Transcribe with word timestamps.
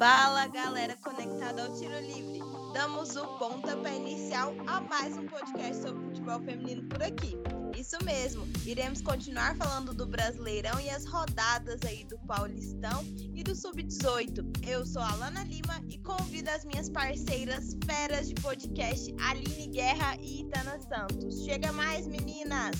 Fala 0.00 0.46
galera 0.46 0.96
conectada 0.96 1.62
ao 1.62 1.74
tiro 1.74 2.00
livre. 2.00 2.40
Damos 2.72 3.16
o 3.16 3.26
pontapé 3.36 3.96
inicial 3.96 4.54
a 4.66 4.80
mais 4.80 5.14
um 5.14 5.26
podcast 5.26 5.82
sobre 5.82 6.02
futebol 6.06 6.40
feminino 6.40 6.88
por 6.88 7.02
aqui. 7.02 7.36
Isso 7.78 8.02
mesmo, 8.02 8.48
iremos 8.64 9.02
continuar 9.02 9.54
falando 9.56 9.92
do 9.92 10.06
Brasileirão 10.06 10.80
e 10.80 10.88
as 10.88 11.04
rodadas 11.04 11.82
aí 11.84 12.02
do 12.04 12.18
Paulistão 12.20 13.04
e 13.34 13.42
do 13.42 13.54
Sub-18. 13.54 14.66
Eu 14.66 14.86
sou 14.86 15.02
a 15.02 15.14
Lana 15.16 15.44
Lima 15.44 15.84
e 15.90 15.98
convido 15.98 16.48
as 16.48 16.64
minhas 16.64 16.88
parceiras 16.88 17.76
feras 17.84 18.26
de 18.26 18.34
podcast, 18.36 19.14
Aline 19.28 19.66
Guerra 19.66 20.16
e 20.18 20.40
Itana 20.40 20.80
Santos. 20.80 21.44
Chega 21.44 21.70
mais, 21.72 22.06
meninas! 22.06 22.74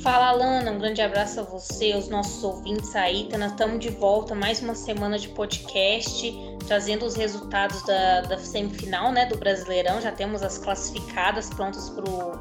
Fala, 0.00 0.32
Lana, 0.32 0.70
um 0.70 0.78
grande 0.78 1.00
abraço 1.00 1.40
a 1.40 1.42
você, 1.42 1.92
aos 1.92 2.08
nossos 2.08 2.42
ouvintes 2.42 2.94
aí. 2.94 3.28
Nós 3.38 3.52
estamos 3.52 3.78
de 3.78 3.90
volta 3.90 4.34
mais 4.34 4.60
uma 4.60 4.74
semana 4.74 5.18
de 5.18 5.28
podcast, 5.28 6.34
trazendo 6.66 7.06
os 7.06 7.14
resultados 7.14 7.82
da, 7.84 8.22
da 8.22 8.38
semifinal 8.38 9.12
né, 9.12 9.24
do 9.26 9.38
Brasileirão. 9.38 10.00
Já 10.00 10.12
temos 10.12 10.42
as 10.42 10.58
classificadas 10.58 11.48
prontas 11.50 11.90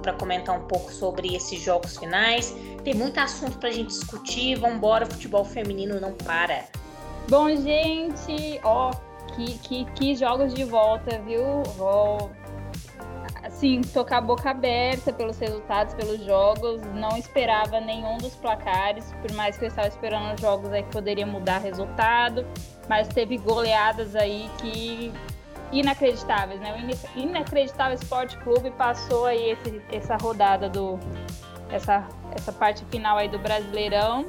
para 0.02 0.14
comentar 0.14 0.60
um 0.60 0.68
pouco 0.68 0.92
sobre 0.92 1.36
esses 1.36 1.62
jogos 1.62 1.98
finais. 1.98 2.54
Tem 2.84 2.94
muito 2.94 3.18
assunto 3.20 3.58
para 3.60 3.70
a 3.70 3.74
gente 3.74 3.90
discutir. 3.90 4.56
Vamos 4.56 4.78
embora, 4.78 5.06
futebol 5.06 5.46
feminino 5.46 6.00
não 6.00 6.14
para. 6.14 6.66
Bom, 7.30 7.50
gente, 7.50 8.60
ó, 8.64 8.92
que, 9.36 9.58
que, 9.60 9.86
que 9.94 10.16
jogos 10.16 10.54
de 10.54 10.64
volta, 10.64 11.20
viu? 11.20 11.44
Ó, 11.80 12.30
assim, 13.64 13.82
tocar 13.82 14.18
a 14.18 14.22
boca 14.22 14.50
aberta 14.50 15.14
pelos 15.14 15.40
resultados, 15.40 15.94
pelos 15.94 16.24
jogos. 16.24 16.82
Não 16.94 17.18
esperava 17.18 17.80
nenhum 17.80 18.18
dos 18.18 18.36
placares, 18.36 19.14
por 19.22 19.32
mais 19.34 19.58
que 19.58 19.64
eu 19.64 19.70
estava 19.70 19.88
esperando 19.88 20.40
jogos 20.40 20.72
aí 20.72 20.84
que 20.84 20.92
poderia 20.92 21.26
mudar 21.26 21.60
resultado. 21.60 22.46
Mas 22.90 23.08
teve 23.08 23.38
goleadas 23.38 24.16
aí 24.16 24.50
que 24.60 25.14
inacreditáveis, 25.72 26.60
né? 26.60 26.76
O 27.16 27.20
inacreditável 27.20 27.96
Esporte 27.96 28.38
Clube 28.40 28.70
passou 28.72 29.26
aí 29.26 29.52
esse, 29.52 29.82
essa 29.92 30.18
rodada 30.18 30.70
do 30.70 31.00
essa, 31.72 32.08
essa 32.36 32.52
parte 32.52 32.86
final 32.86 33.18
aí 33.18 33.30
do 33.30 33.40
Brasileirão. 33.40 34.26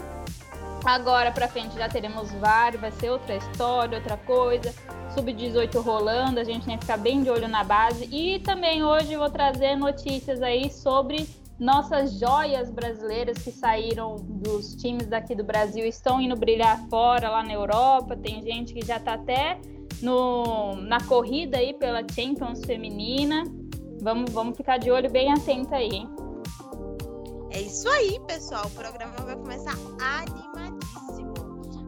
Agora 0.85 1.33
para 1.33 1.49
frente 1.49 1.77
já 1.77 1.89
teremos 1.89 2.33
VAR, 2.35 2.79
vai 2.79 2.91
ser 2.93 3.11
outra 3.11 3.35
história, 3.35 3.99
outra 3.99 4.17
coisa 4.19 4.73
sub-18 5.15 5.81
rolando, 5.81 6.41
a 6.41 6.45
gente 6.45 6.67
tem 6.67 6.77
que 6.77 6.85
ficar 6.85 6.97
bem 6.97 7.23
de 7.23 7.31
olho 7.31 7.49
na 7.49 7.63
base. 7.63 8.09
E 8.11 8.41
também 8.41 8.85
hoje 8.85 9.17
vou 9.17 9.31
trazer 9.31 9.77
notícias 9.77 10.43
aí 10.43 10.71
sobre 10.71 11.27
nossas 11.59 12.19
joias 12.19 12.71
brasileiras 12.71 13.39
que 13.39 13.53
saíram 13.53 14.17
dos 14.17 14.75
times 14.75 15.07
daqui 15.07 15.35
do 15.35 15.45
Brasil, 15.45 15.87
estão 15.87 16.21
indo 16.21 16.37
brilhar 16.37 16.79
fora, 16.89 17.31
lá 17.31 17.43
na 17.43 17.53
Europa. 17.53 18.17
Tem 18.17 18.43
gente 18.43 18.75
que 18.75 18.85
já 18.85 18.97
está 18.97 19.15
até 19.15 19.61
no, 20.03 20.77
na 20.77 21.01
corrida 21.05 21.59
aí 21.59 21.73
pela 21.75 22.01
Champions 22.01 22.61
feminina. 22.65 23.45
Vamos, 24.03 24.31
vamos 24.33 24.57
ficar 24.57 24.79
de 24.79 24.91
olho 24.91 25.11
bem 25.11 25.33
atento 25.33 25.75
aí, 25.75 25.89
hein? 25.89 26.09
É 27.51 27.61
isso 27.61 27.89
aí, 27.89 28.19
pessoal. 28.27 28.67
O 28.67 28.71
programa 28.71 29.15
vai 29.25 29.37
começar 29.37 29.77
animadíssimo. 30.01 31.33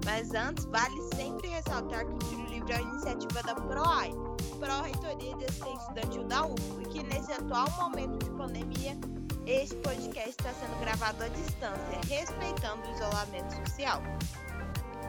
Mas 0.04 0.32
antes, 0.32 0.64
vale 0.66 1.02
sempre 1.16 1.48
ressaltar 1.48 2.06
que 2.06 2.12
o 2.12 2.18
Tiro 2.18 2.45
É 2.68 2.74
a 2.74 2.80
iniciativa 2.80 3.42
da 3.44 3.54
PROAI, 3.54 4.10
Pró-Reitoria 4.58 5.36
de 5.36 5.44
Assistência 5.44 5.82
Estudantil 5.82 6.24
da 6.24 6.46
UFO, 6.46 6.82
e 6.82 6.86
que 6.86 7.02
nesse 7.04 7.32
atual 7.32 7.70
momento 7.70 8.24
de 8.24 8.30
pandemia, 8.32 8.98
este 9.46 9.76
podcast 9.76 10.30
está 10.30 10.52
sendo 10.52 10.80
gravado 10.80 11.22
à 11.22 11.28
distância, 11.28 12.00
respeitando 12.08 12.88
o 12.88 12.92
isolamento 12.92 13.54
social. 13.64 14.02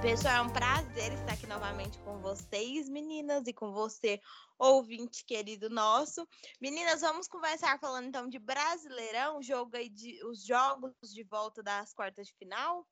Pessoal, 0.04 0.36
é 0.36 0.42
um 0.42 0.50
prazer 0.50 1.14
estar 1.14 1.34
aqui 1.34 1.48
novamente 1.48 1.98
com 2.00 2.20
vocês, 2.20 2.88
meninas, 2.88 3.48
e 3.48 3.54
com 3.54 3.72
você, 3.72 4.22
ouvinte 4.60 5.26
querido 5.26 5.68
nosso. 5.68 6.28
Meninas, 6.62 7.02
vamos 7.02 7.28
conversar 7.28 7.80
falando 7.80 8.06
então 8.06 8.30
de 8.30 8.38
Brasileirão, 8.38 9.42
jogo 9.42 9.76
aí 9.76 9.90
de, 9.90 10.24
os 10.26 10.46
jogos 10.46 10.94
de 11.02 11.24
volta 11.24 11.64
das 11.64 11.92
quartas 11.92 12.28
de 12.28 12.34
final? 12.36 12.88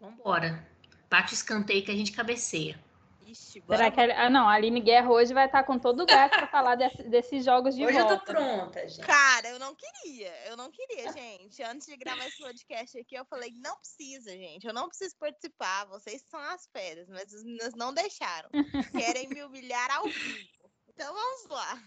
Vambora. 0.00 0.66
Bate 1.10 1.34
o 1.34 1.34
escanteio 1.34 1.84
que 1.84 1.90
a 1.90 1.96
gente 1.96 2.12
cabeceia. 2.12 2.85
Ixi, 3.26 3.60
Será 3.66 3.90
que 3.90 4.00
a, 4.00 4.26
ah, 4.26 4.30
não, 4.30 4.48
a 4.48 4.52
Aline 4.52 4.80
Guerra 4.80 5.10
hoje 5.10 5.34
vai 5.34 5.46
estar 5.46 5.64
com 5.64 5.76
todo 5.78 6.04
o 6.04 6.06
gás 6.06 6.30
para 6.30 6.46
falar 6.46 6.76
desse, 6.76 7.02
desses 7.10 7.44
jogos 7.44 7.74
de 7.74 7.84
hoje 7.84 7.98
volta. 7.98 8.12
Hoje 8.12 8.20
eu 8.20 8.24
tô 8.24 8.32
pronta, 8.32 8.88
gente. 8.88 9.04
Cara, 9.04 9.48
eu 9.48 9.58
não 9.58 9.74
queria. 9.74 10.32
Eu 10.46 10.56
não 10.56 10.70
queria, 10.70 11.12
gente. 11.12 11.60
Antes 11.64 11.88
de 11.88 11.96
gravar 11.96 12.24
esse 12.26 12.38
podcast 12.38 12.96
aqui, 12.98 13.16
eu 13.16 13.24
falei, 13.24 13.52
não 13.56 13.76
precisa, 13.78 14.30
gente. 14.30 14.64
Eu 14.64 14.72
não 14.72 14.88
preciso 14.88 15.16
participar. 15.16 15.86
Vocês 15.86 16.22
são 16.22 16.38
as 16.38 16.68
férias, 16.68 17.08
mas 17.08 17.34
as 17.34 17.42
meninas 17.42 17.74
não 17.74 17.92
deixaram. 17.92 18.48
Querem 18.92 19.28
me 19.28 19.42
humilhar 19.42 19.90
ao 19.90 20.04
vivo. 20.04 20.70
Então 20.88 21.12
vamos 21.12 21.46
lá. 21.48 21.82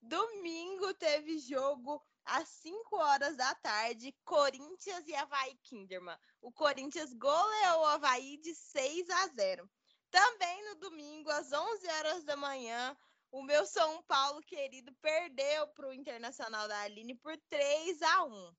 Domingo 0.00 0.94
teve 0.94 1.38
jogo 1.40 2.00
às 2.24 2.48
5 2.48 2.96
horas 2.96 3.36
da 3.36 3.52
tarde, 3.56 4.14
Corinthians 4.24 5.06
e 5.08 5.14
Havaí 5.14 5.56
Kinderman. 5.64 6.16
O 6.40 6.52
Corinthians 6.52 7.12
goleou 7.14 7.80
o 7.80 7.86
Havaí 7.86 8.38
de 8.38 8.54
6 8.54 9.10
a 9.10 9.26
0. 9.28 9.68
Também 10.10 10.64
no 10.64 10.74
domingo, 10.76 11.30
às 11.30 11.52
11 11.52 11.88
horas 11.88 12.24
da 12.24 12.36
manhã, 12.36 12.96
o 13.30 13.42
meu 13.42 13.64
São 13.64 14.02
Paulo 14.02 14.40
querido 14.42 14.92
perdeu 15.00 15.68
para 15.68 15.88
o 15.88 15.92
Internacional 15.92 16.66
da 16.66 16.80
Aline 16.80 17.14
por 17.14 17.36
3 17.48 18.02
a 18.02 18.24
1. 18.24 18.54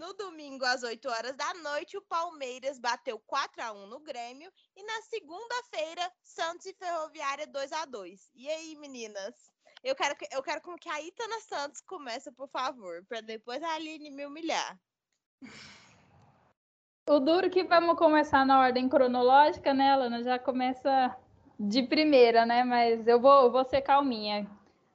No 0.00 0.14
domingo, 0.14 0.64
às 0.64 0.82
8 0.82 1.08
horas 1.08 1.36
da 1.36 1.52
noite, 1.54 1.96
o 1.96 2.02
Palmeiras 2.02 2.78
bateu 2.78 3.20
4 3.20 3.62
a 3.62 3.72
1 3.72 3.86
no 3.86 4.00
Grêmio. 4.00 4.50
E 4.74 4.82
na 4.82 5.02
segunda-feira, 5.02 6.12
Santos 6.22 6.66
e 6.66 6.74
Ferroviária 6.74 7.46
2 7.46 7.72
a 7.72 7.84
2 7.84 8.30
E 8.34 8.48
aí, 8.48 8.74
meninas? 8.76 9.52
Eu 9.84 9.94
quero, 9.94 10.16
eu 10.32 10.42
quero 10.42 10.60
que 10.78 10.88
a 10.88 11.02
Itana 11.02 11.40
Santos 11.42 11.80
comece, 11.82 12.32
por 12.32 12.48
favor, 12.48 13.04
para 13.06 13.20
depois 13.20 13.62
a 13.62 13.74
Aline 13.74 14.10
me 14.10 14.26
humilhar. 14.26 14.80
O 17.10 17.18
duro 17.18 17.50
que 17.50 17.64
vamos 17.64 17.98
começar 17.98 18.46
na 18.46 18.60
ordem 18.60 18.88
cronológica, 18.88 19.74
né, 19.74 19.96
Lana? 19.96 20.22
Já 20.22 20.38
começa 20.38 21.16
de 21.58 21.82
primeira, 21.82 22.46
né? 22.46 22.62
Mas 22.62 23.04
eu 23.04 23.20
vou, 23.20 23.50
vou 23.50 23.64
ser 23.64 23.80
calminha. 23.80 24.46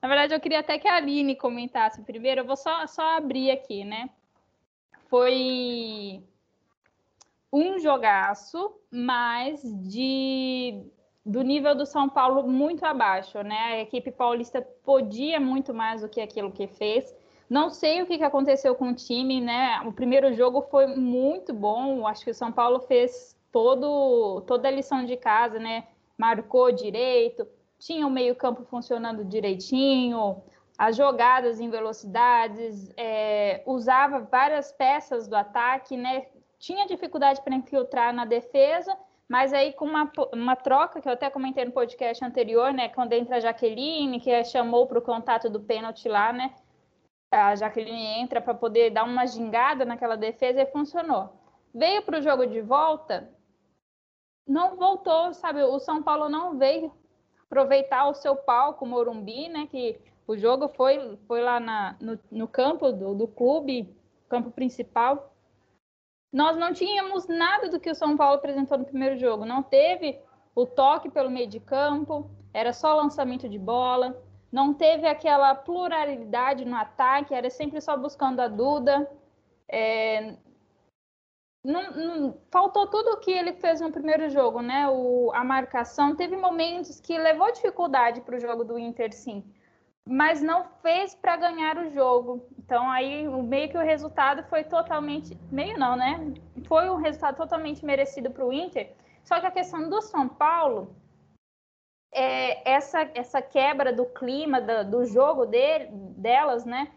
Na 0.02 0.08
verdade, 0.08 0.34
eu 0.34 0.40
queria 0.40 0.62
até 0.62 0.80
que 0.80 0.88
a 0.88 0.96
Aline 0.96 1.36
comentasse 1.36 2.02
primeiro. 2.04 2.40
Eu 2.40 2.46
vou 2.46 2.56
só, 2.56 2.88
só 2.88 3.18
abrir 3.18 3.52
aqui, 3.52 3.84
né? 3.84 4.10
Foi 5.10 6.24
um 7.52 7.78
jogaço, 7.80 8.74
mas 8.90 9.62
de 9.86 10.86
do 11.26 11.42
nível 11.42 11.76
do 11.76 11.86
São 11.86 12.08
Paulo 12.08 12.48
muito 12.48 12.86
abaixo, 12.86 13.42
né? 13.42 13.60
A 13.60 13.82
equipe 13.82 14.10
paulista 14.10 14.62
podia 14.86 15.38
muito 15.38 15.74
mais 15.74 16.00
do 16.00 16.08
que 16.08 16.22
aquilo 16.22 16.50
que 16.50 16.66
fez. 16.66 17.14
Não 17.50 17.70
sei 17.70 18.02
o 18.02 18.06
que, 18.06 18.22
aconteceu 18.24 18.76
com 18.76 18.90
o 18.90 18.96
time, 18.96 19.40
né? 19.40 19.82
O 19.86 19.92
primeiro 19.92 20.34
jogo 20.34 20.62
foi 20.64 20.88
muito 20.88 21.54
bom. 21.54 22.08
Acho 22.08 22.24
que 22.24 22.32
o 22.32 22.36
São 22.36 22.52
Paulo 22.52 22.80
fez 22.82 23.38
todo, 23.52 24.42
toda 24.42 24.68
a 24.68 24.72
lição 24.72 25.06
de 25.06 25.16
casa, 25.16 25.60
né? 25.60 25.88
Marcou 26.18 26.72
direito, 26.72 27.48
tinha 27.78 28.08
o 28.08 28.10
meio-campo 28.10 28.64
funcionando 28.64 29.24
direitinho, 29.24 30.42
as 30.78 30.96
jogadas 30.96 31.60
em 31.60 31.70
velocidades, 31.70 32.92
é, 32.98 33.62
usava 33.66 34.20
várias 34.20 34.72
peças 34.72 35.28
do 35.28 35.36
ataque, 35.36 35.96
né? 35.96 36.26
Tinha 36.58 36.88
dificuldade 36.88 37.42
para 37.42 37.56
infiltrar 37.56 38.14
na 38.14 38.26
defesa 38.26 38.98
mas 39.28 39.54
aí 39.54 39.74
com 39.74 39.86
uma, 39.86 40.12
uma 40.32 40.56
troca, 40.56 41.02
que 41.02 41.08
eu 41.08 41.14
até 41.14 41.30
comentei 41.30 41.66
no 41.66 41.72
podcast 41.72 42.24
anterior, 42.24 42.72
né? 42.72 42.90
Quando 42.90 43.14
entra 43.14 43.38
a 43.38 43.40
Jaqueline, 43.40 44.20
que 44.20 44.44
chamou 44.44 44.86
para 44.86 45.00
o 45.00 45.02
contato 45.02 45.50
do 45.50 45.60
pênalti 45.60 46.08
lá, 46.08 46.32
né? 46.32 46.54
A 47.32 47.56
Jaqueline 47.56 48.22
entra 48.22 48.40
para 48.42 48.54
poder 48.54 48.92
dar 48.92 49.04
uma 49.04 49.26
gingada 49.26 49.84
naquela 49.84 50.16
defesa 50.16 50.62
e 50.62 50.72
funcionou. 50.72 51.34
Veio 51.74 52.02
para 52.04 52.20
o 52.20 52.22
jogo 52.22 52.46
de 52.46 52.62
volta, 52.62 53.30
não 54.48 54.78
voltou, 54.78 55.34
sabe? 55.34 55.64
O 55.64 55.80
São 55.80 56.02
Paulo 56.02 56.30
não 56.30 56.58
veio 56.58 56.94
aproveitar 57.46 58.08
o 58.08 58.14
seu 58.14 58.36
palco 58.36 58.86
Morumbi, 58.86 59.50
né? 59.50 59.68
Que 59.68 60.00
o 60.28 60.38
jogo 60.38 60.70
foi, 60.70 61.18
foi 61.28 61.42
lá 61.42 61.60
na, 61.60 61.98
no, 62.00 62.20
no 62.32 62.48
campo 62.48 62.92
do, 62.92 63.14
do 63.14 63.28
clube, 63.28 63.96
campo 64.30 64.52
principal 64.52 65.36
nós 66.36 66.58
não 66.58 66.74
tínhamos 66.74 67.26
nada 67.30 67.70
do 67.70 67.80
que 67.80 67.90
o 67.90 67.96
São 67.96 68.18
Paulo 68.18 68.36
apresentou 68.36 68.78
no 68.78 68.84
primeiro 68.84 69.18
jogo. 69.18 69.46
Não 69.46 69.64
teve 69.64 70.20
o 70.54 70.66
toque 70.66 71.10
pelo 71.10 71.32
meio 71.32 71.48
de 71.48 71.62
campo, 71.62 72.30
era 72.54 72.74
só 72.74 72.94
lançamento 72.94 73.48
de 73.48 73.58
bola, 73.58 74.22
não 74.56 74.74
teve 74.74 75.06
aquela 75.06 75.54
pluralidade 75.54 76.64
no 76.64 76.78
ataque, 76.78 77.36
era 77.36 77.50
sempre 77.50 77.82
só 77.82 77.98
buscando 77.98 78.40
a 78.40 78.48
Duda. 78.48 79.12
É... 79.68 80.38
Não, 81.62 81.92
não, 81.92 82.38
faltou 82.50 82.88
tudo 82.88 83.10
o 83.12 83.18
que 83.18 83.32
ele 83.32 83.52
fez 83.54 83.82
no 83.82 83.92
primeiro 83.92 84.30
jogo, 84.30 84.62
né? 84.62 84.88
O, 84.88 85.30
a 85.34 85.44
marcação 85.44 86.16
teve 86.16 86.38
momentos 86.38 87.02
que 87.02 87.18
levou 87.18 87.52
dificuldade 87.52 88.22
para 88.22 88.38
o 88.38 88.40
jogo 88.40 88.64
do 88.64 88.80
Inter, 88.80 89.12
sim 89.14 89.44
mas 90.08 90.40
não 90.40 90.66
fez 90.84 91.16
para 91.16 91.36
ganhar 91.36 91.80
o 91.80 91.90
jogo. 91.90 92.48
Então 92.60 92.90
aí 92.92 93.28
meio 93.28 93.70
que 93.70 93.78
o 93.78 93.82
resultado 93.82 94.44
foi 94.44 94.64
totalmente, 94.64 95.36
meio 95.52 95.80
não, 95.80 95.96
né? 95.96 96.34
Foi 96.68 96.88
um 96.92 96.98
resultado 96.98 97.38
totalmente 97.38 97.84
merecido 97.84 98.30
para 98.30 98.46
o 98.46 98.54
Inter. 98.54 98.94
Só 99.24 99.40
que 99.40 99.48
a 99.48 99.52
questão 99.52 99.90
do 99.90 100.00
São 100.04 100.28
Paulo 100.28 100.96
é, 102.16 102.72
essa, 102.72 103.10
essa 103.14 103.42
quebra 103.42 103.92
do 103.92 104.06
clima 104.06 104.62
do, 104.62 105.06
jogo 105.06 105.46
de, 105.46 105.88
delas, 106.18 106.64
né? 106.64 106.88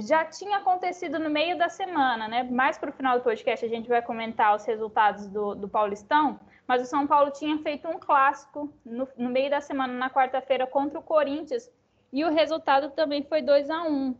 Já 0.00 0.24
tinha 0.24 0.56
acontecido 0.56 1.18
no 1.18 1.30
meio 1.30 1.56
da 1.56 1.68
semana, 1.68 2.26
né? 2.26 2.42
Mais 2.42 2.76
para 2.76 2.90
o 2.90 2.92
final 2.92 3.18
do 3.18 3.22
podcast 3.22 3.64
a 3.64 3.68
gente 3.68 3.88
vai 3.88 4.02
comentar 4.02 4.56
os 4.56 4.64
resultados 4.64 5.28
do, 5.28 5.54
do 5.54 5.68
Paulistão, 5.68 6.40
mas 6.66 6.82
o 6.82 6.86
São 6.86 7.06
Paulo 7.06 7.30
tinha 7.30 7.56
feito 7.58 7.86
um 7.86 8.00
clássico 8.00 8.72
no, 8.84 9.06
no 9.16 9.30
meio 9.30 9.48
da 9.48 9.60
semana, 9.60 9.92
na 9.92 10.10
quarta-feira, 10.10 10.66
contra 10.66 10.98
o 10.98 11.02
Corinthians, 11.02 11.70
e 12.12 12.24
o 12.24 12.30
resultado 12.30 12.90
também 12.90 13.22
foi 13.22 13.42
2 13.42 13.70
a 13.70 13.82
1 13.84 14.16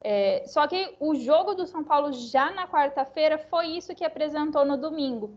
é, 0.00 0.44
Só 0.46 0.68
que 0.68 0.94
o 1.00 1.14
jogo 1.16 1.54
do 1.54 1.66
São 1.66 1.82
Paulo 1.82 2.12
já 2.12 2.52
na 2.52 2.68
quarta-feira 2.68 3.36
foi 3.36 3.66
isso 3.68 3.96
que 3.96 4.04
apresentou 4.04 4.64
no 4.64 4.76
domingo 4.76 5.36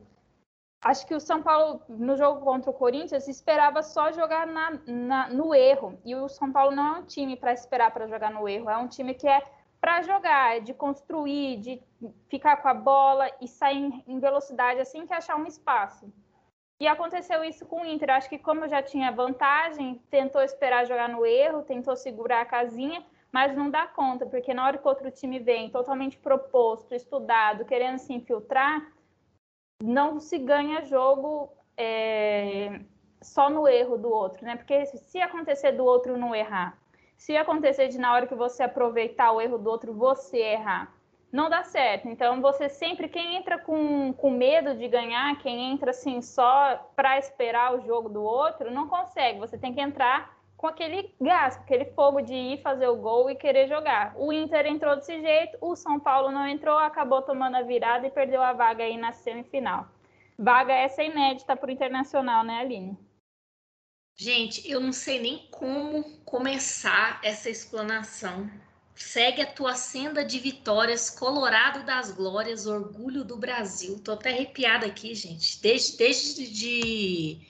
acho 0.82 1.06
que 1.06 1.14
o 1.14 1.20
São 1.20 1.42
Paulo, 1.42 1.82
no 1.90 2.16
jogo 2.16 2.42
contra 2.42 2.70
o 2.70 2.74
Corinthians, 2.74 3.28
esperava 3.28 3.84
só 3.84 4.12
jogar 4.12 4.48
na, 4.48 4.80
na, 4.86 5.30
no 5.30 5.54
erro. 5.54 6.00
E 6.06 6.16
o 6.16 6.30
São 6.30 6.52
Paulo 6.52 6.76
não 6.76 6.96
é 6.96 7.00
um 7.00 7.06
time 7.06 7.36
para 7.36 7.54
esperar 7.54 7.92
para 7.92 8.08
jogar 8.08 8.32
no 8.32 8.48
erro, 8.48 8.70
é 8.70 8.78
um 8.78 8.88
time 8.88 9.14
que 9.14 9.28
é 9.28 9.42
para 9.82 10.02
jogar, 10.02 10.60
de 10.60 10.74
construir, 10.74 11.58
de 11.58 11.82
ficar 12.28 12.58
com 12.58 12.68
a 12.68 12.74
bola 12.74 13.30
e 13.40 13.48
sair 13.48 14.04
em 14.06 14.20
velocidade 14.20 14.80
assim 14.80 15.06
que 15.06 15.14
achar 15.14 15.38
um 15.38 15.46
espaço. 15.46 16.12
E 16.82 16.88
aconteceu 16.88 17.44
isso 17.44 17.66
com 17.66 17.82
o 17.82 17.86
Inter. 17.86 18.10
Acho 18.10 18.30
que 18.30 18.38
como 18.38 18.68
já 18.68 18.82
tinha 18.82 19.12
vantagem, 19.12 20.02
tentou 20.10 20.42
esperar 20.42 20.86
jogar 20.86 21.10
no 21.10 21.26
erro, 21.26 21.64
tentou 21.64 21.96
segurar 21.96 22.42
a 22.42 22.46
casinha, 22.46 23.06
mas 23.32 23.56
não 23.56 23.70
dá 23.70 23.86
conta, 23.86 24.26
porque 24.26 24.54
na 24.54 24.66
hora 24.66 24.78
que 24.78 24.88
outro 24.88 25.12
time 25.12 25.40
vem 25.40 25.70
totalmente 25.70 26.18
proposto, 26.18 26.96
estudado, 26.96 27.66
querendo 27.66 28.00
se 28.00 28.14
infiltrar, 28.14 28.82
não 29.82 30.20
se 30.20 30.38
ganha 30.38 30.84
jogo 30.84 31.50
é, 31.78 32.82
só 33.22 33.50
no 33.50 33.68
erro 33.68 33.98
do 33.98 34.10
outro, 34.10 34.46
né? 34.46 34.56
Porque 34.56 34.86
se 34.86 35.20
acontecer 35.22 35.72
do 35.72 35.86
outro 35.86 36.18
não 36.18 36.36
errar, 36.36 36.78
se 37.18 37.36
acontecer 37.36 37.88
de 37.88 37.98
na 37.98 38.14
hora 38.14 38.28
que 38.28 38.36
você 38.36 38.64
aproveitar 38.64 39.32
o 39.32 39.42
erro 39.42 39.58
do 39.58 39.70
outro 39.70 39.94
você 39.94 40.38
errar, 40.38 40.94
não 41.32 41.50
dá 41.50 41.64
certo. 41.64 42.08
Então 42.08 42.42
você 42.42 42.70
sempre 42.70 43.08
quem 43.08 43.36
entra 43.36 43.58
com, 43.58 44.14
com 44.14 44.32
medo 44.32 44.76
de 44.76 44.88
ganhar, 44.88 45.38
quem 45.40 45.72
entra 45.72 45.92
assim 45.92 46.22
só 46.22 46.90
para 46.96 47.18
esperar 47.18 47.76
o 47.76 47.82
jogo 47.82 48.10
do 48.10 48.24
outro, 48.24 48.72
não 48.72 48.88
consegue. 48.88 49.40
Você 49.40 49.58
tem 49.58 49.74
que 49.74 49.82
entrar 49.82 50.39
com 50.60 50.68
aquele 50.68 51.16
gás, 51.22 51.56
com 51.56 51.64
aquele 51.64 51.86
fogo 51.86 52.20
de 52.20 52.34
ir 52.34 52.62
fazer 52.62 52.86
o 52.90 52.98
gol 52.98 53.30
e 53.30 53.36
querer 53.36 53.70
jogar. 53.70 54.14
O 54.18 54.34
Inter 54.34 54.66
entrou 54.66 54.94
desse 54.94 55.22
jeito, 55.22 55.58
o 55.62 55.74
São 55.74 55.98
Paulo 55.98 56.32
não 56.32 56.46
entrou, 56.46 56.78
acabou 56.78 57.22
tomando 57.22 57.56
a 57.56 57.62
virada 57.62 58.06
e 58.06 58.12
perdeu 58.12 58.42
a 58.42 58.52
vaga 58.52 58.84
aí 58.84 58.98
na 58.98 59.14
semifinal. 59.14 59.88
Vaga 60.38 60.74
essa 60.74 61.02
inédita 61.02 61.56
para 61.56 61.70
o 61.70 61.72
Internacional, 61.72 62.44
né, 62.44 62.60
Aline? 62.60 63.00
Gente, 64.18 64.70
eu 64.70 64.82
não 64.82 64.92
sei 64.92 65.22
nem 65.22 65.48
como 65.50 66.04
começar 66.26 67.22
essa 67.24 67.50
explanação. 67.50 68.52
Segue 68.94 69.42
a 69.42 69.50
tua 69.50 69.76
senda 69.76 70.26
de 70.26 70.40
vitórias, 70.40 71.10
Colorado 71.10 71.86
das 71.86 72.12
Glórias, 72.12 72.68
orgulho 72.68 73.24
do 73.24 73.38
Brasil. 73.38 73.98
Tô 74.04 74.12
até 74.12 74.32
arrepiada 74.32 74.86
aqui, 74.86 75.16
gente. 75.16 75.62
Desde, 75.62 75.98
desde 75.98 76.52
de 76.52 77.48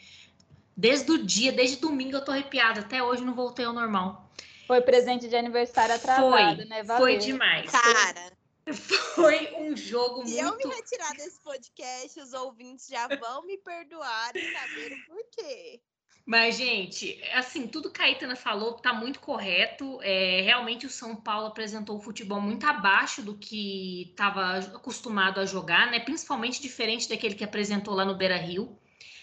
Desde 0.80 1.12
o 1.12 1.22
dia, 1.22 1.52
desde 1.52 1.76
domingo 1.76 2.16
eu 2.16 2.24
tô 2.24 2.32
arrepiada. 2.32 2.80
Até 2.80 3.04
hoje 3.04 3.22
não 3.22 3.34
voltei 3.34 3.66
ao 3.66 3.74
normal. 3.74 4.32
Foi 4.66 4.80
presente 4.80 5.28
de 5.28 5.36
aniversário 5.36 5.94
atrasado, 5.94 6.30
foi, 6.30 6.66
né? 6.66 6.84
Valeu. 6.84 7.02
Foi 7.02 7.18
demais. 7.18 7.70
Cara. 7.70 8.32
Foi 8.72 9.54
um 9.58 9.76
jogo 9.76 10.26
Se 10.26 10.42
muito. 10.42 10.58
Se 10.58 10.64
eu 10.64 10.70
me 10.70 10.76
retirar 10.76 11.12
desse 11.18 11.44
podcast, 11.44 12.22
os 12.22 12.32
ouvintes 12.32 12.88
já 12.88 13.10
vão 13.10 13.46
me 13.46 13.58
perdoar 13.58 14.32
e 14.34 14.54
saber 14.54 14.94
o 14.94 15.06
porquê. 15.06 15.82
Mas, 16.26 16.56
gente, 16.56 17.22
assim, 17.34 17.68
tudo 17.68 17.92
que 17.92 18.02
a 18.02 18.10
Itana 18.10 18.38
falou 18.38 18.76
tá 18.76 18.94
muito 18.94 19.20
correto. 19.20 20.00
É, 20.02 20.42
realmente 20.44 20.86
o 20.86 20.90
São 20.90 21.14
Paulo 21.14 21.48
apresentou 21.48 21.98
o 21.98 22.02
futebol 22.02 22.40
muito 22.40 22.66
abaixo 22.66 23.22
do 23.22 23.36
que 23.36 24.12
estava 24.12 24.60
acostumado 24.60 25.42
a 25.42 25.46
jogar, 25.46 25.92
né? 25.92 26.00
Principalmente 26.00 26.62
diferente 26.62 27.10
daquele 27.10 27.36
que 27.36 27.44
apresentou 27.44 27.94
lá 27.94 28.06
no 28.06 28.16
Beira 28.16 28.38
Rio. 28.38 28.80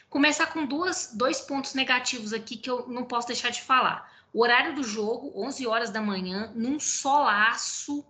Começar 0.09 0.47
com 0.47 0.65
duas, 0.65 1.11
dois 1.15 1.41
pontos 1.41 1.75
negativos 1.75 2.33
aqui 2.33 2.57
que 2.57 2.71
eu 2.71 2.87
não 2.89 3.05
posso 3.05 3.29
deixar 3.29 3.51
de 3.51 3.63
falar. 3.63 4.11
O 4.33 4.43
horário 4.43 4.75
do 4.75 4.83
jogo, 4.83 5.33
11 5.35 5.67
horas 5.67 5.91
da 5.91 6.01
manhã, 6.01 6.53
num 6.55 6.79
solaço 6.79 8.05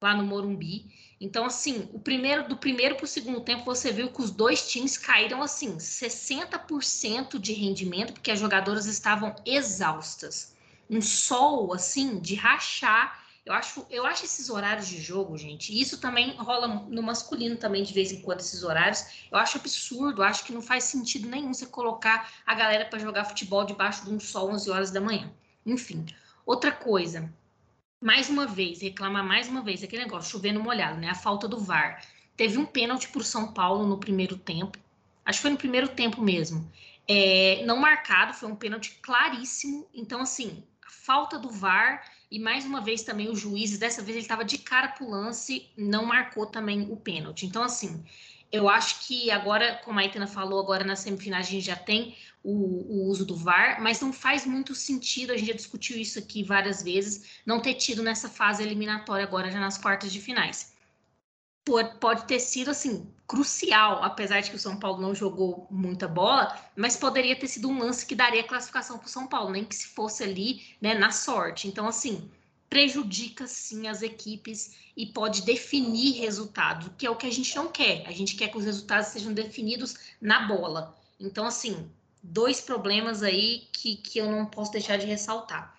lá 0.00 0.14
no 0.14 0.24
Morumbi. 0.24 0.86
Então, 1.20 1.44
assim, 1.44 1.90
o 1.92 1.98
primeiro 1.98 2.48
do 2.48 2.56
primeiro 2.56 2.96
para 2.96 3.04
o 3.04 3.08
segundo 3.08 3.40
tempo, 3.40 3.64
você 3.64 3.92
viu 3.92 4.10
que 4.10 4.22
os 4.22 4.30
dois 4.30 4.70
times 4.70 4.96
caíram 4.96 5.42
assim, 5.42 5.76
60% 5.76 7.38
de 7.38 7.52
rendimento, 7.52 8.14
porque 8.14 8.30
as 8.30 8.38
jogadoras 8.38 8.86
estavam 8.86 9.34
exaustas. 9.44 10.54
Um 10.88 11.02
sol 11.02 11.74
assim 11.74 12.18
de 12.18 12.34
rachar 12.34 13.19
eu 13.44 13.54
acho, 13.54 13.86
eu 13.90 14.04
acho 14.04 14.24
esses 14.24 14.50
horários 14.50 14.86
de 14.86 15.00
jogo, 15.00 15.36
gente, 15.38 15.78
isso 15.78 15.98
também 15.98 16.36
rola 16.36 16.68
no 16.88 17.02
masculino 17.02 17.56
também 17.56 17.82
de 17.82 17.92
vez 17.94 18.12
em 18.12 18.20
quando 18.20 18.40
esses 18.40 18.62
horários. 18.62 19.26
Eu 19.30 19.38
acho 19.38 19.56
absurdo, 19.56 20.22
acho 20.22 20.44
que 20.44 20.52
não 20.52 20.60
faz 20.60 20.84
sentido 20.84 21.28
nenhum 21.28 21.52
você 21.52 21.66
colocar 21.66 22.30
a 22.46 22.54
galera 22.54 22.84
para 22.84 22.98
jogar 22.98 23.24
futebol 23.24 23.64
debaixo 23.64 24.04
de 24.04 24.10
um 24.10 24.20
sol 24.20 24.50
11 24.50 24.70
horas 24.70 24.90
da 24.90 25.00
manhã. 25.00 25.32
Enfim, 25.64 26.04
outra 26.44 26.70
coisa, 26.70 27.32
mais 28.00 28.28
uma 28.28 28.46
vez, 28.46 28.82
reclamar 28.82 29.24
mais 29.24 29.48
uma 29.48 29.62
vez 29.62 29.82
aquele 29.82 30.04
negócio 30.04 30.30
chovendo 30.30 30.60
molhado, 30.60 30.98
né? 30.98 31.08
A 31.08 31.14
falta 31.14 31.48
do 31.48 31.58
VAR. 31.58 32.04
Teve 32.36 32.56
um 32.58 32.64
pênalti 32.64 33.10
o 33.14 33.22
São 33.22 33.52
Paulo 33.52 33.86
no 33.86 33.98
primeiro 33.98 34.36
tempo. 34.36 34.78
Acho 35.24 35.38
que 35.38 35.42
foi 35.42 35.50
no 35.50 35.58
primeiro 35.58 35.88
tempo 35.88 36.22
mesmo. 36.22 36.70
É, 37.06 37.62
não 37.66 37.76
marcado, 37.76 38.32
foi 38.32 38.50
um 38.50 38.56
pênalti 38.56 38.98
claríssimo. 39.02 39.86
Então, 39.92 40.20
assim, 40.20 40.62
a 40.86 40.90
falta 40.90 41.38
do 41.38 41.50
VAR 41.50 42.02
e 42.30 42.38
mais 42.38 42.64
uma 42.64 42.80
vez 42.80 43.02
também 43.02 43.28
o 43.28 43.34
juiz, 43.34 43.76
dessa 43.78 44.02
vez 44.02 44.16
ele 44.16 44.24
estava 44.24 44.44
de 44.44 44.58
cara 44.58 44.88
para 44.88 45.04
o 45.04 45.10
lance, 45.10 45.68
não 45.76 46.04
marcou 46.04 46.46
também 46.46 46.82
o 46.90 46.96
pênalti. 46.96 47.44
Então, 47.44 47.62
assim, 47.62 48.04
eu 48.52 48.68
acho 48.68 49.06
que 49.06 49.30
agora, 49.30 49.80
como 49.84 49.98
a 49.98 50.04
Itana 50.04 50.26
falou, 50.26 50.60
agora 50.60 50.84
na 50.84 50.96
semifinal 50.96 51.40
a 51.40 51.42
gente 51.42 51.64
já 51.64 51.76
tem 51.76 52.16
o, 52.42 52.52
o, 52.52 53.08
uso 53.08 53.24
do 53.24 53.36
VAR, 53.36 53.82
mas 53.82 54.00
não 54.00 54.12
faz 54.12 54.46
muito 54.46 54.74
sentido, 54.74 55.32
a 55.32 55.36
gente 55.36 55.48
já 55.48 55.54
discutiu 55.54 55.98
isso 55.98 56.18
aqui 56.18 56.42
várias 56.42 56.82
vezes, 56.82 57.40
não 57.44 57.60
ter 57.60 57.74
tido 57.74 58.02
nessa 58.02 58.28
fase 58.28 58.62
eliminatória 58.62 59.24
agora 59.24 59.50
já 59.50 59.60
nas 59.60 59.76
quartas 59.76 60.12
de 60.12 60.20
finais. 60.20 60.72
Pode, 62.00 62.26
ter 62.26 62.40
sido, 62.40 62.70
assim, 62.70 63.08
crucial, 63.26 64.02
apesar 64.02 64.40
de 64.40 64.50
que 64.50 64.56
o 64.56 64.58
São 64.58 64.76
Paulo 64.76 65.00
não 65.00 65.14
jogou 65.14 65.68
muita 65.70 66.08
bola, 66.08 66.58
mas 66.74 66.96
poderia 66.96 67.36
ter 67.36 67.46
sido 67.46 67.68
um 67.68 67.78
lance 67.78 68.04
que 68.04 68.16
daria 68.16 68.42
classificação 68.42 68.98
para 68.98 69.06
o 69.06 69.10
São 69.10 69.28
Paulo, 69.28 69.52
nem 69.52 69.64
que 69.64 69.76
se 69.76 69.86
fosse 69.86 70.24
ali 70.24 70.62
né, 70.80 70.94
na 70.94 71.12
sorte. 71.12 71.68
Então, 71.68 71.86
assim, 71.86 72.28
prejudica 72.68 73.46
sim 73.46 73.86
as 73.86 74.02
equipes 74.02 74.74
e 74.96 75.06
pode 75.06 75.42
definir 75.42 76.18
resultado, 76.18 76.92
que 76.98 77.06
é 77.06 77.10
o 77.10 77.14
que 77.14 77.26
a 77.26 77.32
gente 77.32 77.54
não 77.54 77.68
quer. 77.68 78.04
A 78.06 78.12
gente 78.12 78.34
quer 78.34 78.48
que 78.48 78.58
os 78.58 78.64
resultados 78.64 79.08
sejam 79.08 79.32
definidos 79.32 79.94
na 80.20 80.48
bola. 80.48 80.98
Então, 81.20 81.46
assim, 81.46 81.88
dois 82.20 82.60
problemas 82.60 83.22
aí 83.22 83.68
que, 83.72 83.94
que 83.94 84.18
eu 84.18 84.28
não 84.28 84.44
posso 84.44 84.72
deixar 84.72 84.96
de 84.96 85.06
ressaltar. 85.06 85.76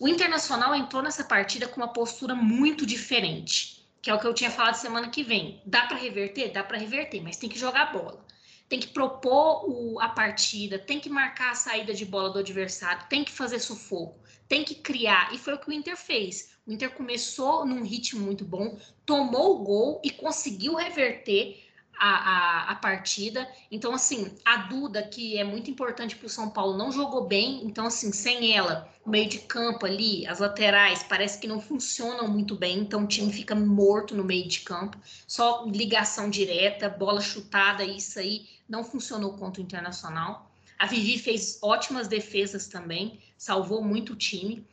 O 0.00 0.08
Internacional 0.08 0.74
entrou 0.74 1.02
nessa 1.02 1.22
partida 1.22 1.68
com 1.68 1.82
uma 1.82 1.92
postura 1.92 2.34
muito 2.34 2.86
diferente 2.86 3.83
que 4.04 4.10
é 4.10 4.14
o 4.14 4.20
que 4.20 4.26
eu 4.26 4.34
tinha 4.34 4.50
falado 4.50 4.74
semana 4.74 5.08
que 5.08 5.22
vem. 5.22 5.62
Dá 5.64 5.86
para 5.86 5.96
reverter? 5.96 6.52
Dá 6.52 6.62
para 6.62 6.76
reverter, 6.76 7.22
mas 7.22 7.38
tem 7.38 7.48
que 7.48 7.58
jogar 7.58 7.90
bola. 7.90 8.22
Tem 8.68 8.78
que 8.78 8.88
propor 8.88 9.64
o, 9.66 9.98
a 9.98 10.10
partida, 10.10 10.78
tem 10.78 11.00
que 11.00 11.08
marcar 11.08 11.52
a 11.52 11.54
saída 11.54 11.94
de 11.94 12.04
bola 12.04 12.28
do 12.28 12.38
adversário, 12.38 13.08
tem 13.08 13.24
que 13.24 13.32
fazer 13.32 13.60
sufoco, 13.60 14.20
tem 14.46 14.62
que 14.62 14.74
criar. 14.74 15.32
E 15.32 15.38
foi 15.38 15.54
o 15.54 15.58
que 15.58 15.70
o 15.70 15.72
Inter 15.72 15.96
fez. 15.96 16.54
O 16.66 16.72
Inter 16.72 16.90
começou 16.90 17.64
num 17.64 17.82
ritmo 17.82 18.20
muito 18.20 18.44
bom, 18.44 18.78
tomou 19.06 19.54
o 19.54 19.64
gol 19.64 20.02
e 20.04 20.10
conseguiu 20.10 20.74
reverter 20.74 21.64
a, 21.98 22.08
a, 22.08 22.70
a, 22.72 22.74
partida. 22.76 23.48
Então, 23.70 23.94
assim, 23.94 24.32
a 24.44 24.56
Duda, 24.56 25.02
que 25.02 25.38
é 25.38 25.44
muito 25.44 25.70
importante 25.70 26.16
para 26.16 26.26
o 26.26 26.30
São 26.30 26.50
Paulo, 26.50 26.76
não 26.76 26.92
jogou 26.92 27.26
bem. 27.26 27.64
Então, 27.64 27.86
assim, 27.86 28.12
sem 28.12 28.56
ela, 28.56 28.88
o 29.04 29.10
meio 29.10 29.28
de 29.28 29.38
campo 29.40 29.86
ali, 29.86 30.26
as 30.26 30.38
laterais, 30.38 31.02
parece 31.02 31.38
que 31.38 31.46
não 31.46 31.60
funcionam 31.60 32.28
muito 32.28 32.54
bem. 32.56 32.78
Então, 32.78 33.04
o 33.04 33.06
time 33.06 33.32
fica 33.32 33.54
morto 33.54 34.14
no 34.14 34.24
meio 34.24 34.46
de 34.48 34.60
campo. 34.60 34.98
Só 35.26 35.64
ligação 35.66 36.30
direta, 36.30 36.88
bola 36.88 37.20
chutada, 37.20 37.84
isso 37.84 38.18
aí 38.18 38.46
não 38.68 38.84
funcionou 38.84 39.34
contra 39.34 39.60
o 39.60 39.64
Internacional. 39.64 40.50
A 40.78 40.86
Vivi 40.86 41.18
fez 41.18 41.58
ótimas 41.62 42.08
defesas 42.08 42.66
também, 42.66 43.20
salvou 43.38 43.82
muito 43.82 44.12
o 44.12 44.16
time. 44.16 44.66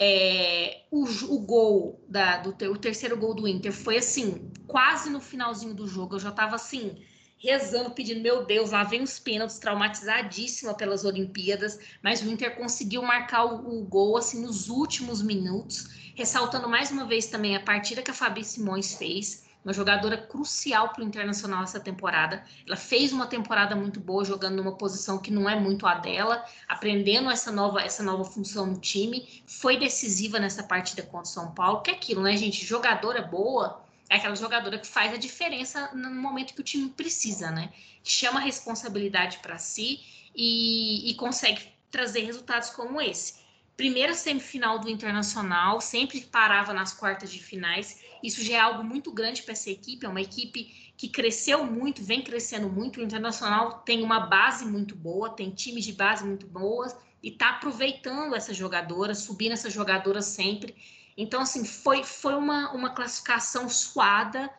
É, 0.00 0.82
o, 0.90 1.04
o, 1.04 1.40
gol 1.40 2.04
da, 2.08 2.38
do 2.38 2.50
o 2.70 2.76
terceiro 2.76 3.16
gol 3.16 3.34
do 3.34 3.48
Inter 3.48 3.72
foi 3.72 3.96
assim, 3.98 4.50
quase 4.66 5.10
no 5.10 5.20
finalzinho 5.20 5.74
do 5.74 5.88
jogo. 5.88 6.14
Eu 6.14 6.20
já 6.20 6.28
estava 6.28 6.54
assim, 6.54 7.02
rezando, 7.38 7.90
pedindo, 7.90 8.20
meu 8.20 8.44
Deus, 8.44 8.72
lá 8.72 8.82
vem 8.82 9.02
os 9.02 9.18
pênaltis, 9.18 9.58
traumatizadíssima 9.58 10.74
pelas 10.74 11.04
Olimpíadas, 11.04 11.78
mas 12.02 12.20
o 12.20 12.28
Inter 12.28 12.56
conseguiu 12.56 13.02
marcar 13.02 13.44
o, 13.44 13.80
o, 13.80 13.84
gol 13.84 14.16
assim 14.16 14.42
nos 14.42 14.68
últimos 14.68 15.22
minutos, 15.22 16.12
ressaltando 16.14 16.68
mais 16.68 16.90
uma 16.90 17.06
vez 17.06 17.26
também 17.26 17.56
a 17.56 17.60
partida 17.60 18.02
que 18.02 18.10
a 18.10 18.14
Fabi 18.14 18.44
Simões 18.44 18.94
fez. 18.94 19.47
Uma 19.68 19.74
jogadora 19.74 20.16
crucial 20.16 20.88
para 20.94 21.04
o 21.04 21.06
Internacional 21.06 21.62
essa 21.62 21.78
temporada. 21.78 22.42
Ela 22.66 22.74
fez 22.74 23.12
uma 23.12 23.26
temporada 23.26 23.76
muito 23.76 24.00
boa 24.00 24.24
jogando 24.24 24.56
numa 24.56 24.78
posição 24.78 25.18
que 25.18 25.30
não 25.30 25.48
é 25.48 25.60
muito 25.60 25.86
a 25.86 25.92
dela, 25.92 26.42
aprendendo 26.66 27.30
essa 27.30 27.52
nova, 27.52 27.82
essa 27.82 28.02
nova 28.02 28.24
função 28.24 28.64
no 28.64 28.80
time. 28.80 29.28
Foi 29.46 29.78
decisiva 29.78 30.38
nessa 30.38 30.62
partida 30.62 31.02
contra 31.02 31.24
o 31.24 31.26
São 31.26 31.52
Paulo, 31.52 31.82
que 31.82 31.90
é 31.90 31.94
aquilo, 31.94 32.22
né, 32.22 32.34
gente? 32.34 32.64
Jogadora 32.64 33.20
boa 33.20 33.84
é 34.08 34.16
aquela 34.16 34.34
jogadora 34.34 34.78
que 34.78 34.86
faz 34.86 35.12
a 35.12 35.18
diferença 35.18 35.90
no 35.94 36.10
momento 36.14 36.54
que 36.54 36.62
o 36.62 36.64
time 36.64 36.88
precisa, 36.88 37.50
né? 37.50 37.70
Chama 38.02 38.40
a 38.40 38.42
responsabilidade 38.44 39.36
para 39.42 39.58
si 39.58 40.00
e, 40.34 41.10
e 41.10 41.14
consegue 41.16 41.60
trazer 41.90 42.20
resultados 42.20 42.70
como 42.70 43.02
esse. 43.02 43.34
Primeira 43.78 44.12
semifinal 44.12 44.80
do 44.80 44.90
Internacional, 44.90 45.80
sempre 45.80 46.20
parava 46.22 46.72
nas 46.74 46.92
quartas 46.92 47.30
de 47.30 47.38
finais. 47.38 48.02
Isso 48.20 48.42
já 48.42 48.56
é 48.56 48.58
algo 48.58 48.82
muito 48.82 49.12
grande 49.12 49.40
para 49.44 49.52
essa 49.52 49.70
equipe. 49.70 50.04
É 50.04 50.08
uma 50.08 50.20
equipe 50.20 50.92
que 50.96 51.08
cresceu 51.08 51.64
muito, 51.64 52.02
vem 52.02 52.20
crescendo 52.20 52.68
muito. 52.68 52.98
O 52.98 53.04
Internacional 53.04 53.78
tem 53.84 54.02
uma 54.02 54.18
base 54.18 54.64
muito 54.64 54.96
boa, 54.96 55.30
tem 55.30 55.52
times 55.52 55.84
de 55.84 55.92
base 55.92 56.24
muito 56.24 56.44
boas 56.44 56.96
e 57.22 57.28
está 57.28 57.50
aproveitando 57.50 58.34
essa 58.34 58.52
jogadora, 58.52 59.14
subindo 59.14 59.52
essa 59.52 59.70
jogadora 59.70 60.22
sempre. 60.22 60.74
Então, 61.16 61.42
assim, 61.42 61.64
foi, 61.64 62.02
foi 62.02 62.34
uma, 62.34 62.72
uma 62.72 62.90
classificação 62.90 63.68
suada, 63.68 64.50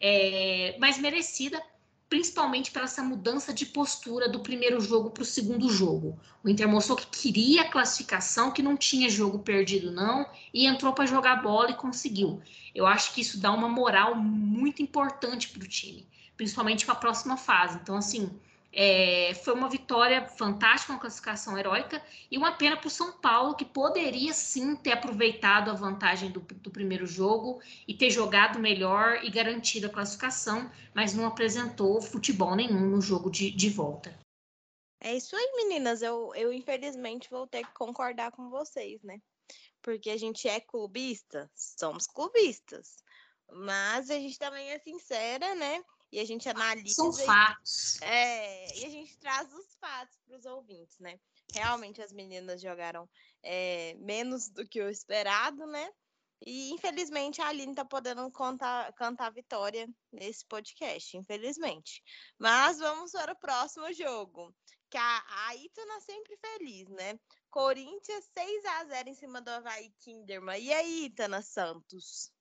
é, 0.00 0.76
mas 0.80 0.98
merecida, 0.98 1.62
principalmente 2.08 2.70
pela 2.70 2.84
essa 2.84 3.02
mudança 3.02 3.52
de 3.52 3.66
postura 3.66 4.28
do 4.28 4.40
primeiro 4.40 4.80
jogo 4.80 5.10
para 5.10 5.22
o 5.22 5.26
segundo 5.26 5.70
jogo. 5.70 6.18
O 6.42 6.48
Inter 6.48 6.68
mostrou 6.68 6.96
que 6.96 7.06
queria 7.06 7.62
a 7.62 7.70
classificação, 7.70 8.50
que 8.50 8.62
não 8.62 8.76
tinha 8.76 9.08
jogo 9.08 9.38
perdido, 9.38 9.90
não, 9.90 10.26
e 10.52 10.66
entrou 10.66 10.92
para 10.92 11.06
jogar 11.06 11.42
bola 11.42 11.70
e 11.70 11.76
conseguiu. 11.76 12.40
Eu 12.74 12.86
acho 12.86 13.14
que 13.14 13.20
isso 13.20 13.40
dá 13.40 13.50
uma 13.50 13.68
moral 13.68 14.14
muito 14.14 14.82
importante 14.82 15.48
para 15.48 15.64
o 15.64 15.68
time, 15.68 16.06
principalmente 16.36 16.84
para 16.84 16.94
a 16.94 16.98
próxima 16.98 17.36
fase. 17.36 17.78
Então, 17.82 17.96
assim, 17.96 18.30
é, 18.74 19.32
foi 19.34 19.54
uma 19.54 19.68
vitória 19.68 20.26
fantástica, 20.26 20.92
uma 20.92 21.00
classificação 21.00 21.56
heróica 21.56 22.02
e 22.28 22.36
uma 22.36 22.52
pena 22.52 22.76
para 22.76 22.88
o 22.88 22.90
São 22.90 23.12
Paulo, 23.12 23.54
que 23.54 23.64
poderia 23.64 24.32
sim 24.32 24.74
ter 24.74 24.92
aproveitado 24.92 25.70
a 25.70 25.74
vantagem 25.74 26.30
do, 26.30 26.40
do, 26.40 26.70
primeiro 26.70 27.06
jogo 27.06 27.62
e 27.86 27.94
ter 27.94 28.10
jogado 28.10 28.58
melhor 28.58 29.24
e 29.24 29.30
garantido 29.30 29.86
a 29.86 29.90
classificação, 29.90 30.68
mas 30.92 31.14
não 31.14 31.24
apresentou 31.26 32.02
futebol 32.02 32.56
nenhum 32.56 32.90
no 32.90 33.00
jogo 33.00 33.30
de, 33.30 33.50
de 33.52 33.70
volta. 33.70 34.18
É 35.00 35.14
isso 35.14 35.36
aí, 35.36 35.52
meninas. 35.54 36.02
Eu, 36.02 36.34
eu 36.34 36.52
infelizmente 36.52 37.30
vou 37.30 37.46
ter 37.46 37.64
que 37.64 37.74
concordar 37.74 38.32
com 38.32 38.50
vocês, 38.50 39.02
né? 39.02 39.20
Porque 39.80 40.10
a 40.10 40.16
gente 40.16 40.48
é 40.48 40.58
clubista, 40.58 41.48
somos 41.54 42.06
clubistas. 42.06 42.96
Mas 43.52 44.10
a 44.10 44.14
gente 44.14 44.38
também 44.38 44.70
é 44.70 44.78
sincera, 44.78 45.54
né? 45.54 45.84
E 46.12 46.20
a 46.20 46.24
gente 46.24 46.48
analisa. 46.48 46.94
São 46.94 47.12
fatos. 47.12 48.00
É, 48.02 48.78
e 48.78 48.84
a 48.84 48.88
gente 48.88 49.16
traz 49.18 49.52
os 49.52 49.74
fatos 49.80 50.16
para 50.26 50.36
os 50.36 50.44
ouvintes, 50.44 50.98
né? 50.98 51.18
Realmente 51.52 52.00
as 52.00 52.12
meninas 52.12 52.60
jogaram 52.60 53.08
é, 53.42 53.94
menos 53.98 54.48
do 54.48 54.66
que 54.66 54.80
o 54.80 54.88
esperado, 54.88 55.66
né? 55.66 55.90
E 56.46 56.70
infelizmente 56.72 57.40
a 57.40 57.48
Aline 57.48 57.74
tá 57.74 57.84
podendo 57.84 58.30
contar, 58.30 58.92
cantar 58.94 59.30
vitória 59.30 59.88
nesse 60.12 60.44
podcast, 60.44 61.16
infelizmente. 61.16 62.02
Mas 62.38 62.78
vamos 62.78 63.12
para 63.12 63.32
o 63.32 63.38
próximo 63.38 63.92
jogo. 63.92 64.54
Que 64.90 64.98
a, 64.98 65.24
a 65.46 65.56
Itana 65.56 66.00
sempre 66.00 66.36
feliz, 66.36 66.88
né? 66.90 67.18
Corinthians 67.50 68.30
6 68.36 68.64
a 68.64 68.84
0 68.84 69.08
em 69.08 69.14
cima 69.14 69.40
do 69.40 69.48
Havaí 69.48 69.90
Kinderman. 70.00 70.60
E 70.60 70.72
aí, 70.72 71.04
Itana 71.06 71.40
Santos? 71.40 72.33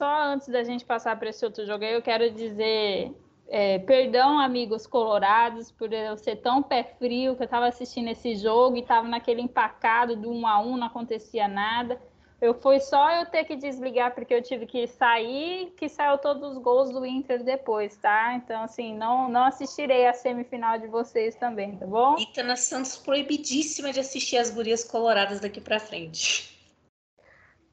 Só 0.00 0.22
antes 0.22 0.48
da 0.48 0.64
gente 0.64 0.82
passar 0.82 1.14
para 1.18 1.28
esse 1.28 1.44
outro 1.44 1.66
jogo 1.66 1.84
aí, 1.84 1.92
eu 1.92 2.00
quero 2.00 2.30
dizer 2.30 3.14
é, 3.50 3.78
perdão, 3.80 4.40
amigos 4.40 4.86
colorados, 4.86 5.70
por 5.70 5.92
eu 5.92 6.16
ser 6.16 6.36
tão 6.36 6.62
pé 6.62 6.84
frio 6.98 7.36
que 7.36 7.42
eu 7.42 7.44
estava 7.44 7.66
assistindo 7.66 8.08
esse 8.08 8.34
jogo 8.34 8.78
e 8.78 8.80
estava 8.80 9.06
naquele 9.06 9.42
empacado 9.42 10.16
do 10.16 10.30
1 10.30 10.46
a 10.46 10.58
1 10.58 10.76
não 10.78 10.86
acontecia 10.86 11.46
nada. 11.46 12.00
Eu 12.40 12.54
foi 12.54 12.80
só 12.80 13.10
eu 13.10 13.26
ter 13.26 13.44
que 13.44 13.54
desligar 13.54 14.14
porque 14.14 14.32
eu 14.32 14.40
tive 14.40 14.64
que 14.64 14.86
sair, 14.86 15.74
que 15.76 15.86
saiu 15.86 16.16
todos 16.16 16.52
os 16.52 16.56
gols 16.56 16.90
do 16.90 17.04
Inter 17.04 17.44
depois, 17.44 17.94
tá? 17.98 18.32
Então, 18.36 18.62
assim, 18.62 18.96
não, 18.96 19.28
não 19.28 19.44
assistirei 19.44 20.06
a 20.06 20.14
semifinal 20.14 20.78
de 20.78 20.86
vocês 20.86 21.36
também, 21.36 21.76
tá 21.76 21.84
bom? 21.84 22.16
Itana 22.18 22.56
Santos 22.56 22.96
proibidíssima 22.96 23.92
de 23.92 24.00
assistir 24.00 24.38
as 24.38 24.48
gurias 24.48 24.82
coloradas 24.82 25.40
daqui 25.40 25.60
para 25.60 25.78
frente. 25.78 26.58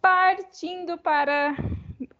Partindo 0.02 0.98
para 0.98 1.56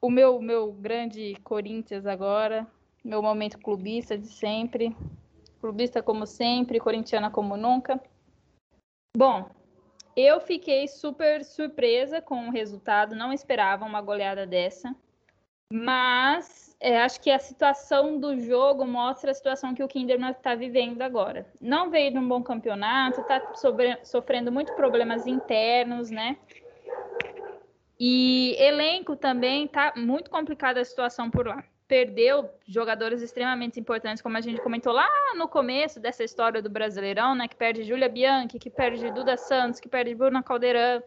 o 0.02 0.10
meu, 0.10 0.42
meu 0.42 0.72
grande 0.72 1.36
Corinthians 1.44 2.06
agora, 2.06 2.68
meu 3.04 3.22
momento 3.22 3.58
clubista 3.60 4.18
de 4.18 4.28
sempre. 4.28 4.96
Clubista 5.60 6.04
como 6.04 6.26
sempre, 6.26 6.80
corintiana 6.80 7.32
como 7.32 7.58
nunca. 7.58 8.00
Bom, 9.16 9.50
eu 10.16 10.40
fiquei 10.40 10.88
super 10.88 11.44
surpresa 11.44 12.22
com 12.22 12.48
o 12.48 12.52
resultado, 12.52 13.16
não 13.16 13.34
esperava 13.34 13.86
uma 13.86 14.02
goleada 14.02 14.46
dessa. 14.46 14.96
Mas 15.72 16.76
é, 16.80 17.02
acho 17.02 17.20
que 17.20 17.32
a 17.32 17.40
situação 17.40 18.20
do 18.20 18.40
jogo 18.40 18.86
mostra 18.86 19.32
a 19.32 19.34
situação 19.34 19.74
que 19.74 19.84
o 19.84 19.88
Kinderman 19.88 20.32
está 20.32 20.56
vivendo 20.56 21.02
agora. 21.02 21.46
Não 21.60 21.90
veio 21.90 22.12
de 22.12 22.18
um 22.18 22.28
bom 22.28 22.42
campeonato, 22.42 23.22
está 23.22 23.42
sofrendo 24.04 24.52
muitos 24.52 24.76
problemas 24.76 25.28
internos, 25.28 26.10
né? 26.10 26.38
E 28.00 28.56
elenco 28.60 29.16
também 29.16 29.68
tá 29.68 29.94
muito 29.96 30.30
complicada 30.30 30.80
a 30.80 30.86
situação 30.86 31.32
por 31.32 31.48
lá. 31.48 31.64
Perdeu 31.88 32.50
jogadores 32.68 33.22
extremamente 33.22 33.80
importantes, 33.80 34.22
como 34.22 34.38
a 34.38 34.42
gente 34.42 34.62
comentou 34.62 34.94
lá 34.94 35.10
no 35.36 35.48
começo 35.48 36.00
dessa 36.00 36.24
história 36.24 36.62
do 36.62 36.70
Brasileirão, 36.70 37.34
né? 37.34 37.48
Que 37.48 37.56
perde 37.56 37.84
Júlia 37.84 38.10
Bianchi, 38.10 38.60
que 38.60 38.70
perde 38.70 39.10
Duda 39.12 39.38
Santos, 39.38 39.80
que 39.80 39.90
perde 39.90 40.14
Bruna 40.14 40.44
Caldeirão. 40.44 41.02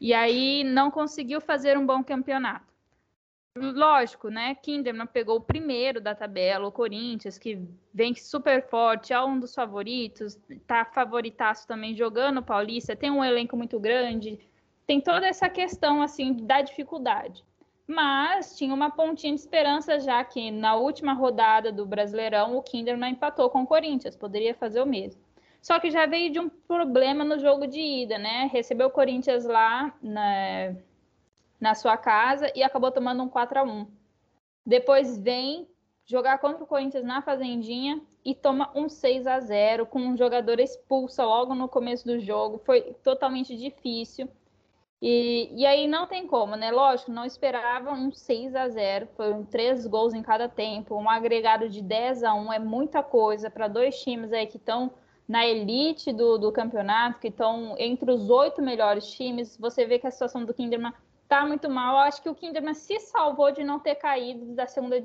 E 0.00 0.12
aí 0.12 0.62
não 0.62 0.90
conseguiu 0.90 1.40
fazer 1.40 1.78
um 1.78 1.86
bom 1.86 2.04
campeonato. 2.04 2.74
Lógico, 3.56 4.28
né? 4.28 4.56
Kinderman 4.56 5.06
pegou 5.06 5.36
o 5.36 5.40
primeiro 5.40 6.00
da 6.00 6.12
tabela, 6.12 6.66
o 6.66 6.72
Corinthians, 6.72 7.38
que 7.38 7.60
vem 7.92 8.12
super 8.14 8.68
forte, 8.68 9.12
é 9.12 9.20
um 9.22 9.38
dos 9.38 9.54
favoritos, 9.54 10.36
tá 10.66 10.84
favoritaço 10.84 11.66
também 11.66 11.94
jogando 11.94 12.38
o 12.38 12.42
Paulista, 12.42 12.96
tem 12.96 13.12
um 13.12 13.24
elenco 13.24 13.56
muito 13.56 13.78
grande, 13.78 14.40
tem 14.86 15.00
toda 15.00 15.26
essa 15.26 15.48
questão 15.48 16.02
assim 16.02 16.32
da 16.32 16.60
dificuldade. 16.62 17.44
Mas 17.86 18.56
tinha 18.56 18.72
uma 18.72 18.90
pontinha 18.90 19.34
de 19.34 19.40
esperança 19.40 20.00
já 20.00 20.24
que 20.24 20.50
na 20.50 20.74
última 20.74 21.12
rodada 21.12 21.70
do 21.70 21.84
Brasileirão 21.84 22.56
o 22.56 22.62
Kinderman 22.62 23.12
empatou 23.12 23.50
com 23.50 23.62
o 23.62 23.66
Corinthians, 23.66 24.16
poderia 24.16 24.54
fazer 24.54 24.80
o 24.80 24.86
mesmo. 24.86 25.22
Só 25.60 25.78
que 25.80 25.90
já 25.90 26.06
veio 26.06 26.30
de 26.30 26.38
um 26.38 26.48
problema 26.48 27.24
no 27.24 27.38
jogo 27.38 27.66
de 27.66 27.80
ida, 27.80 28.18
né? 28.18 28.50
Recebeu 28.52 28.88
o 28.88 28.90
Corinthians 28.90 29.44
lá 29.44 29.94
na, 30.02 30.74
na 31.58 31.74
sua 31.74 31.96
casa 31.96 32.50
e 32.54 32.62
acabou 32.62 32.90
tomando 32.90 33.22
um 33.22 33.28
4 33.28 33.58
a 33.58 33.62
1 33.62 33.86
Depois 34.66 35.18
vem 35.18 35.66
jogar 36.04 36.38
contra 36.38 36.64
o 36.64 36.66
Corinthians 36.66 37.04
na 37.04 37.22
Fazendinha 37.22 38.00
e 38.22 38.34
toma 38.34 38.70
um 38.74 38.88
6 38.88 39.26
a 39.26 39.40
0 39.40 39.86
com 39.86 40.00
um 40.00 40.16
jogador 40.16 40.60
expulso 40.60 41.22
logo 41.22 41.54
no 41.54 41.68
começo 41.68 42.06
do 42.06 42.18
jogo. 42.18 42.58
Foi 42.58 42.94
totalmente 43.02 43.56
difícil. 43.56 44.28
E, 45.06 45.50
e 45.54 45.66
aí 45.66 45.86
não 45.86 46.06
tem 46.06 46.26
como, 46.26 46.56
né? 46.56 46.70
Lógico, 46.70 47.12
não 47.12 47.26
esperava 47.26 47.92
um 47.92 48.10
6 48.10 48.56
a 48.56 48.70
0 48.70 49.06
foram 49.14 49.44
três 49.44 49.86
gols 49.86 50.14
em 50.14 50.22
cada 50.22 50.48
tempo, 50.48 50.96
um 50.96 51.10
agregado 51.10 51.68
de 51.68 51.82
10 51.82 52.24
a 52.24 52.32
1 52.32 52.54
é 52.54 52.58
muita 52.58 53.02
coisa 53.02 53.50
para 53.50 53.68
dois 53.68 54.00
times 54.00 54.32
aí 54.32 54.46
que 54.46 54.56
estão 54.56 54.90
na 55.28 55.46
elite 55.46 56.10
do, 56.10 56.38
do 56.38 56.50
campeonato, 56.50 57.20
que 57.20 57.28
estão 57.28 57.74
entre 57.78 58.10
os 58.10 58.30
oito 58.30 58.62
melhores 58.62 59.06
times. 59.10 59.58
Você 59.58 59.84
vê 59.84 59.98
que 59.98 60.06
a 60.06 60.10
situação 60.10 60.42
do 60.42 60.54
Kinderman 60.54 60.94
tá 61.28 61.44
muito 61.44 61.68
mal. 61.68 61.96
Eu 61.96 62.00
acho 62.04 62.22
que 62.22 62.30
o 62.30 62.34
Kinderman 62.34 62.72
se 62.72 62.98
salvou 63.00 63.52
de 63.52 63.62
não 63.62 63.78
ter 63.78 63.96
caído 63.96 64.54
da 64.54 64.66
segunda 64.66 64.96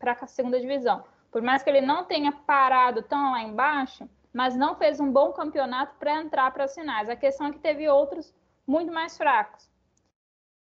para 0.00 0.18
a 0.20 0.26
segunda 0.26 0.58
divisão. 0.58 1.04
Por 1.30 1.42
mais 1.42 1.62
que 1.62 1.70
ele 1.70 1.80
não 1.80 2.02
tenha 2.02 2.32
parado 2.32 3.02
tão 3.02 3.30
lá 3.30 3.40
embaixo, 3.40 4.10
mas 4.32 4.56
não 4.56 4.74
fez 4.74 4.98
um 4.98 5.12
bom 5.12 5.30
campeonato 5.30 5.94
para 5.96 6.20
entrar 6.20 6.50
para 6.50 6.64
as 6.64 6.74
finais. 6.74 7.08
A 7.08 7.14
questão 7.14 7.46
é 7.46 7.52
que 7.52 7.60
teve 7.60 7.88
outros 7.88 8.34
muito 8.66 8.92
mais 8.92 9.16
fracos. 9.16 9.68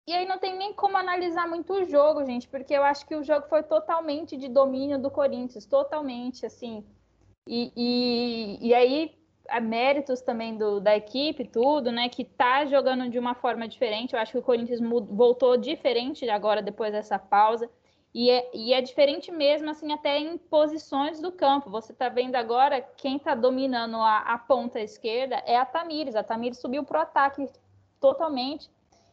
E 0.06 0.14
aí 0.14 0.26
não 0.26 0.38
tem 0.38 0.58
nem 0.58 0.74
como 0.74 0.98
analisar 0.98 1.48
muito 1.48 1.74
o 1.74 1.86
jogo, 1.86 2.26
gente, 2.26 2.48
porque 2.48 2.74
eu 2.74 2.84
acho 2.84 3.06
que 3.06 3.16
o 3.16 3.24
jogo 3.24 3.48
foi 3.48 3.64
totalmente 3.64 4.36
de 4.36 4.50
domínio 4.50 5.00
do 5.00 5.10
Corinthians, 5.10 5.66
totalmente, 5.66 6.46
assim. 6.46 6.86
E, 7.48 7.72
e, 7.76 8.68
e 8.68 8.74
aí, 8.74 9.18
méritos 9.62 10.22
também 10.22 10.58
do, 10.58 10.82
da 10.82 10.96
equipe, 10.96 11.46
tudo, 11.46 11.92
né, 11.92 12.10
que 12.10 12.26
tá 12.26 12.66
jogando 12.66 13.10
de 13.10 13.18
uma 13.18 13.34
forma 13.34 13.66
diferente. 13.68 14.14
Eu 14.14 14.20
acho 14.20 14.34
que 14.34 14.38
o 14.38 14.44
Corinthians 14.44 14.82
voltou 14.82 15.56
diferente 15.56 16.30
agora, 16.30 16.62
depois 16.62 16.92
dessa 16.92 17.18
pausa. 17.18 17.70
E 18.14 18.30
é, 18.30 18.52
e 18.54 18.74
é 18.74 18.82
diferente 18.82 19.32
mesmo, 19.32 19.72
assim, 19.72 19.92
até 19.92 20.20
em 20.20 20.38
posições 20.38 21.20
do 21.20 21.32
campo. 21.32 21.70
Você 21.72 21.94
está 21.94 22.10
vendo 22.10 22.36
agora 22.36 22.82
quem 22.82 23.18
está 23.18 23.34
dominando 23.34 23.96
a, 23.96 24.20
a, 24.20 24.38
ponta 24.38 24.80
esquerda 24.80 25.42
é 25.48 25.58
a 25.58 25.66
Tamires. 25.66 26.16
A 26.16 26.24
Tamires 26.24 26.60
subiu 26.60 26.84
para 26.84 27.00
o 27.00 27.02
ataque 27.02 27.50
totalmente. 28.04 28.70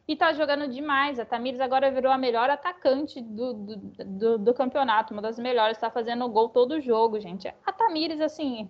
e 0.09 0.17
tá 0.17 0.33
jogando 0.33 0.67
demais. 0.67 1.21
A 1.21 1.25
Tamires 1.25 1.61
agora 1.61 1.91
virou 1.93 2.11
a 2.13 2.19
melhor 2.19 2.51
atacante 2.51 3.21
do, 3.21 3.55
do, 3.55 3.77
do, 3.77 4.39
do 4.39 4.55
campeonato, 4.55 5.13
uma 5.13 5.23
das 5.23 5.39
melhores, 5.39 5.77
está 5.77 5.89
fazendo 5.91 6.29
gol 6.29 6.49
todo 6.49 6.81
jogo, 6.81 7.21
gente. 7.21 7.47
A 7.65 7.73
Tamires, 7.73 8.21
assim, 8.21 8.69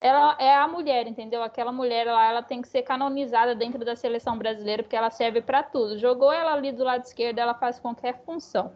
ela 0.00 0.36
é 0.40 0.52
a 0.56 0.66
mulher, 0.66 1.06
entendeu? 1.06 1.42
Aquela 1.44 1.70
mulher 1.70 2.06
lá, 2.06 2.24
ela 2.28 2.42
tem 2.42 2.60
que 2.62 2.68
ser 2.68 2.82
canonizada 2.82 3.54
dentro 3.54 3.84
da 3.84 3.94
seleção 3.94 4.36
brasileira, 4.36 4.82
porque 4.82 4.96
ela 4.96 5.10
serve 5.10 5.40
para 5.40 5.62
tudo. 5.62 5.98
Jogou 5.98 6.32
ela 6.32 6.52
ali 6.54 6.72
do 6.72 6.82
lado 6.82 7.04
esquerdo, 7.04 7.38
ela 7.38 7.54
faz 7.54 7.78
qualquer 7.78 8.24
função. 8.24 8.72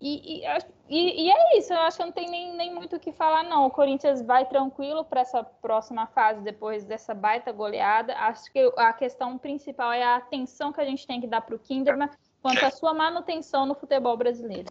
E, 0.00 0.44
e, 0.88 1.26
e, 1.26 1.30
é 1.30 1.58
isso, 1.58 1.72
eu 1.72 1.80
acho 1.80 1.96
que 1.96 2.04
não 2.04 2.12
tem 2.12 2.30
nem, 2.30 2.54
nem 2.54 2.72
muito 2.72 2.94
o 2.94 3.00
que 3.00 3.10
falar, 3.10 3.42
não. 3.42 3.66
O 3.66 3.70
Corinthians 3.70 4.22
vai 4.22 4.46
tranquilo 4.46 5.04
para 5.04 5.22
essa 5.22 5.42
próxima 5.42 6.06
fase, 6.06 6.40
depois 6.40 6.84
dessa 6.84 7.12
baita 7.14 7.50
goleada. 7.50 8.14
Acho 8.14 8.50
que 8.52 8.72
a 8.76 8.92
questão 8.92 9.36
principal 9.36 9.92
é 9.92 10.04
a 10.04 10.16
atenção 10.16 10.72
que 10.72 10.80
a 10.80 10.84
gente 10.84 11.04
tem 11.06 11.20
que 11.20 11.26
dar 11.26 11.40
para 11.40 11.56
o 11.56 11.58
Kinderman 11.58 12.08
quanto 12.40 12.64
à 12.64 12.70
sua 12.70 12.94
manutenção 12.94 13.66
no 13.66 13.74
futebol 13.74 14.16
brasileiro. 14.16 14.68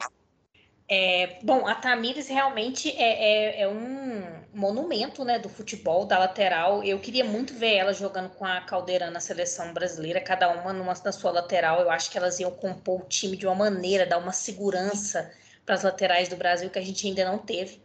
É, 0.90 1.38
bom, 1.44 1.68
a 1.68 1.76
Tamires 1.76 2.30
realmente 2.30 2.90
é, 2.92 3.60
é, 3.60 3.62
é, 3.64 3.68
um 3.68 4.24
monumento 4.54 5.26
né, 5.26 5.38
do 5.38 5.50
futebol, 5.50 6.06
da 6.06 6.18
lateral. 6.18 6.82
Eu 6.82 6.98
queria 7.00 7.26
muito 7.26 7.54
ver 7.54 7.76
ela 7.76 7.94
jogando 7.94 8.30
com 8.30 8.46
a 8.46 8.62
Caldeira 8.62 9.12
na 9.12 9.20
seleção 9.20 9.74
brasileira, 9.74 10.22
cada 10.22 10.50
uma 10.50 10.72
numa, 10.72 10.94
na 10.94 11.12
sua 11.12 11.32
lateral. 11.32 11.82
Eu 11.82 11.92
acho 11.92 12.10
que 12.10 12.18
elas 12.18 12.40
iam 12.40 12.52
compor 12.52 13.02
o 13.02 13.06
time 13.06 13.36
de 13.36 13.46
uma 13.46 13.56
maneira, 13.56 14.06
dar 14.06 14.18
uma 14.18 14.32
segurança 14.32 15.30
para 15.66 15.76
as 15.76 15.84
laterais 15.84 16.30
do 16.30 16.38
Brasil 16.38 16.70
que 16.70 16.80
a 16.80 16.82
gente 16.82 17.06
ainda 17.06 17.26
não 17.26 17.38
teve. 17.38 17.82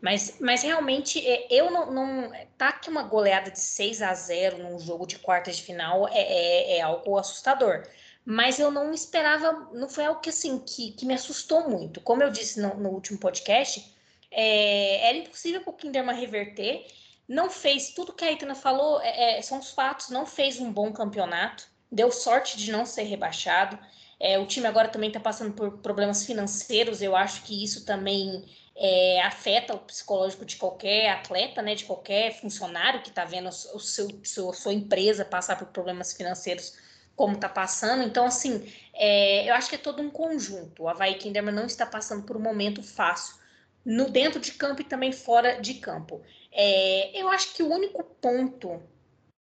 Mas, 0.00 0.36
mas 0.38 0.62
realmente, 0.62 1.26
é, 1.26 1.48
eu 1.50 1.72
não, 1.72 1.90
não. 1.90 2.32
Tá 2.56 2.68
aqui 2.68 2.88
uma 2.88 3.02
goleada 3.02 3.50
de 3.50 3.58
6 3.58 4.00
a 4.00 4.14
0 4.14 4.58
num 4.58 4.78
jogo 4.78 5.06
de 5.06 5.18
quartas 5.18 5.56
de 5.56 5.62
final 5.62 6.06
é, 6.08 6.20
é, 6.20 6.76
é 6.76 6.80
algo 6.82 7.18
assustador 7.18 7.82
mas 8.24 8.58
eu 8.58 8.70
não 8.70 8.92
esperava, 8.92 9.68
não 9.72 9.88
foi 9.88 10.06
algo 10.06 10.20
que 10.20 10.30
assim 10.30 10.58
que, 10.58 10.92
que 10.92 11.04
me 11.04 11.14
assustou 11.14 11.68
muito. 11.68 12.00
Como 12.00 12.22
eu 12.22 12.30
disse 12.30 12.60
no, 12.60 12.74
no 12.74 12.88
último 12.88 13.18
podcast, 13.18 13.84
é, 14.30 15.08
era 15.08 15.18
impossível 15.18 15.60
para 15.60 15.70
o 15.70 15.76
Kinderman 15.76 16.18
reverter. 16.18 16.86
Não 17.28 17.50
fez 17.50 17.90
tudo 17.90 18.12
que 18.12 18.24
a 18.24 18.32
Itana 18.32 18.54
falou, 18.54 19.00
é, 19.02 19.38
é, 19.38 19.42
são 19.42 19.58
os 19.58 19.70
fatos, 19.70 20.08
não 20.08 20.24
fez 20.26 20.58
um 20.58 20.72
bom 20.72 20.92
campeonato, 20.92 21.66
deu 21.90 22.10
sorte 22.10 22.56
de 22.56 22.72
não 22.72 22.86
ser 22.86 23.02
rebaixado. 23.02 23.78
É, 24.18 24.38
o 24.38 24.46
time 24.46 24.66
agora 24.66 24.88
também 24.88 25.08
está 25.08 25.20
passando 25.20 25.52
por 25.52 25.78
problemas 25.78 26.24
financeiros, 26.24 27.02
eu 27.02 27.14
acho 27.14 27.42
que 27.42 27.62
isso 27.62 27.84
também 27.84 28.44
é, 28.76 29.20
afeta 29.22 29.74
o 29.74 29.78
psicológico 29.78 30.44
de 30.44 30.56
qualquer 30.56 31.10
atleta, 31.10 31.60
né, 31.60 31.74
de 31.74 31.84
qualquer 31.84 32.32
funcionário 32.40 33.02
que 33.02 33.08
está 33.08 33.24
vendo 33.24 33.48
o 33.48 33.78
seu, 33.78 34.08
sua 34.52 34.72
empresa 34.72 35.24
passar 35.24 35.58
por 35.58 35.68
problemas 35.68 36.12
financeiros 36.12 36.74
como 37.16 37.34
está 37.34 37.48
passando. 37.48 38.02
Então, 38.02 38.26
assim, 38.26 38.72
é, 38.92 39.48
eu 39.48 39.54
acho 39.54 39.68
que 39.68 39.76
é 39.76 39.78
todo 39.78 40.02
um 40.02 40.10
conjunto. 40.10 40.84
O 40.84 40.88
Havaí 40.88 41.14
Kinderman 41.14 41.54
não 41.54 41.66
está 41.66 41.86
passando 41.86 42.24
por 42.24 42.36
um 42.36 42.40
momento 42.40 42.82
fácil, 42.82 43.36
no 43.84 44.08
dentro 44.10 44.40
de 44.40 44.52
campo 44.52 44.80
e 44.80 44.84
também 44.84 45.12
fora 45.12 45.60
de 45.60 45.74
campo. 45.74 46.22
É, 46.50 47.10
eu 47.20 47.28
acho 47.28 47.54
que 47.54 47.62
o 47.62 47.70
único 47.70 48.02
ponto 48.02 48.82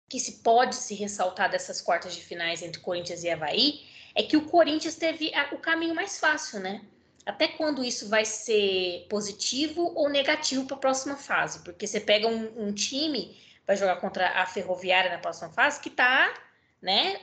que 0.09 0.19
se 0.19 0.39
pode 0.43 0.75
se 0.75 0.93
ressaltar 0.95 1.49
dessas 1.49 1.79
quartas 1.79 2.15
de 2.15 2.21
finais 2.21 2.61
entre 2.61 2.81
Corinthians 2.81 3.23
e 3.23 3.29
Havaí 3.29 3.85
é 4.13 4.23
que 4.23 4.35
o 4.35 4.45
Corinthians 4.45 4.95
teve 4.95 5.33
a, 5.33 5.53
o 5.53 5.57
caminho 5.57 5.95
mais 5.95 6.19
fácil, 6.19 6.59
né? 6.59 6.81
Até 7.25 7.47
quando 7.47 7.83
isso 7.83 8.09
vai 8.09 8.25
ser 8.25 9.05
positivo 9.09 9.93
ou 9.95 10.09
negativo 10.09 10.65
para 10.65 10.75
a 10.75 10.79
próxima 10.79 11.15
fase? 11.15 11.59
Porque 11.59 11.85
você 11.85 11.99
pega 11.99 12.27
um, 12.27 12.67
um 12.67 12.73
time, 12.73 13.39
vai 13.65 13.77
jogar 13.77 13.97
contra 13.97 14.27
a 14.41 14.45
Ferroviária 14.45 15.11
na 15.11 15.19
próxima 15.19 15.49
fase, 15.49 15.79
que 15.79 15.89
está 15.89 16.33
né, 16.81 17.21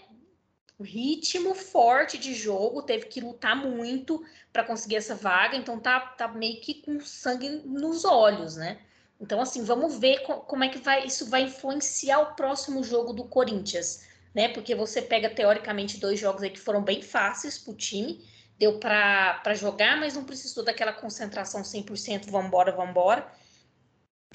ritmo 0.82 1.54
forte 1.54 2.16
de 2.16 2.34
jogo, 2.34 2.82
teve 2.82 3.06
que 3.06 3.20
lutar 3.20 3.56
muito 3.56 4.24
para 4.52 4.64
conseguir 4.64 4.96
essa 4.96 5.14
vaga, 5.14 5.56
então 5.56 5.78
tá, 5.78 5.98
tá 5.98 6.28
meio 6.28 6.60
que 6.60 6.74
com 6.74 7.00
sangue 7.00 7.48
nos 7.64 8.04
olhos, 8.04 8.56
né? 8.56 8.78
Então, 9.20 9.40
assim, 9.40 9.64
vamos 9.64 9.98
ver 9.98 10.22
co 10.22 10.40
como 10.40 10.62
é 10.62 10.68
que 10.68 10.78
vai, 10.78 11.04
isso 11.04 11.28
vai 11.28 11.42
influenciar 11.42 12.20
o 12.20 12.34
próximo 12.36 12.84
jogo 12.84 13.12
do 13.12 13.24
Corinthians, 13.24 14.06
né? 14.32 14.48
Porque 14.48 14.74
você 14.74 15.02
pega, 15.02 15.28
teoricamente, 15.28 15.98
dois 15.98 16.20
jogos 16.20 16.42
aí 16.42 16.50
que 16.50 16.60
foram 16.60 16.82
bem 16.82 17.02
fáceis 17.02 17.58
para 17.58 17.72
o 17.72 17.76
time, 17.76 18.24
deu 18.56 18.78
para 18.78 19.54
jogar, 19.54 19.96
mas 19.98 20.14
não 20.14 20.24
precisou 20.24 20.64
daquela 20.64 20.92
concentração 20.92 21.62
100%, 21.62 22.30
vambora, 22.30 22.70
vambora. 22.70 23.26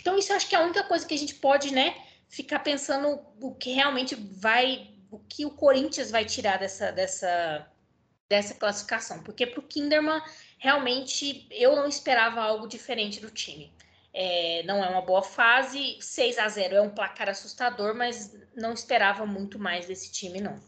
Então, 0.02 0.18
isso 0.18 0.34
eu 0.34 0.36
acho 0.36 0.50
que 0.50 0.56
é 0.56 0.60
a 0.60 0.64
única 0.64 0.84
coisa 0.84 1.06
que 1.06 1.14
a 1.14 1.18
gente 1.18 1.36
pode, 1.36 1.74
né, 1.74 1.96
ficar 2.28 2.60
pensando 2.60 3.22
o 3.40 3.56
que 3.56 3.72
realmente 3.72 4.16
vai 4.16 4.93
o 5.14 5.20
que 5.30 5.46
o 5.46 5.52
Corinthians 5.52 6.10
vai 6.10 6.26
tirar 6.26 6.58
dessa, 6.58 6.92
dessa, 6.92 7.68
dessa 8.28 8.56
classificação. 8.56 9.22
Porque 9.22 9.46
para 9.46 9.60
o 9.60 9.64
Kinderman, 9.64 10.22
realmente, 10.58 11.48
eu 11.52 11.76
não 11.76 11.88
esperava 11.88 12.42
algo 12.42 12.68
diferente 12.68 13.22
do 13.22 13.30
time. 13.30 13.72
É, 14.12 14.64
não 14.64 14.84
é 14.84 14.90
uma 14.90 15.02
boa 15.02 15.24
fase, 15.24 15.98
6 16.00 16.38
a 16.38 16.48
0 16.48 16.76
é 16.76 16.82
um 16.82 16.90
placar 16.90 17.30
assustador, 17.30 17.96
mas 17.96 18.36
não 18.56 18.74
esperava 18.74 19.26
muito 19.26 19.60
mais 19.60 19.88
desse 19.88 20.12
time, 20.12 20.42
não. 20.42 20.60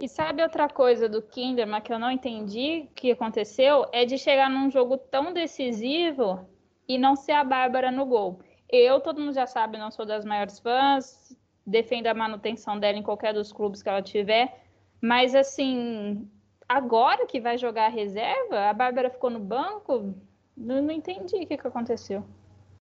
E 0.00 0.08
sabe 0.08 0.42
outra 0.42 0.68
coisa 0.68 1.08
do 1.08 1.20
Kinderman 1.20 1.82
que 1.82 1.92
eu 1.92 1.98
não 1.98 2.10
entendi 2.10 2.88
que 2.94 3.12
aconteceu? 3.12 3.86
É 3.92 4.06
de 4.06 4.16
chegar 4.16 4.48
num 4.48 4.70
jogo 4.70 4.96
tão 4.96 5.32
decisivo 5.32 6.48
e 6.88 6.96
não 6.96 7.14
ser 7.14 7.32
a 7.32 7.44
Bárbara 7.44 7.90
no 7.90 8.06
gol. 8.06 8.40
Eu, 8.68 9.00
todo 9.00 9.20
mundo 9.20 9.34
já 9.34 9.46
sabe, 9.46 9.76
não 9.76 9.90
sou 9.90 10.06
das 10.06 10.24
maiores 10.24 10.58
fãs, 10.58 11.19
defenda 11.66 12.10
a 12.10 12.14
manutenção 12.14 12.78
dela 12.78 12.98
em 12.98 13.02
qualquer 13.02 13.34
dos 13.34 13.52
clubes 13.52 13.82
que 13.82 13.88
ela 13.88 14.02
tiver. 14.02 14.64
Mas 15.00 15.34
assim, 15.34 16.28
agora 16.68 17.26
que 17.26 17.40
vai 17.40 17.56
jogar 17.58 17.86
a 17.86 17.90
reserva, 17.90 18.68
a 18.68 18.72
Bárbara 18.72 19.10
ficou 19.10 19.30
no 19.30 19.40
banco, 19.40 20.14
não, 20.56 20.82
não 20.82 20.90
entendi 20.90 21.36
o 21.36 21.46
que, 21.46 21.56
que 21.56 21.66
aconteceu. 21.66 22.24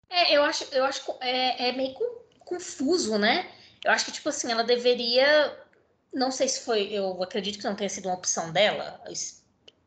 É, 0.10 0.36
eu 0.36 0.44
acho, 0.44 0.66
eu 0.74 0.84
acho 0.84 1.16
é, 1.22 1.70
é 1.70 1.72
meio 1.72 1.96
confuso, 2.40 3.18
né? 3.18 3.50
Eu 3.84 3.92
acho 3.92 4.06
que, 4.06 4.12
tipo 4.12 4.30
assim, 4.30 4.52
ela 4.52 4.64
deveria. 4.64 5.58
Não 6.14 6.32
sei 6.32 6.48
se 6.48 6.66
foi. 6.66 6.92
Eu 6.92 7.22
acredito 7.24 7.60
que 7.60 7.64
não 7.64 7.76
tenha 7.76 7.90
sido 7.90 8.08
uma 8.08 8.16
opção 8.16 8.52
dela, 8.52 9.02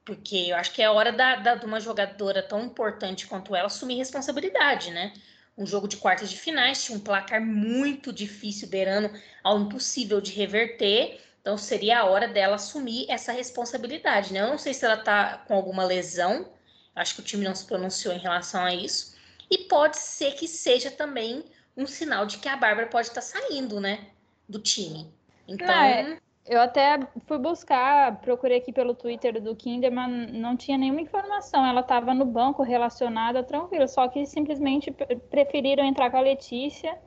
porque 0.05 0.37
eu 0.48 0.57
acho 0.57 0.72
que 0.72 0.81
é 0.81 0.88
hora 0.88 1.12
da, 1.12 1.37
da, 1.37 1.55
de 1.57 1.66
uma 1.66 1.81
jogadora 1.81 2.42
tão 2.42 2.62
importante 2.62 3.26
quanto 3.26 3.55
ela 3.55 3.66
assumir 3.66 3.96
responsabilidade, 3.96 4.90
né? 4.90 5.12
Um 5.57 5.67
jogo 5.67 5.87
de 5.87 5.97
quartas 5.97 6.31
de 6.31 6.38
finais, 6.38 6.83
tinha 6.83 6.97
um 6.97 7.01
placar 7.01 7.41
muito 7.41 8.12
difícil, 8.12 8.69
beirando 8.69 9.11
ao 9.43 9.61
impossível 9.61 10.21
de 10.21 10.33
reverter. 10.33 11.21
Então 11.41 11.59
seria 11.59 12.01
a 12.01 12.05
hora 12.05 12.29
dela 12.29 12.57
assumir 12.57 13.07
essa 13.09 13.33
responsabilidade, 13.33 14.33
né? 14.33 14.41
Eu 14.41 14.49
não 14.49 14.59
sei 14.59 14.73
se 14.73 14.85
ela 14.85 14.97
tá 14.97 15.45
com 15.47 15.55
alguma 15.55 15.85
lesão, 15.85 16.49
acho 16.95 17.15
que 17.15 17.21
o 17.21 17.25
time 17.25 17.45
não 17.45 17.55
se 17.55 17.67
pronunciou 17.67 18.15
em 18.15 18.19
relação 18.19 18.65
a 18.65 18.75
isso. 18.75 19.15
E 19.51 19.59
pode 19.59 19.99
ser 19.99 20.33
que 20.35 20.49
seja 20.49 20.91
também 20.91 21.45
um 21.77 21.87
sinal 21.87 22.27
de 22.27 22.38
que 22.38 22.49
a 22.49 22.57
Bárbara 22.57 22.87
pode 22.87 23.09
estar 23.09 23.21
tá 23.21 23.27
saindo, 23.27 23.81
né? 23.81 24.07
Do 24.49 24.59
time. 24.59 25.12
Então. 25.47 25.67
Não, 25.67 25.75
é, 25.75 26.19
eu 26.46 26.61
até 26.61 26.98
fui 27.26 27.38
buscar, 27.38 28.20
procurei 28.20 28.59
aqui 28.59 28.72
pelo 28.72 28.94
Twitter 28.94 29.40
do 29.40 29.55
Kinderman, 29.55 30.33
não 30.33 30.57
tinha 30.57 30.76
nenhuma 30.76 31.00
informação. 31.00 31.64
Ela 31.64 31.81
estava 31.81 32.12
no 32.14 32.24
banco 32.24 32.62
relacionada, 32.62 33.44
tranquila, 33.44 33.87
só 33.87 34.09
que 34.09 34.26
simplesmente 34.26 34.90
preferiram 35.31 35.85
entrar 35.85 36.11
com 36.11 36.16
a 36.16 36.20
Letícia. 36.20 36.98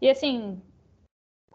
E 0.00 0.08
assim, 0.08 0.62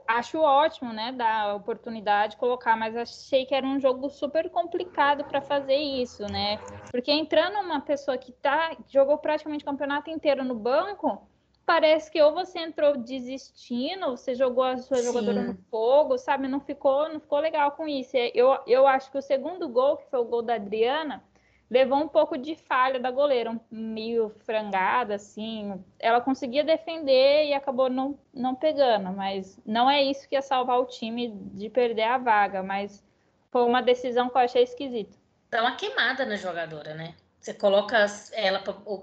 acho 0.08 0.40
ótimo, 0.40 0.92
né, 0.92 1.12
dar 1.12 1.56
oportunidade, 1.56 2.36
colocar, 2.36 2.76
mas 2.76 2.96
achei 2.96 3.46
que 3.46 3.56
era 3.56 3.66
um 3.66 3.80
jogo 3.80 4.10
super 4.10 4.50
complicado 4.50 5.24
para 5.24 5.42
fazer 5.42 5.78
isso, 5.78 6.28
né? 6.28 6.58
Porque 6.92 7.12
entrando 7.12 7.60
uma 7.60 7.80
pessoa 7.80 8.18
que 8.18 8.32
tá, 8.32 8.76
jogou 8.90 9.18
praticamente 9.20 9.64
o 9.64 9.68
campeonato 9.68 10.10
inteiro 10.10 10.44
no 10.44 10.56
banco, 10.56 11.22
parece 11.70 12.10
que 12.10 12.20
ou 12.20 12.34
você 12.34 12.58
entrou 12.58 12.98
desistindo, 12.98 14.10
você 14.18 14.34
jogou 14.34 14.64
a 14.64 14.78
sua 14.80 14.98
Sim. 14.98 15.04
jogadora 15.04 15.44
no 15.44 15.54
fogo, 15.70 16.18
sabe? 16.18 16.48
Não 16.48 16.60
ficou, 16.60 17.08
não 17.10 17.20
ficou 17.20 17.38
legal 17.38 17.74
com 17.74 17.88
isso. 17.88 18.18
Eu, 18.34 18.58
eu 18.66 18.88
acho 18.88 19.12
que 19.12 19.20
o 19.20 19.22
segundo 19.22 19.70
gol, 19.70 19.98
que 19.98 20.10
foi 20.10 20.18
o 20.18 20.26
gol 20.26 20.42
da 20.42 20.56
Adriana, 20.56 21.24
levou 21.70 22.00
um 22.00 22.08
pouco 22.08 22.40
de 22.40 22.56
falha 22.56 23.00
da 23.00 23.12
goleira, 23.12 23.56
meio 23.70 24.32
frangada, 24.48 25.14
assim. 25.14 25.80
Ela 26.00 26.20
conseguia 26.20 26.64
defender 26.64 27.46
e 27.46 27.54
acabou 27.54 27.88
não, 27.88 28.18
não 28.34 28.56
pegando, 28.56 29.12
mas 29.12 29.62
não 29.64 29.88
é 29.88 30.02
isso 30.02 30.28
que 30.28 30.34
ia 30.34 30.42
salvar 30.42 30.80
o 30.80 30.88
time 30.88 31.28
de 31.54 31.70
perder 31.70 32.02
a 32.02 32.18
vaga, 32.18 32.64
mas 32.64 33.06
foi 33.52 33.62
uma 33.62 33.84
decisão 33.84 34.28
que 34.28 34.36
eu 34.36 34.42
achei 34.42 34.64
esquisita. 34.64 35.16
Dá 35.52 35.62
uma 35.62 35.76
queimada 35.76 36.26
na 36.26 36.36
jogadora, 36.36 36.96
né? 36.96 37.14
Você 37.40 37.54
coloca 37.54 38.08
ela 38.34 38.60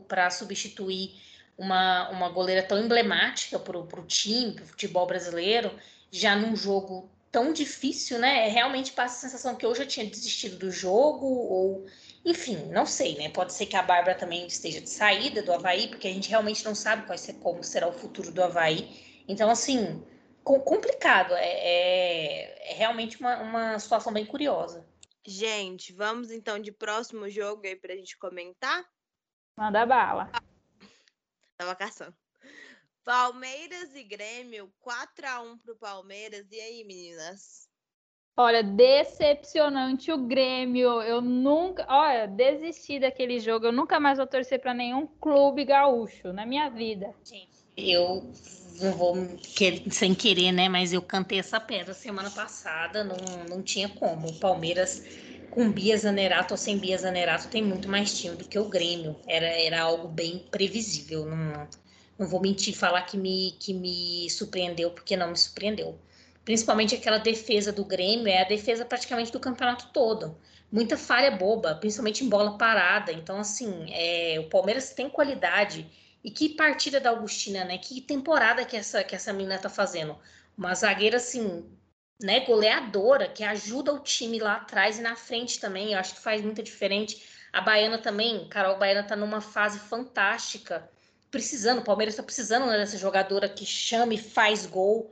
para 0.08 0.30
substituir 0.30 1.14
uma, 1.56 2.08
uma 2.10 2.28
goleira 2.28 2.62
tão 2.62 2.78
emblemática 2.78 3.58
para 3.58 3.78
o 3.78 4.06
time, 4.06 4.52
para 4.52 4.64
o 4.64 4.68
futebol 4.68 5.06
brasileiro, 5.06 5.72
já 6.10 6.36
num 6.36 6.54
jogo 6.54 7.10
tão 7.30 7.52
difícil, 7.52 8.18
né? 8.18 8.46
É, 8.46 8.50
realmente 8.50 8.92
passa 8.92 9.14
a 9.14 9.30
sensação 9.30 9.54
que 9.54 9.66
eu 9.66 9.74
já 9.74 9.84
tinha 9.84 10.06
desistido 10.06 10.56
do 10.56 10.70
jogo, 10.70 11.26
ou 11.26 11.86
enfim, 12.24 12.56
não 12.72 12.86
sei, 12.86 13.16
né? 13.16 13.28
Pode 13.28 13.52
ser 13.52 13.66
que 13.66 13.76
a 13.76 13.82
Bárbara 13.82 14.16
também 14.16 14.46
esteja 14.46 14.80
de 14.80 14.88
saída 14.88 15.42
do 15.42 15.52
Havaí, 15.52 15.88
porque 15.88 16.08
a 16.08 16.12
gente 16.12 16.28
realmente 16.28 16.64
não 16.64 16.74
sabe 16.74 17.06
qual 17.06 17.18
ser, 17.18 17.34
como 17.34 17.62
será 17.62 17.88
o 17.88 17.92
futuro 17.92 18.32
do 18.32 18.42
Havaí. 18.42 19.22
Então, 19.28 19.50
assim, 19.50 20.02
complicado. 20.42 21.34
É, 21.34 21.46
é, 21.46 22.72
é 22.72 22.74
realmente 22.74 23.18
uma, 23.20 23.36
uma 23.38 23.78
situação 23.78 24.12
bem 24.12 24.24
curiosa. 24.24 24.86
Gente, 25.26 25.92
vamos 25.92 26.30
então 26.30 26.58
de 26.58 26.70
próximo 26.70 27.28
jogo 27.28 27.66
aí 27.66 27.74
pra 27.74 27.96
gente 27.96 28.16
comentar? 28.16 28.84
Manda 29.58 29.84
bala. 29.84 30.30
Tava 31.56 31.74
caçando. 31.74 32.14
Palmeiras 33.04 33.94
e 33.94 34.02
Grêmio, 34.02 34.72
4x1 34.84 35.58
pro 35.62 35.76
Palmeiras. 35.76 36.46
E 36.50 36.60
aí, 36.60 36.84
meninas? 36.84 37.68
Olha, 38.36 38.62
decepcionante 38.62 40.12
o 40.12 40.18
Grêmio. 40.18 41.00
Eu 41.00 41.22
nunca, 41.22 41.86
olha, 41.88 42.26
desisti 42.26 43.00
daquele 43.00 43.40
jogo. 43.40 43.66
Eu 43.66 43.72
nunca 43.72 43.98
mais 43.98 44.18
vou 44.18 44.26
torcer 44.26 44.60
para 44.60 44.74
nenhum 44.74 45.06
clube 45.06 45.64
gaúcho 45.64 46.32
na 46.32 46.44
minha 46.44 46.68
vida. 46.68 47.14
Gente, 47.24 47.56
eu 47.76 48.30
não 48.80 48.92
vou 48.92 49.16
sem 49.90 50.14
querer, 50.14 50.52
né? 50.52 50.68
Mas 50.68 50.92
eu 50.92 51.00
cantei 51.00 51.38
essa 51.38 51.58
pedra 51.58 51.94
semana 51.94 52.30
passada, 52.30 53.02
não, 53.02 53.16
não 53.48 53.62
tinha 53.62 53.88
como. 53.88 54.28
O 54.28 54.38
Palmeiras 54.38 55.02
com 55.56 55.72
Bia 55.72 55.96
Zanerato 55.96 56.52
ou 56.52 56.58
sem 56.58 56.76
Bia 56.76 56.98
Zanerato 56.98 57.48
tem 57.48 57.62
muito 57.62 57.88
mais 57.88 58.12
time 58.12 58.36
do 58.36 58.46
que 58.46 58.58
o 58.58 58.68
Grêmio. 58.68 59.16
Era, 59.26 59.46
era 59.46 59.80
algo 59.80 60.06
bem 60.06 60.44
previsível. 60.50 61.24
Não, 61.24 61.66
não 62.18 62.28
vou 62.28 62.42
mentir 62.42 62.76
falar 62.76 63.00
que 63.04 63.16
me, 63.16 63.52
que 63.52 63.72
me 63.72 64.28
surpreendeu, 64.28 64.90
porque 64.90 65.16
não 65.16 65.30
me 65.30 65.36
surpreendeu. 65.38 65.98
Principalmente 66.44 66.94
aquela 66.94 67.16
defesa 67.16 67.72
do 67.72 67.86
Grêmio, 67.86 68.28
é 68.28 68.42
a 68.42 68.44
defesa 68.46 68.84
praticamente 68.84 69.32
do 69.32 69.40
campeonato 69.40 69.88
todo. 69.94 70.36
Muita 70.70 70.94
falha 70.94 71.30
boba, 71.30 71.74
principalmente 71.76 72.22
em 72.22 72.28
bola 72.28 72.58
parada. 72.58 73.10
Então, 73.10 73.38
assim, 73.38 73.86
é, 73.94 74.38
o 74.38 74.50
Palmeiras 74.50 74.90
tem 74.90 75.08
qualidade 75.08 75.86
e 76.22 76.30
que 76.30 76.50
partida 76.50 77.00
da 77.00 77.08
Augustina, 77.08 77.64
né? 77.64 77.78
Que 77.78 78.02
temporada 78.02 78.62
que 78.66 78.76
essa, 78.76 79.02
que 79.02 79.16
essa 79.16 79.32
menina 79.32 79.56
tá 79.58 79.70
fazendo. 79.70 80.18
Uma 80.54 80.74
zagueira, 80.74 81.16
assim, 81.16 81.64
né, 82.20 82.40
goleadora, 82.40 83.28
que 83.28 83.44
ajuda 83.44 83.92
o 83.92 83.98
time 83.98 84.38
lá 84.38 84.56
atrás 84.56 84.98
e 84.98 85.02
na 85.02 85.16
frente 85.16 85.60
também. 85.60 85.92
Eu 85.92 85.98
acho 85.98 86.14
que 86.14 86.20
faz 86.20 86.42
muita 86.42 86.62
diferença. 86.62 87.16
A 87.52 87.60
Baiana 87.60 87.98
também, 87.98 88.48
Carol 88.48 88.78
Baiana 88.78 89.02
tá 89.02 89.16
numa 89.16 89.40
fase 89.40 89.78
fantástica. 89.78 90.88
Precisando, 91.30 91.80
o 91.80 91.84
Palmeiras 91.84 92.14
tá 92.14 92.22
precisando 92.22 92.66
né, 92.66 92.78
dessa 92.78 92.98
jogadora 92.98 93.48
que 93.48 93.66
chama 93.66 94.14
e 94.14 94.18
faz 94.18 94.64
gol 94.66 95.10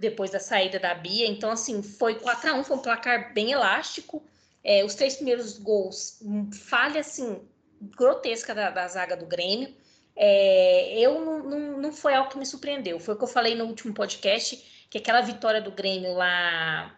depois 0.00 0.30
da 0.30 0.40
saída 0.40 0.78
da 0.78 0.94
Bia. 0.94 1.26
Então, 1.26 1.50
assim, 1.50 1.82
foi 1.82 2.14
4 2.18 2.50
a 2.50 2.54
1 2.54 2.64
foi 2.64 2.76
um 2.76 2.82
placar 2.82 3.32
bem 3.34 3.52
elástico. 3.52 4.22
É, 4.62 4.84
os 4.84 4.94
três 4.94 5.16
primeiros 5.16 5.58
gols, 5.58 6.20
falha, 6.68 7.00
assim, 7.00 7.46
grotesca 7.80 8.54
da, 8.54 8.70
da 8.70 8.88
zaga 8.88 9.16
do 9.16 9.26
Grêmio. 9.26 9.74
É, 10.16 10.98
eu 10.98 11.20
não, 11.20 11.42
não, 11.42 11.80
não 11.80 11.92
foi 11.92 12.14
algo 12.14 12.30
que 12.30 12.38
me 12.38 12.46
surpreendeu. 12.46 12.98
Foi 12.98 13.14
o 13.14 13.18
que 13.18 13.24
eu 13.24 13.28
falei 13.28 13.54
no 13.54 13.66
último 13.66 13.92
podcast, 13.92 14.73
que 14.94 14.98
aquela 14.98 15.22
vitória 15.22 15.60
do 15.60 15.72
Grêmio 15.72 16.14
lá, 16.14 16.96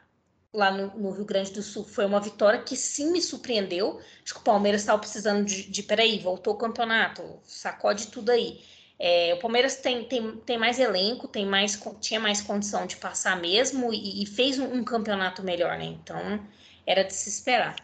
lá 0.53 0.71
no, 0.71 0.89
no 0.99 1.11
Rio 1.13 1.25
Grande 1.25 1.51
do 1.51 1.63
Sul 1.63 1.83
foi 1.83 2.05
uma 2.05 2.21
vitória 2.21 2.61
que 2.61 2.77
sim 2.77 3.11
me 3.11 3.23
surpreendeu. 3.23 3.99
Acho 4.23 4.35
que 4.35 4.41
o 4.41 4.45
Palmeiras 4.45 4.83
estava 4.83 4.99
precisando 4.99 5.47
de, 5.47 5.63
de 5.71 5.83
peraí, 5.83 6.19
voltou 6.19 6.53
o 6.53 6.59
campeonato, 6.59 7.23
sacode 7.43 8.09
tudo 8.09 8.29
aí. 8.33 8.61
É, 8.99 9.33
o 9.33 9.39
Palmeiras 9.39 9.77
tem, 9.77 10.05
tem, 10.05 10.37
tem 10.37 10.59
mais 10.59 10.79
elenco, 10.79 11.27
tem 11.27 11.47
mais, 11.47 11.83
tinha 11.99 12.21
mais 12.21 12.43
condição 12.43 12.87
de 12.87 12.99
passar 12.99 13.41
mesmo 13.41 13.91
e, 13.95 14.23
e 14.23 14.27
fez 14.27 14.59
um, 14.59 14.75
um 14.75 14.85
campeonato 14.85 15.43
melhor, 15.43 15.79
né? 15.79 15.87
Então 15.87 16.47
era 16.87 17.03
de 17.03 17.15
se 17.15 17.31
esperar. 17.31 17.77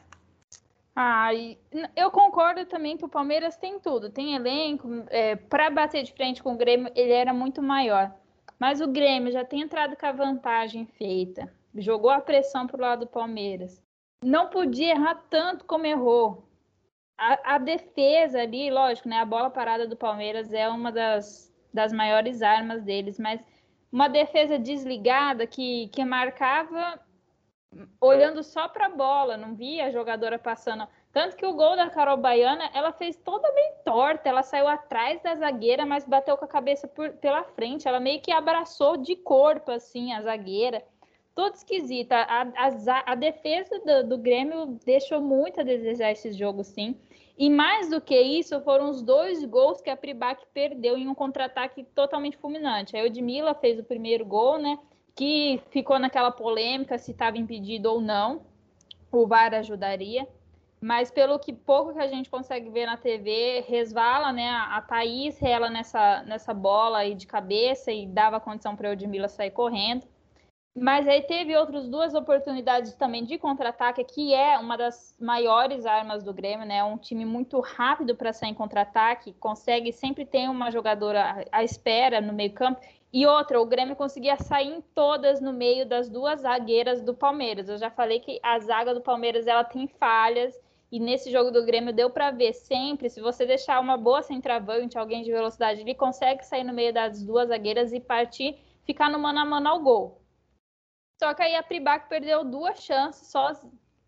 Ah, 0.95 1.31
eu 1.97 2.11
concordo 2.11 2.67
também 2.67 2.99
que 2.99 3.05
o 3.07 3.09
Palmeiras 3.09 3.57
tem 3.57 3.81
tudo, 3.81 4.11
tem 4.11 4.35
elenco, 4.35 5.07
é, 5.09 5.37
para 5.37 5.71
bater 5.71 6.03
de 6.03 6.13
frente 6.13 6.43
com 6.43 6.53
o 6.53 6.59
Grêmio, 6.59 6.93
ele 6.95 7.13
era 7.13 7.33
muito 7.33 7.63
maior. 7.63 8.15
Mas 8.63 8.81
o 8.81 8.87
Grêmio 8.87 9.33
já 9.33 9.45
tem 9.45 9.63
entrado 9.63 9.97
com 9.97 10.07
a 10.07 10.13
vantagem 10.13 10.87
feita, 10.87 11.53
jogou 11.75 12.11
a 12.11 12.21
pressão 12.21 12.65
para 12.65 12.77
o 12.77 12.81
lado 12.81 13.01
do 13.01 13.07
Palmeiras. 13.09 13.83
Não 14.25 14.51
podia 14.51 14.93
errar 14.93 15.17
tanto 15.29 15.65
como 15.65 15.85
errou. 15.85 16.47
A, 17.19 17.57
a, 17.57 17.59
defesa 17.59 18.41
ali, 18.41 18.71
lógico, 18.71 19.09
né? 19.09 19.19
A 19.19 19.25
bola 19.25 19.51
parada 19.51 19.85
do 19.85 19.97
Palmeiras 19.97 20.53
é 20.53 20.69
uma 20.69 20.93
das, 20.93 21.53
das 21.75 21.93
maiores 21.93 22.41
armas 22.41 22.85
deles, 22.85 23.19
mas 23.19 23.45
uma 23.91 24.07
defesa 24.07 24.57
desligada 24.61 25.45
que, 25.45 25.89
que 25.89 26.05
marcava 26.05 27.01
olhando 28.01 28.43
só 28.43 28.69
para 28.69 28.87
a 28.87 28.91
bola, 28.91 29.37
não 29.37 29.55
via 29.55 29.87
a 29.87 29.91
jogadora 29.91 30.39
passando. 30.39 30.87
Tanto 31.13 31.37
que 31.37 31.45
o 31.45 31.55
gol 31.55 31.77
da 31.77 31.91
Carol 31.91 32.17
Baiana, 32.17 32.71
ela 32.73 32.93
fez 32.93 33.17
toda 33.17 33.51
bem 33.53 33.73
torta, 33.85 34.29
ela 34.29 34.43
saiu 34.43 34.67
atrás 34.67 35.23
da 35.23 35.35
zagueira, 35.35 35.85
mas 35.85 36.07
bateu 36.07 36.37
com 36.37 36.45
a 36.45 36.49
cabeça 36.49 36.89
por, 36.89 37.11
pela 37.15 37.45
frente, 37.45 37.87
ela 37.87 38.01
meio 38.01 38.21
que 38.21 38.33
abraçou 38.33 38.97
de 38.97 39.15
corpo, 39.17 39.71
assim, 39.71 40.13
a 40.13 40.23
zagueira. 40.23 40.83
Toda 41.35 41.57
esquisita. 41.57 42.17
A, 42.17 42.43
a, 42.43 43.13
a 43.13 43.15
defesa 43.15 43.79
do, 43.81 44.09
do, 44.09 44.19
Grêmio 44.19 44.79
deixou 44.85 45.21
muito 45.21 45.61
a 45.61 45.65
desejar 45.65 46.13
esse 46.13 46.33
jogo, 46.33 46.63
sim. 46.63 46.95
E 47.39 47.49
mais 47.49 47.89
do 47.89 48.01
que 48.01 48.19
isso, 48.19 48.61
foram 48.61 48.91
os 48.91 49.03
dois 49.03 49.43
gols 49.45 49.81
que 49.81 49.89
a 49.89 49.97
Pribac 49.97 50.45
perdeu 50.53 50.99
em 50.99 51.09
um 51.09 51.15
contra-ataque 51.15 51.85
totalmente 51.95 52.37
fulminante. 52.37 52.97
A 52.97 53.05
Edmila 53.05 53.55
fez 53.55 53.79
o 53.79 53.85
primeiro 53.85 54.27
gol, 54.27 54.59
né? 54.59 54.79
Que 55.15 55.61
ficou 55.71 55.99
naquela 55.99 56.31
polêmica 56.31 56.99
se 56.99 57.13
estava 57.13 57.39
impedido 57.39 57.91
ou 57.91 58.01
não. 58.01 58.43
O 59.11 59.27
VAR 59.27 59.55
ajudaria. 59.55 60.27
Mas 60.81 61.13
pelo 61.13 61.39
que 61.39 61.53
pouco 61.53 61.93
que 61.93 62.01
a 62.01 62.09
gente 62.09 62.29
consegue 62.29 62.69
ver 62.69 62.87
na 62.87 62.97
TV, 62.97 63.65
resvala, 63.69 64.33
né? 64.33 64.51
A 64.51 64.81
Thaís 64.81 65.39
rela 65.39 65.71
nessa, 65.71 66.25
nessa 66.25 66.53
bola 66.53 66.99
aí 66.99 67.15
de 67.15 67.27
cabeça 67.27 67.93
e 67.93 68.05
dava 68.05 68.41
condição 68.41 68.75
para 68.75 68.89
a 68.89 68.93
Edmila 68.93 69.29
sair 69.29 69.53
correndo. 69.53 70.05
Mas 70.75 71.07
aí 71.07 71.23
teve 71.23 71.55
outras 71.55 71.87
duas 71.87 72.15
oportunidades 72.15 72.95
também 72.95 73.25
de 73.25 73.37
contra-ataque, 73.39 74.03
que 74.05 74.35
é 74.35 74.59
uma 74.59 74.77
das 74.77 75.15
maiores 75.21 75.85
armas 75.85 76.25
do 76.25 76.33
Grêmio, 76.33 76.67
né? 76.67 76.83
Um 76.83 76.97
time 76.97 77.27
muito 77.27 77.61
rápido 77.61 78.17
para 78.17 78.33
sair 78.33 78.51
em 78.51 78.55
contra-ataque, 78.55 79.35
consegue 79.35 79.93
sempre 79.93 80.25
ter 80.25 80.49
uma 80.49 80.71
jogadora 80.71 81.47
à 81.53 81.63
espera 81.63 82.23
no 82.23 82.33
meio-campo 82.33 82.81
e 83.13 83.27
outra, 83.27 83.61
o 83.61 83.67
Grêmio 83.67 83.95
conseguia 83.95 84.37
sair 84.39 84.69
em 84.69 84.81
todas 84.81 85.41
no 85.41 85.53
meio 85.53 85.85
das 85.85 86.09
duas 86.09 86.41
zagueiras 86.41 87.03
do 87.03 87.13
Palmeiras. 87.13 87.69
Eu 87.69 87.77
já 87.77 87.91
falei 87.91 88.21
que 88.21 88.41
a 88.43 88.59
zaga 88.59 88.95
do 88.95 89.03
Palmeiras 89.03 89.47
ela 89.47 89.63
tem 89.63 89.87
falhas 89.87 90.59
e 90.91 90.99
nesse 90.99 91.31
jogo 91.31 91.51
do 91.51 91.65
Grêmio 91.65 91.93
deu 91.93 92.09
para 92.09 92.31
ver 92.31 92.53
sempre, 92.55 93.11
se 93.11 93.21
você 93.21 93.45
deixar 93.45 93.81
uma 93.81 93.97
boa 93.99 94.23
centroavante, 94.23 94.97
alguém 94.97 95.23
de 95.23 95.31
velocidade, 95.31 95.81
ele 95.81 95.95
consegue 95.95 96.45
sair 96.45 96.65
no 96.65 96.73
meio 96.73 96.93
das 96.93 97.23
duas 97.23 97.49
zagueiras 97.49 97.93
e 97.93 98.01
partir, 98.01 98.59
ficar 98.85 99.11
no 99.11 99.19
mano 99.19 99.41
a 99.41 99.45
mano 99.45 99.69
ao 99.69 99.81
gol. 99.81 100.23
Só 101.23 101.35
que 101.35 101.43
aí 101.43 101.55
a 101.55 101.63
Pribac 101.63 102.09
perdeu 102.09 102.45
duas 102.45 102.83
chances, 102.83 103.33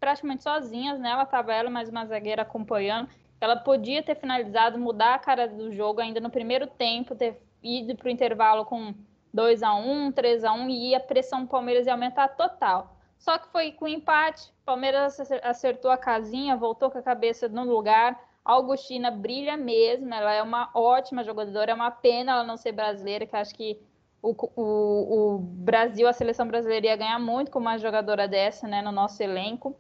praticamente 0.01 0.43
sozinhas, 0.43 0.99
né? 0.99 1.11
Ela 1.11 1.25
tava 1.25 1.55
ela 1.55 1.71
mais 1.71 1.89
uma 1.89 2.05
zagueira 2.05 2.43
acompanhando. 2.43 3.09
Ela 3.41 3.57
podia 3.57 4.03
ter 4.03 4.15
finalizado, 4.15 4.79
mudar 4.79 5.15
a 5.15 5.19
cara 5.19 5.47
do 5.47 5.71
jogo 5.71 6.01
ainda 6.01 6.21
no 6.21 6.31
primeiro 6.31 6.67
tempo, 6.67 7.15
ter 7.15 7.41
ido 7.65 7.97
para 7.97 8.07
o 8.07 8.11
intervalo 8.11 8.65
com 8.65 8.95
2 9.33 9.63
a 9.63 9.75
1 9.75 10.13
3 10.13 10.45
a 10.45 10.53
1 10.53 10.69
e 10.69 10.95
a 10.95 11.01
pressão 11.01 11.43
do 11.43 11.49
Palmeiras 11.49 11.87
ia 11.87 11.93
aumentar 11.93 12.29
total. 12.29 12.95
Só 13.19 13.39
que 13.39 13.49
foi 13.49 13.73
com 13.73 13.89
empate, 13.89 14.53
Palmeiras 14.65 15.19
acertou 15.43 15.91
a 15.91 15.97
casinha, 15.97 16.57
voltou 16.57 16.91
com 16.91 16.99
a 16.99 17.03
cabeça 17.03 17.49
no 17.49 17.65
lugar. 17.65 18.21
A 18.45 18.53
Augustina 18.53 19.11
brilha 19.11 19.57
mesmo, 19.57 20.13
ela 20.13 20.33
é 20.33 20.43
uma 20.43 20.71
ótima 20.75 21.25
jogadora, 21.25 21.73
é 21.73 21.75
uma 21.75 21.91
pena 21.91 22.33
ela 22.33 22.45
não 22.45 22.59
ser 22.59 22.73
brasileira, 22.73 23.27
que 23.27 23.35
acho 23.35 23.55
que 23.55 23.81
o, 24.21 24.35
o, 24.57 25.35
o, 25.35 25.39
Brasil, 25.39 26.07
a 26.07 26.13
seleção 26.13 26.47
brasileira 26.47 26.87
ia 26.87 26.97
ganhar 26.97 27.19
muito 27.19 27.51
com 27.51 27.59
uma 27.59 27.79
jogadora 27.79 28.29
dessa, 28.29 28.69
né, 28.69 28.83
no 28.83 28.93
nosso 28.93 29.23
elenco. 29.23 29.77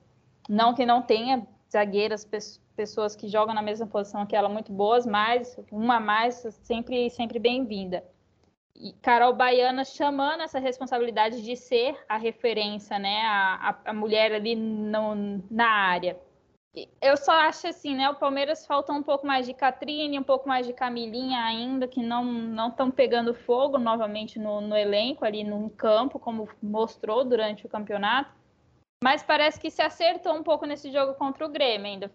Não 0.48 0.74
que 0.74 0.84
não 0.84 1.02
tenha 1.02 1.46
zagueiras, 1.70 2.24
pessoas 2.74 3.16
que 3.16 3.28
jogam 3.28 3.54
na 3.54 3.62
mesma 3.62 3.86
posição 3.86 4.26
que 4.26 4.36
ela 4.36 4.48
muito 4.48 4.72
boas, 4.72 5.06
mas 5.06 5.58
uma 5.70 5.96
a 5.96 6.00
mais 6.00 6.34
sempre, 6.62 7.08
sempre 7.10 7.38
bem-vinda. 7.38 8.04
E 8.76 8.92
Carol 8.94 9.32
Baiana 9.32 9.84
chamando 9.84 10.42
essa 10.42 10.58
responsabilidade 10.58 11.42
de 11.42 11.56
ser 11.56 11.96
a 12.08 12.16
referência, 12.16 12.98
né, 12.98 13.22
a, 13.22 13.78
a, 13.84 13.92
mulher 13.92 14.32
ali 14.32 14.56
no, 14.56 15.14
na 15.48 15.68
área. 15.68 16.18
Eu 17.00 17.16
só 17.16 17.30
acho 17.30 17.68
assim, 17.68 17.94
né? 17.94 18.10
O 18.10 18.16
Palmeiras 18.16 18.66
falta 18.66 18.92
um 18.92 19.02
pouco 19.02 19.24
mais 19.24 19.46
de 19.46 19.54
Catrine, 19.54 20.18
um 20.18 20.24
pouco 20.24 20.48
mais 20.48 20.66
de 20.66 20.72
Camilinha 20.72 21.38
ainda, 21.44 21.86
que 21.86 22.02
não 22.02 22.24
não 22.24 22.68
estão 22.68 22.90
pegando 22.90 23.32
fogo 23.32 23.78
novamente 23.78 24.40
no, 24.40 24.60
no 24.60 24.76
elenco 24.76 25.24
ali 25.24 25.44
no 25.44 25.70
campo, 25.70 26.18
como 26.18 26.48
mostrou 26.60 27.24
durante 27.24 27.64
o 27.64 27.68
campeonato. 27.68 28.34
Mas 29.04 29.22
parece 29.22 29.60
que 29.60 29.70
se 29.70 29.82
acertou 29.82 30.34
um 30.34 30.42
pouco 30.42 30.66
nesse 30.66 30.90
jogo 30.90 31.14
contra 31.14 31.46
o 31.46 31.48
Grêmio 31.48 31.86
ainda 31.86 32.10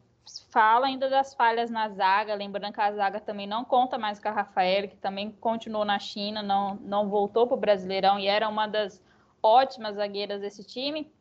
fala 0.51 0.87
ainda 0.87 1.09
das 1.09 1.33
falhas 1.33 1.69
na 1.69 1.89
zaga, 1.89 2.35
lembrando 2.35 2.73
que 2.73 2.81
a 2.81 2.91
zaga 2.91 3.19
também 3.19 3.47
não 3.47 3.63
conta 3.65 3.97
mais 3.97 4.19
com 4.19 4.27
a 4.27 4.31
Rafael, 4.31 4.87
que 4.87 4.97
também 4.97 5.31
continuou 5.31 5.85
na 5.85 5.99
China, 5.99 6.43
não, 6.43 6.75
não 6.75 7.09
voltou 7.09 7.47
para 7.47 7.55
o 7.55 7.59
Brasileirão 7.59 8.19
e 8.19 8.27
era 8.27 8.47
uma 8.47 8.67
das 8.67 9.01
ótimas 9.41 9.95
zagueiras 9.95 10.41
desse 10.41 10.63
time. 10.63 11.11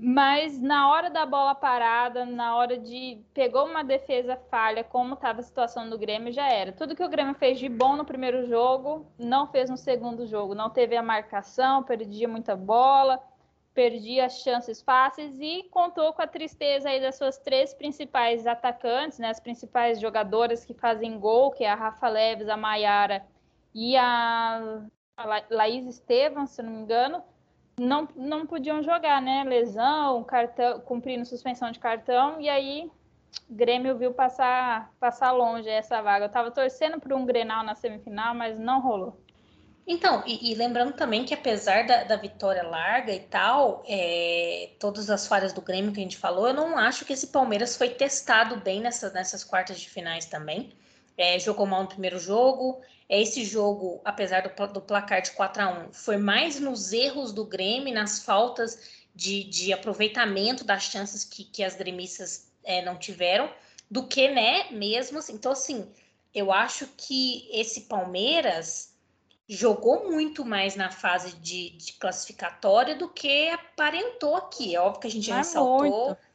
Mas 0.00 0.60
na 0.60 0.88
hora 0.88 1.10
da 1.10 1.26
bola 1.26 1.56
parada, 1.56 2.24
na 2.24 2.54
hora 2.54 2.78
de 2.78 3.20
pegou 3.34 3.66
uma 3.66 3.82
defesa 3.82 4.36
falha, 4.48 4.84
como 4.84 5.14
estava 5.14 5.40
a 5.40 5.42
situação 5.42 5.90
do 5.90 5.98
Grêmio, 5.98 6.32
já 6.32 6.48
era. 6.48 6.72
Tudo 6.72 6.94
que 6.94 7.02
o 7.02 7.08
Grêmio 7.08 7.34
fez 7.34 7.58
de 7.58 7.68
bom 7.68 7.96
no 7.96 8.04
primeiro 8.04 8.46
jogo, 8.46 9.06
não 9.18 9.48
fez 9.48 9.68
no 9.68 9.76
segundo 9.76 10.24
jogo. 10.24 10.54
Não 10.54 10.70
teve 10.70 10.96
a 10.96 11.02
marcação, 11.02 11.82
perdia 11.82 12.28
muita 12.28 12.54
bola, 12.54 13.20
perdia 13.78 14.26
as 14.26 14.40
chances 14.40 14.82
fáceis 14.82 15.38
e 15.38 15.62
contou 15.70 16.12
com 16.12 16.20
a 16.20 16.26
tristeza 16.26 16.88
aí 16.88 17.00
das 17.00 17.14
suas 17.14 17.38
três 17.38 17.72
principais 17.72 18.44
atacantes, 18.44 19.20
né, 19.20 19.28
as 19.28 19.38
principais 19.38 20.00
jogadoras 20.00 20.64
que 20.64 20.74
fazem 20.74 21.16
gol, 21.16 21.52
que 21.52 21.62
é 21.62 21.70
a 21.70 21.76
Rafa 21.76 22.08
Leves, 22.08 22.48
a 22.48 22.56
Maiara 22.56 23.24
e 23.72 23.96
a, 23.96 24.82
a 25.16 25.42
Laís 25.48 25.86
Estevam, 25.86 26.44
se 26.44 26.60
não 26.60 26.72
me 26.72 26.80
engano 26.80 27.22
não, 27.78 28.08
não 28.16 28.44
podiam 28.46 28.82
jogar, 28.82 29.22
né? 29.22 29.44
Lesão, 29.44 30.24
cartão, 30.24 30.80
cumprindo 30.80 31.24
suspensão 31.24 31.70
de 31.70 31.78
cartão, 31.78 32.40
e 32.40 32.48
aí 32.48 32.90
Grêmio 33.48 33.96
viu 33.96 34.12
passar, 34.12 34.92
passar 34.98 35.30
longe 35.30 35.68
essa 35.68 36.02
vaga. 36.02 36.24
Eu 36.24 36.28
estava 36.28 36.50
torcendo 36.50 36.98
por 36.98 37.12
um 37.12 37.24
Grenal 37.24 37.62
na 37.62 37.76
semifinal, 37.76 38.34
mas 38.34 38.58
não 38.58 38.80
rolou. 38.80 39.22
Então, 39.90 40.22
e, 40.26 40.52
e 40.52 40.54
lembrando 40.54 40.92
também 40.92 41.24
que 41.24 41.32
apesar 41.32 41.86
da, 41.86 42.04
da 42.04 42.16
vitória 42.16 42.62
larga 42.62 43.10
e 43.10 43.20
tal, 43.20 43.82
é, 43.88 44.68
todas 44.78 45.08
as 45.08 45.26
falhas 45.26 45.54
do 45.54 45.62
Grêmio 45.62 45.92
que 45.92 45.98
a 45.98 46.02
gente 46.02 46.18
falou, 46.18 46.48
eu 46.48 46.52
não 46.52 46.76
acho 46.76 47.06
que 47.06 47.14
esse 47.14 47.28
Palmeiras 47.28 47.74
foi 47.74 47.88
testado 47.88 48.56
bem 48.56 48.82
nessa, 48.82 49.08
nessas 49.08 49.42
quartas 49.42 49.80
de 49.80 49.88
finais 49.88 50.26
também. 50.26 50.74
É, 51.16 51.38
jogou 51.38 51.66
mal 51.66 51.84
no 51.84 51.88
primeiro 51.88 52.18
jogo, 52.18 52.82
esse 53.08 53.42
jogo, 53.46 54.02
apesar 54.04 54.42
do, 54.42 54.66
do 54.66 54.82
placar 54.82 55.22
de 55.22 55.30
4 55.30 55.62
a 55.62 55.68
1 55.86 55.92
foi 55.94 56.18
mais 56.18 56.60
nos 56.60 56.92
erros 56.92 57.32
do 57.32 57.46
Grêmio, 57.46 57.94
nas 57.94 58.18
faltas 58.22 59.00
de, 59.14 59.42
de 59.44 59.72
aproveitamento 59.72 60.64
das 60.64 60.82
chances 60.82 61.24
que, 61.24 61.44
que 61.44 61.64
as 61.64 61.74
gremistas 61.74 62.46
é, 62.62 62.84
não 62.84 62.98
tiveram, 62.98 63.50
do 63.90 64.06
que, 64.06 64.28
né, 64.28 64.70
mesmo 64.70 65.18
assim. 65.18 65.32
Então, 65.32 65.50
assim, 65.50 65.90
eu 66.34 66.52
acho 66.52 66.86
que 66.94 67.48
esse 67.50 67.82
Palmeiras 67.82 68.87
jogou 69.48 70.10
muito 70.10 70.44
mais 70.44 70.76
na 70.76 70.90
fase 70.90 71.36
de, 71.36 71.70
de 71.70 71.94
classificatória 71.94 72.94
do 72.94 73.08
que 73.08 73.48
aparentou 73.48 74.36
aqui. 74.36 74.76
É 74.76 74.80
óbvio 74.80 75.00
que 75.00 75.06
a 75.06 75.10
gente 75.10 75.30
Não 75.30 75.38
ressaltou. 75.38 76.06
Muito 76.06 76.28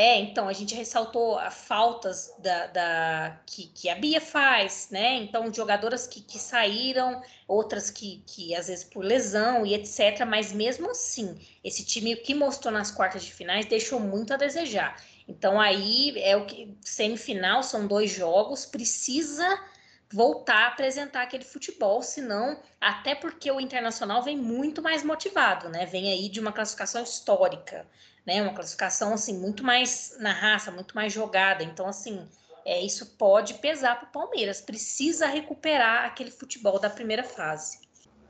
é, 0.00 0.16
então 0.20 0.48
a 0.48 0.52
gente 0.52 0.76
ressaltou 0.76 1.36
as 1.40 1.54
faltas 1.54 2.32
da, 2.38 2.68
da 2.68 3.40
que, 3.44 3.66
que, 3.66 3.88
a 3.88 3.96
Bia 3.96 4.20
faz, 4.20 4.86
né? 4.92 5.16
Então, 5.16 5.52
jogadoras 5.52 6.06
que, 6.06 6.20
que 6.20 6.38
saíram, 6.38 7.20
outras 7.48 7.90
que, 7.90 8.22
que 8.24 8.54
às 8.54 8.68
vezes 8.68 8.84
por 8.84 9.04
lesão 9.04 9.66
e 9.66 9.74
etc. 9.74 10.24
Mas 10.24 10.52
mesmo 10.52 10.92
assim, 10.92 11.36
esse 11.64 11.84
time 11.84 12.14
que 12.14 12.32
mostrou 12.32 12.72
nas 12.72 12.92
quartas 12.92 13.24
de 13.24 13.34
finais 13.34 13.66
deixou 13.66 13.98
muito 13.98 14.32
a 14.32 14.36
desejar. 14.36 15.02
Então, 15.26 15.60
aí 15.60 16.14
é 16.16 16.36
o 16.36 16.46
que 16.46 16.72
semifinal 16.80 17.64
são 17.64 17.84
dois 17.88 18.08
jogos, 18.08 18.64
precisa 18.64 19.60
voltar 20.10 20.64
a 20.64 20.68
apresentar 20.68 21.22
aquele 21.22 21.44
futebol, 21.44 22.02
senão, 22.02 22.60
até 22.80 23.14
porque 23.14 23.50
o 23.50 23.60
internacional 23.60 24.22
vem 24.22 24.36
muito 24.36 24.80
mais 24.82 25.04
motivado, 25.04 25.68
né? 25.68 25.86
Vem 25.86 26.10
aí 26.10 26.28
de 26.28 26.40
uma 26.40 26.52
classificação 26.52 27.02
histórica 27.02 27.86
né? 28.28 28.42
Uma 28.42 28.52
classificação 28.52 29.14
assim 29.14 29.38
muito 29.38 29.64
mais 29.64 30.14
na 30.20 30.32
raça, 30.32 30.70
muito 30.70 30.94
mais 30.94 31.10
jogada. 31.10 31.64
Então 31.64 31.86
assim, 31.86 32.28
é, 32.62 32.78
isso 32.78 33.16
pode 33.16 33.54
pesar 33.54 33.98
para 33.98 34.06
o 34.06 34.12
Palmeiras. 34.12 34.60
Precisa 34.60 35.26
recuperar 35.26 36.04
aquele 36.04 36.30
futebol 36.30 36.78
da 36.78 36.90
primeira 36.90 37.24
fase. 37.24 37.80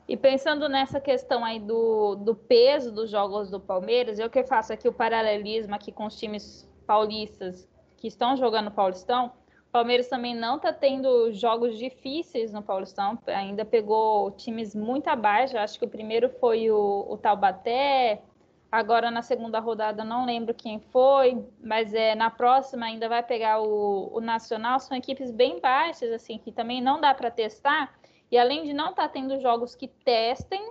E 0.07 0.17
pensando 0.17 0.69
nessa 0.69 1.01
questão 1.01 1.45
aí 1.45 1.59
do, 1.59 2.15
do 2.15 2.35
peso 2.35 2.93
dos 2.93 3.11
jogos 3.11 3.51
do 3.51 3.59
Palmeiras, 3.59 4.21
eu 4.21 4.31
que 4.31 4.45
faço 4.45 4.73
aqui 4.73 4.87
o 4.89 4.93
paralelismo 4.93 5.75
aqui 5.75 5.91
com 5.91 6.07
os 6.07 6.17
times 6.17 6.67
paulistas 6.87 7.69
que 7.97 8.07
estão 8.07 8.37
jogando 8.37 8.71
Paulistão, 8.71 9.33
Palmeiras 9.73 10.09
também 10.09 10.35
não 10.35 10.57
está 10.57 10.73
tendo 10.73 11.33
jogos 11.33 11.79
difíceis 11.79 12.53
no 12.53 12.63
Paulistão, 12.63 13.19
ainda 13.27 13.65
pegou 13.65 14.31
times 14.33 14.75
muito 14.75 15.09
abaixo. 15.09 15.59
Acho 15.59 15.79
que 15.79 15.85
o 15.85 15.89
primeiro 15.89 16.31
foi 16.41 16.71
o, 16.71 17.07
o 17.09 17.19
Taubaté, 17.19 18.23
Agora 18.71 19.11
na 19.11 19.23
segunda 19.23 19.61
rodada 19.61 20.05
não 20.05 20.27
lembro 20.27 20.53
quem 20.53 20.79
foi, 20.79 21.43
mas 21.59 21.95
é 21.95 22.15
na 22.15 22.31
próxima 22.31 22.85
ainda 22.85 23.09
vai 23.09 23.23
pegar 23.23 23.63
o, 23.63 24.11
o 24.13 24.21
Nacional. 24.21 24.79
São 24.79 24.95
equipes 24.97 25.31
bem 25.31 25.59
baixas, 25.59 26.13
assim, 26.13 26.37
que 26.37 26.53
também 26.53 26.83
não 26.83 27.01
dá 27.01 27.15
para 27.15 27.31
testar. 27.31 27.99
E 28.31 28.37
além 28.37 28.65
de 28.65 28.75
não 28.75 28.91
estar 28.91 29.05
tá 29.05 29.09
tendo 29.09 29.41
jogos 29.41 29.75
que 29.75 29.89
testem, 29.89 30.63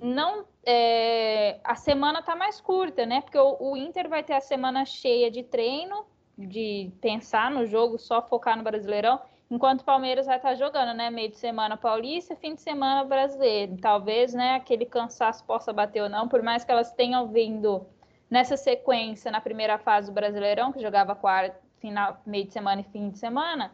não 0.00 0.44
é, 0.66 1.58
a 1.64 1.74
semana 1.74 2.18
está 2.18 2.36
mais 2.36 2.60
curta, 2.60 3.06
né? 3.06 3.22
Porque 3.22 3.38
o, 3.38 3.56
o, 3.58 3.76
Inter 3.78 4.10
vai 4.10 4.22
ter 4.22 4.34
a 4.34 4.40
semana 4.40 4.84
cheia 4.84 5.30
de 5.30 5.42
treino, 5.42 6.04
de 6.36 6.90
pensar 7.00 7.50
no 7.50 7.66
jogo, 7.66 7.98
só 7.98 8.22
focar 8.22 8.56
no 8.56 8.62
Brasileirão. 8.62 9.20
Enquanto 9.50 9.82
o 9.82 9.84
Palmeiras 9.84 10.26
vai 10.26 10.36
estar 10.36 10.54
jogando, 10.54 10.96
né? 10.96 11.10
Meio 11.10 11.28
de 11.28 11.36
semana 11.36 11.76
paulista, 11.76 12.34
fim 12.34 12.54
de 12.54 12.62
semana 12.62 13.04
brasileiro. 13.04 13.76
Talvez, 13.76 14.32
né, 14.32 14.54
aquele 14.54 14.86
cansaço 14.86 15.44
possa 15.44 15.74
bater 15.74 16.02
ou 16.02 16.08
não, 16.08 16.26
por 16.26 16.42
mais 16.42 16.64
que 16.64 16.72
elas 16.72 16.90
tenham 16.92 17.28
vindo 17.28 17.86
nessa 18.30 18.56
sequência 18.56 19.30
na 19.30 19.42
primeira 19.42 19.76
fase 19.76 20.08
do 20.08 20.14
Brasileirão, 20.14 20.72
que 20.72 20.80
jogava 20.80 21.14
quarto, 21.14 21.60
final, 21.80 22.18
meio 22.24 22.46
de 22.46 22.52
semana 22.54 22.80
e 22.80 22.84
fim 22.84 23.10
de 23.10 23.18
semana. 23.18 23.70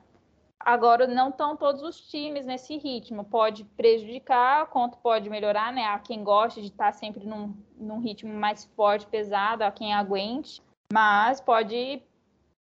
Agora 0.58 1.06
não 1.06 1.28
estão 1.28 1.56
todos 1.56 1.80
os 1.82 2.00
times 2.10 2.44
nesse 2.44 2.76
ritmo. 2.76 3.22
Pode 3.22 3.64
prejudicar, 3.64 4.66
quanto 4.66 4.98
pode 4.98 5.30
melhorar, 5.30 5.72
né? 5.72 5.84
A 5.84 6.00
quem 6.00 6.24
gosta 6.24 6.60
de 6.60 6.66
estar 6.66 6.92
sempre 6.92 7.24
num, 7.24 7.54
num 7.76 8.00
ritmo 8.00 8.34
mais 8.34 8.64
forte, 8.74 9.06
pesado, 9.06 9.62
a 9.62 9.70
quem 9.70 9.94
aguente. 9.94 10.60
Mas 10.92 11.40
pode, 11.40 12.02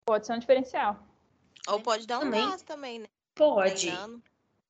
pode 0.09 0.25
ser 0.25 0.33
um 0.33 0.39
diferencial. 0.39 0.99
Ou 1.67 1.81
pode 1.81 2.07
dar 2.07 2.17
um 2.17 2.21
também. 2.21 2.43
gás 2.47 2.63
também, 2.63 2.97
né? 2.97 3.05
Pode. 3.35 3.95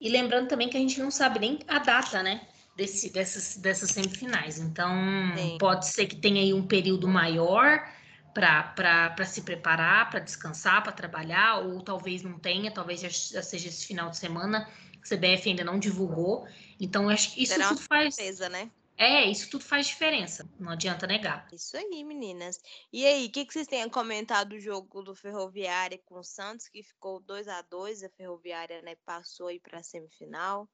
E 0.02 0.10
lembrando 0.10 0.50
também 0.50 0.68
que 0.68 0.76
a 0.76 0.80
gente 0.82 1.00
não 1.00 1.10
sabe 1.10 1.40
nem 1.40 1.60
a 1.66 1.80
data, 1.80 2.22
né? 2.22 2.46
Desse, 2.76 3.10
dessas, 3.10 3.56
dessas 3.56 3.92
semifinais. 3.92 4.60
Então, 4.60 4.94
Sim. 5.38 5.58
pode 5.58 5.88
ser 5.88 6.08
que 6.08 6.18
tenha 6.18 6.42
aí 6.42 6.54
um 6.54 6.68
período 6.68 7.08
maior 7.08 7.90
para 8.34 9.26
se 9.26 9.42
preparar, 9.44 10.10
para 10.10 10.20
descansar, 10.20 10.84
para 10.84 10.92
trabalhar, 10.92 11.60
ou 11.60 11.82
talvez 11.82 12.22
não 12.22 12.38
tenha, 12.38 12.70
talvez 12.70 13.00
já, 13.00 13.42
seja 13.42 13.70
esse 13.70 13.86
final 13.86 14.10
de 14.10 14.18
semana 14.18 14.70
que 15.02 15.14
a 15.14 15.18
CBF 15.18 15.50
ainda 15.50 15.64
não 15.64 15.80
divulgou. 15.80 16.46
Então, 16.82 17.08
acho 17.08 17.34
que 17.34 17.44
isso 17.44 17.54
Será 17.54 17.70
tudo 17.70 17.82
faz. 17.84 18.16
Certeza, 18.16 18.50
né? 18.50 18.70
É, 19.02 19.24
isso 19.24 19.50
tudo 19.50 19.64
faz 19.64 19.88
diferença, 19.88 20.46
não 20.60 20.74
adianta 20.74 21.08
negar. 21.08 21.48
Isso 21.54 21.78
aí, 21.78 22.04
meninas. 22.04 22.60
E 22.92 23.06
aí, 23.06 23.28
o 23.28 23.32
que, 23.32 23.46
que 23.46 23.54
vocês 23.54 23.66
têm 23.66 23.82
a 23.82 23.90
comentar 23.90 24.46
do 24.46 24.60
jogo 24.60 25.02
do 25.02 25.16
Ferroviária 25.16 25.98
com 26.04 26.20
o 26.20 26.24
Santos, 26.24 26.68
que 26.68 26.84
ficou 26.84 27.22
2 27.22 27.48
a 27.48 27.62
2 27.62 28.04
a 28.04 28.10
Ferroviária 28.10 28.82
né, 28.82 28.98
passou 29.06 29.48
aí 29.48 29.58
para 29.58 29.80
a 29.80 29.84
semifinal? 29.84 30.68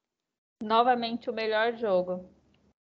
Novamente 0.60 1.30
o 1.30 1.34
melhor 1.34 1.78
jogo. 1.78 2.28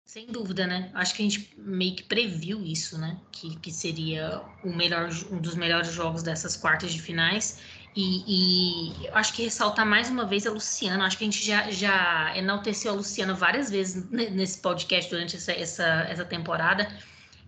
Sem 0.05 0.27
dúvida, 0.27 0.67
né? 0.67 0.91
Acho 0.93 1.15
que 1.15 1.23
a 1.23 1.31
gente 1.31 1.55
meio 1.57 1.95
que 1.95 2.03
previu 2.03 2.65
isso, 2.65 2.99
né? 2.99 3.21
Que, 3.31 3.57
que 3.61 3.71
seria 3.71 4.43
o 4.65 4.75
melhor, 4.75 5.09
um 5.31 5.41
dos 5.41 5.55
melhores 5.55 5.93
jogos 5.93 6.25
dessas 6.25 6.57
quartas 6.57 6.93
de 6.93 7.01
finais. 7.01 7.61
E, 8.01 8.93
e 9.03 9.09
acho 9.09 9.33
que 9.33 9.43
ressaltar 9.43 9.85
mais 9.85 10.09
uma 10.09 10.25
vez 10.25 10.47
a 10.47 10.53
Luciana. 10.53 11.05
Acho 11.05 11.19
que 11.19 11.25
a 11.25 11.27
gente 11.27 11.45
já, 11.45 11.69
já 11.69 12.33
enalteceu 12.37 12.93
a 12.93 12.95
Luciana 12.95 13.35
várias 13.35 13.69
vezes 13.69 14.09
nesse 14.09 14.61
podcast 14.61 15.11
durante 15.11 15.35
essa, 15.35 15.51
essa, 15.51 15.85
essa 16.09 16.25
temporada. 16.25 16.89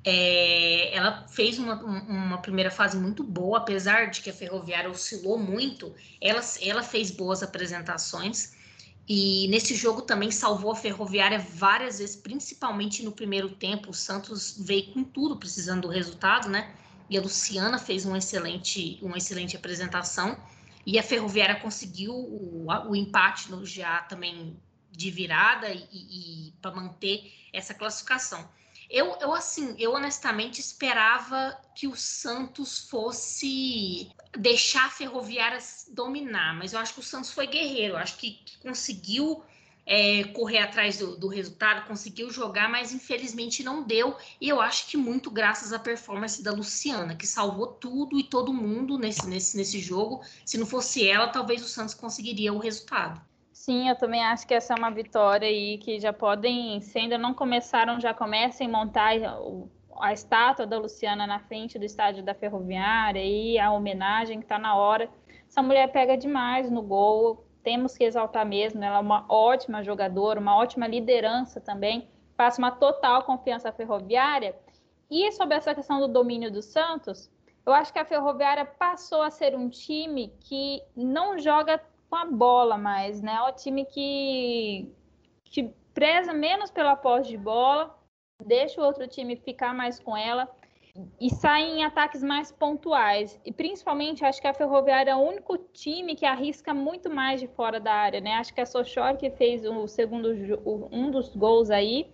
É, 0.05 0.93
ela 0.93 1.25
fez 1.29 1.57
uma, 1.57 1.77
uma 1.77 2.39
primeira 2.39 2.69
fase 2.69 2.97
muito 2.97 3.23
boa, 3.23 3.59
apesar 3.59 4.07
de 4.07 4.23
que 4.23 4.31
a 4.31 4.33
Ferroviária 4.33 4.91
oscilou 4.91 5.39
muito, 5.39 5.95
ela, 6.21 6.41
ela 6.61 6.83
fez 6.83 7.13
boas 7.13 7.45
apresentações. 7.45 8.57
E 9.09 9.47
nesse 9.51 9.77
jogo 9.77 10.03
também 10.03 10.33
salvou 10.33 10.73
a 10.73 10.77
Ferroviária 10.77 11.39
várias 11.39 12.01
vezes, 12.01 12.17
principalmente 12.17 13.05
no 13.05 13.13
primeiro 13.13 13.51
tempo. 13.51 13.91
O 13.91 13.95
Santos 13.95 14.57
veio 14.59 14.93
com 14.95 15.05
tudo, 15.05 15.37
precisando 15.37 15.83
do 15.83 15.89
resultado, 15.89 16.49
né? 16.49 16.75
E 17.11 17.19
a 17.19 17.21
Luciana 17.21 17.77
fez 17.77 18.07
um 18.07 18.15
excelente, 18.15 18.99
uma 19.03 19.19
excelente 19.19 19.57
apresentação. 19.57 20.41
E 20.87 20.97
a 20.97 21.03
Ferroviária 21.03 21.57
conseguiu 21.57 22.15
o, 22.15 22.67
o 22.89 22.95
empate 22.95 23.51
no 23.51 23.67
já 23.67 24.01
também 24.03 24.57
de 24.93 25.11
virada 25.11 25.69
e, 25.69 25.89
e 25.93 26.53
para 26.63 26.71
manter 26.71 27.33
essa 27.53 27.75
classificação. 27.75 28.49
Eu, 28.89 29.17
eu, 29.21 29.35
assim, 29.35 29.75
eu 29.79 29.93
honestamente 29.93 30.61
esperava 30.61 31.57
que 31.75 31.87
o 31.87 31.97
Santos 31.97 32.89
fosse 32.89 34.11
deixar 34.37 34.87
a 34.87 34.91
Ferroviária 34.91 35.59
dominar, 35.91 36.55
mas 36.55 36.73
eu 36.73 36.79
acho 36.79 36.95
que 36.95 37.01
o 37.01 37.05
Santos 37.05 37.33
foi 37.33 37.47
guerreiro, 37.47 37.95
eu 37.95 37.99
acho 37.99 38.17
que, 38.17 38.33
que 38.33 38.59
conseguiu 38.59 39.45
é, 39.87 40.25
correr 40.25 40.59
atrás 40.59 40.99
do, 40.99 41.17
do, 41.17 41.29
resultado, 41.29 41.87
conseguiu 41.87 42.31
jogar, 42.31 42.69
mas 42.69 42.93
infelizmente 42.93 43.63
não 43.63 43.83
deu. 43.83 44.17
E 44.41 44.49
eu 44.49 44.61
acho 44.61 44.87
que 44.89 44.97
muito 44.97 45.31
graças 45.31 45.73
à 45.73 45.79
performance 45.79 46.43
da 46.43 46.53
Luciana, 46.53 47.15
que 47.15 47.27
salvou 47.27 47.67
tudo 47.67 48.19
e 48.19 48.23
todo 48.23 48.53
mundo 48.53 48.99
nesse, 48.99 49.29
nesse, 49.29 49.57
nesse 49.57 49.79
jogo. 49.79 50.23
Se 50.45 50.59
não 50.59 50.67
fosse 50.67 51.09
ela, 51.09 51.29
talvez 51.29 51.63
o 51.63 51.69
Santos 51.69 51.95
conseguiria 51.95 52.53
o 52.53 52.59
resultado. 52.59 53.21
Sim, 53.53 53.89
eu 53.89 53.97
também 53.97 54.25
acho 54.25 54.47
que 54.47 54.55
essa 54.55 54.73
é 54.73 54.77
uma 54.77 54.91
vitória 54.91 55.47
aí 55.47 55.77
que 55.77 56.01
já 56.01 56.13
podem, 56.13 56.81
se 56.81 56.99
ainda 56.99 57.19
não 57.19 57.35
começaram, 57.35 58.01
já 58.01 58.15
comecem 58.15 58.67
a 58.67 58.71
montar 58.71 59.13
a 60.01 60.13
estátua 60.13 60.67
da 60.67 60.79
Luciana 60.79 61.27
na 61.27 61.39
frente 61.41 61.79
do 61.79 61.85
estádio 61.85 62.25
da 62.25 62.35
Ferroviária 62.35 63.23
e 63.23 63.59
a 63.59 63.71
homenagem 63.71 64.39
que 64.39 64.45
está 64.45 64.59
na 64.59 64.75
hora. 64.75 65.11
Essa 65.47 65.63
mulher 65.63 65.93
pega 65.93 66.17
demais 66.17 66.71
no 66.71 66.81
gol, 66.81 67.45
temos 67.63 67.97
que 67.97 68.05
exaltar 68.05 68.47
mesmo. 68.47 68.83
Ela 68.83 68.97
é 68.97 69.01
uma 69.01 69.25
ótima 69.29 69.83
jogadora, 69.83 70.41
uma 70.41 70.57
ótima 70.57 70.87
liderança 70.87 71.61
também, 71.61 72.09
passa 72.37 72.61
uma 72.61 72.71
total 72.71 73.23
confiança 73.25 73.69
à 73.69 73.73
Ferroviária. 73.73 74.57
E 75.11 75.31
sobre 75.33 75.57
essa 75.57 75.75
questão 75.75 76.01
do 76.01 76.09
domínio 76.09 76.51
do 76.51 76.63
Santos, 76.63 77.31
eu 77.67 77.73
acho 77.73 77.93
que 77.93 77.99
a 77.99 78.05
Ferroviária 78.05 78.65
passou 78.65 79.23
a 79.23 79.31
ser 79.31 79.57
um 79.57 79.69
time 79.69 80.33
que 80.41 80.83
não 80.97 81.39
joga 81.39 81.81
com 82.09 82.17
a 82.17 82.25
bola 82.25 82.77
mais, 82.79 83.21
né? 83.21 83.35
É 83.35 83.43
um 83.43 83.53
time 83.53 83.85
que, 83.85 84.93
que 85.45 85.75
preza 85.93 86.33
menos 86.33 86.71
pela 86.71 86.97
posse 86.97 87.29
de 87.29 87.37
bola, 87.37 87.97
deixa 88.45 88.81
o 88.81 88.85
outro 88.85 89.07
time 89.07 89.37
ficar 89.37 89.75
mais 89.75 90.01
com 90.01 90.17
ela 90.17 90.49
e 91.21 91.31
sai 91.31 91.63
em 91.63 91.85
ataques 91.85 92.23
mais 92.23 92.51
pontuais. 92.51 93.41
E 93.45 93.53
principalmente 93.53 94.25
acho 94.25 94.41
que 94.41 94.47
a 94.47 94.55
Ferroviária 94.55 95.13
é 95.13 95.17
o 95.17 95.21
único 95.21 95.57
time 95.57 96.15
que 96.15 96.27
arrisca 96.27 96.75
muito 96.75 97.09
mais 97.09 97.41
de 97.41 97.47
fora 97.47 97.79
da 97.79 97.93
área, 97.93 98.21
né? 98.21 98.35
Acho 98.35 98.53
que 98.53 98.61
a 98.61 98.67
Sochor 98.67 99.17
que 99.17 99.31
fez 99.31 99.65
o 99.65 99.87
segundo 99.87 100.29
um 100.91 101.11
dos 101.11 101.35
gols 101.37 101.71
aí 101.71 102.11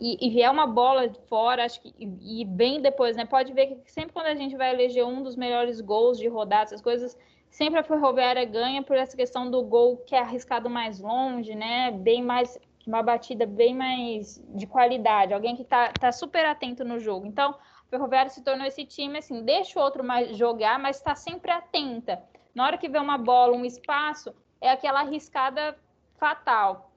e, 0.00 0.26
e 0.26 0.30
vier 0.30 0.50
uma 0.50 0.66
bola 0.66 1.08
de 1.08 1.20
fora, 1.28 1.64
acho 1.64 1.80
que 1.80 1.94
e, 1.98 2.40
e 2.40 2.44
bem 2.44 2.80
depois, 2.80 3.16
né? 3.16 3.24
Pode 3.24 3.52
ver 3.52 3.66
que 3.66 3.92
sempre 3.92 4.12
quando 4.12 4.26
a 4.26 4.34
gente 4.34 4.56
vai 4.56 4.72
eleger 4.72 5.04
um 5.04 5.22
dos 5.22 5.36
melhores 5.36 5.80
gols 5.80 6.18
de 6.18 6.26
rodada, 6.26 6.64
essas 6.64 6.80
coisas, 6.80 7.16
sempre 7.48 7.78
a 7.78 7.84
Ferroviária 7.84 8.44
ganha 8.44 8.82
por 8.82 8.96
essa 8.96 9.16
questão 9.16 9.50
do 9.50 9.62
gol 9.62 9.98
que 9.98 10.14
é 10.14 10.20
arriscado 10.20 10.68
mais 10.68 11.00
longe, 11.00 11.54
né? 11.54 11.90
Bem 11.90 12.22
mais 12.22 12.58
uma 12.86 13.02
batida 13.02 13.46
bem 13.46 13.74
mais 13.74 14.42
de 14.54 14.66
qualidade, 14.66 15.34
alguém 15.34 15.54
que 15.54 15.62
está 15.62 15.92
tá 15.92 16.10
super 16.10 16.44
atento 16.46 16.84
no 16.84 16.98
jogo. 16.98 17.26
Então, 17.26 17.54
Ferroviária 17.90 18.30
se 18.30 18.42
tornou 18.42 18.66
esse 18.66 18.84
time 18.84 19.18
assim, 19.18 19.42
deixa 19.44 19.78
o 19.78 19.82
outro 19.82 20.04
mais 20.04 20.36
jogar, 20.36 20.78
mas 20.78 20.96
está 20.96 21.14
sempre 21.14 21.50
atenta. 21.50 22.22
Na 22.54 22.64
hora 22.64 22.78
que 22.78 22.88
vê 22.88 22.98
uma 22.98 23.18
bola, 23.18 23.56
um 23.56 23.64
espaço, 23.64 24.32
é 24.60 24.70
aquela 24.70 25.00
arriscada 25.00 25.76
fatal. 26.16 26.92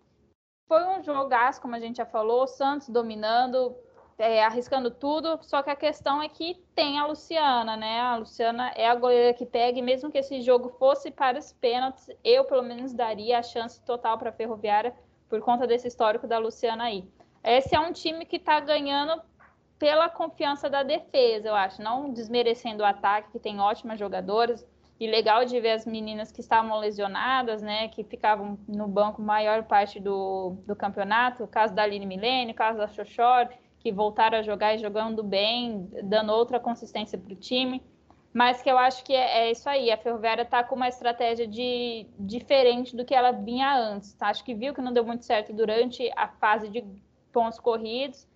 Foi 0.67 0.83
um 0.85 1.03
jogaço, 1.03 1.61
como 1.61 1.75
a 1.75 1.79
gente 1.79 1.97
já 1.97 2.05
falou, 2.05 2.47
Santos 2.47 2.89
dominando, 2.89 3.75
é, 4.17 4.43
arriscando 4.43 4.91
tudo, 4.91 5.39
só 5.41 5.63
que 5.63 5.69
a 5.69 5.75
questão 5.75 6.21
é 6.21 6.29
que 6.29 6.63
tem 6.75 6.99
a 6.99 7.07
Luciana, 7.07 7.75
né? 7.75 7.99
A 7.99 8.17
Luciana 8.17 8.71
é 8.75 8.87
a 8.87 8.95
goleira 8.95 9.33
que 9.33 9.45
pega, 9.45 9.79
e 9.79 9.81
mesmo 9.81 10.11
que 10.11 10.19
esse 10.19 10.41
jogo 10.41 10.69
fosse 10.77 11.09
para 11.09 11.39
os 11.39 11.51
pênaltis, 11.53 12.09
eu 12.23 12.45
pelo 12.45 12.61
menos 12.61 12.93
daria 12.93 13.39
a 13.39 13.43
chance 13.43 13.83
total 13.83 14.17
para 14.17 14.29
a 14.29 14.33
Ferroviária 14.33 14.93
por 15.27 15.41
conta 15.41 15.65
desse 15.65 15.87
histórico 15.87 16.27
da 16.27 16.37
Luciana 16.37 16.85
aí. 16.85 17.07
Esse 17.43 17.75
é 17.75 17.79
um 17.79 17.91
time 17.91 18.25
que 18.25 18.37
está 18.37 18.59
ganhando 18.59 19.21
pela 19.83 20.07
confiança 20.07 20.69
da 20.69 20.81
defesa, 20.81 21.49
eu 21.49 21.55
acho, 21.55 21.81
não 21.81 22.13
desmerecendo 22.13 22.83
o 22.83 22.85
ataque, 22.85 23.33
que 23.33 23.37
tem 23.37 23.59
ótimas 23.59 23.99
jogadoras. 23.99 24.65
E 24.97 25.05
legal 25.05 25.43
de 25.43 25.59
ver 25.59 25.71
as 25.71 25.85
meninas 25.85 26.31
que 26.31 26.39
estavam 26.39 26.79
lesionadas, 26.79 27.61
né, 27.61 27.89
que 27.89 28.01
ficavam 28.01 28.57
no 28.65 28.87
banco 28.87 29.21
maior 29.21 29.63
parte 29.63 29.99
do, 29.99 30.55
do 30.65 30.73
campeonato, 30.73 31.43
o 31.43 31.47
caso 31.49 31.75
da 31.75 31.83
Aline 31.83 32.05
Milene, 32.05 32.53
o 32.53 32.55
caso 32.55 32.77
da 32.77 32.87
Xoxor, 32.87 33.49
que 33.77 33.91
voltaram 33.91 34.37
a 34.37 34.41
jogar 34.41 34.73
e 34.73 34.77
jogando 34.77 35.21
bem, 35.21 35.89
dando 36.01 36.31
outra 36.31 36.61
consistência 36.61 37.17
para 37.17 37.33
o 37.33 37.35
time. 37.35 37.83
Mas 38.33 38.61
que 38.61 38.71
eu 38.71 38.77
acho 38.77 39.03
que 39.03 39.13
é, 39.13 39.47
é 39.47 39.51
isso 39.51 39.67
aí, 39.67 39.91
a 39.91 39.97
Ferroviária 39.97 40.43
está 40.43 40.63
com 40.63 40.75
uma 40.77 40.87
estratégia 40.87 41.45
de, 41.45 42.07
diferente 42.17 42.95
do 42.95 43.03
que 43.03 43.13
ela 43.13 43.31
vinha 43.31 43.77
antes. 43.77 44.13
Tá? 44.13 44.29
Acho 44.29 44.45
que 44.45 44.55
viu 44.55 44.73
que 44.73 44.79
não 44.79 44.93
deu 44.93 45.03
muito 45.03 45.25
certo 45.25 45.51
durante 45.51 46.09
a 46.15 46.29
fase 46.29 46.69
de 46.69 46.85
pontos 47.33 47.59
corridos 47.59 48.31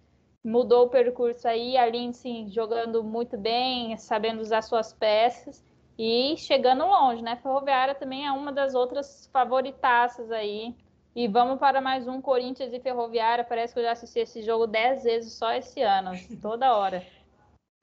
mudou 0.47 0.85
o 0.85 0.89
percurso 0.89 1.45
aí, 1.45 1.75
a 1.75 1.85
Lindsay 1.85 2.47
jogando 2.47 3.03
muito 3.03 3.37
bem, 3.37 3.97
sabendo 3.97 4.39
usar 4.39 4.61
suas 4.61 4.93
peças 4.93 5.61
e 5.99 6.35
chegando 6.37 6.85
longe, 6.85 7.21
né? 7.21 7.35
Ferroviária 7.35 7.93
também 7.93 8.25
é 8.25 8.31
uma 8.31 8.51
das 8.53 8.73
outras 8.73 9.29
favoritaças 9.33 10.31
aí. 10.31 10.73
E 11.13 11.27
vamos 11.27 11.59
para 11.59 11.81
mais 11.81 12.07
um 12.07 12.21
Corinthians 12.21 12.71
e 12.71 12.79
Ferroviária. 12.79 13.43
Parece 13.43 13.73
que 13.73 13.79
eu 13.79 13.83
já 13.83 13.91
assisti 13.91 14.19
esse 14.19 14.41
jogo 14.41 14.67
dez 14.67 15.03
vezes 15.03 15.33
só 15.33 15.51
esse 15.51 15.81
ano, 15.81 16.11
toda 16.41 16.73
hora. 16.77 17.05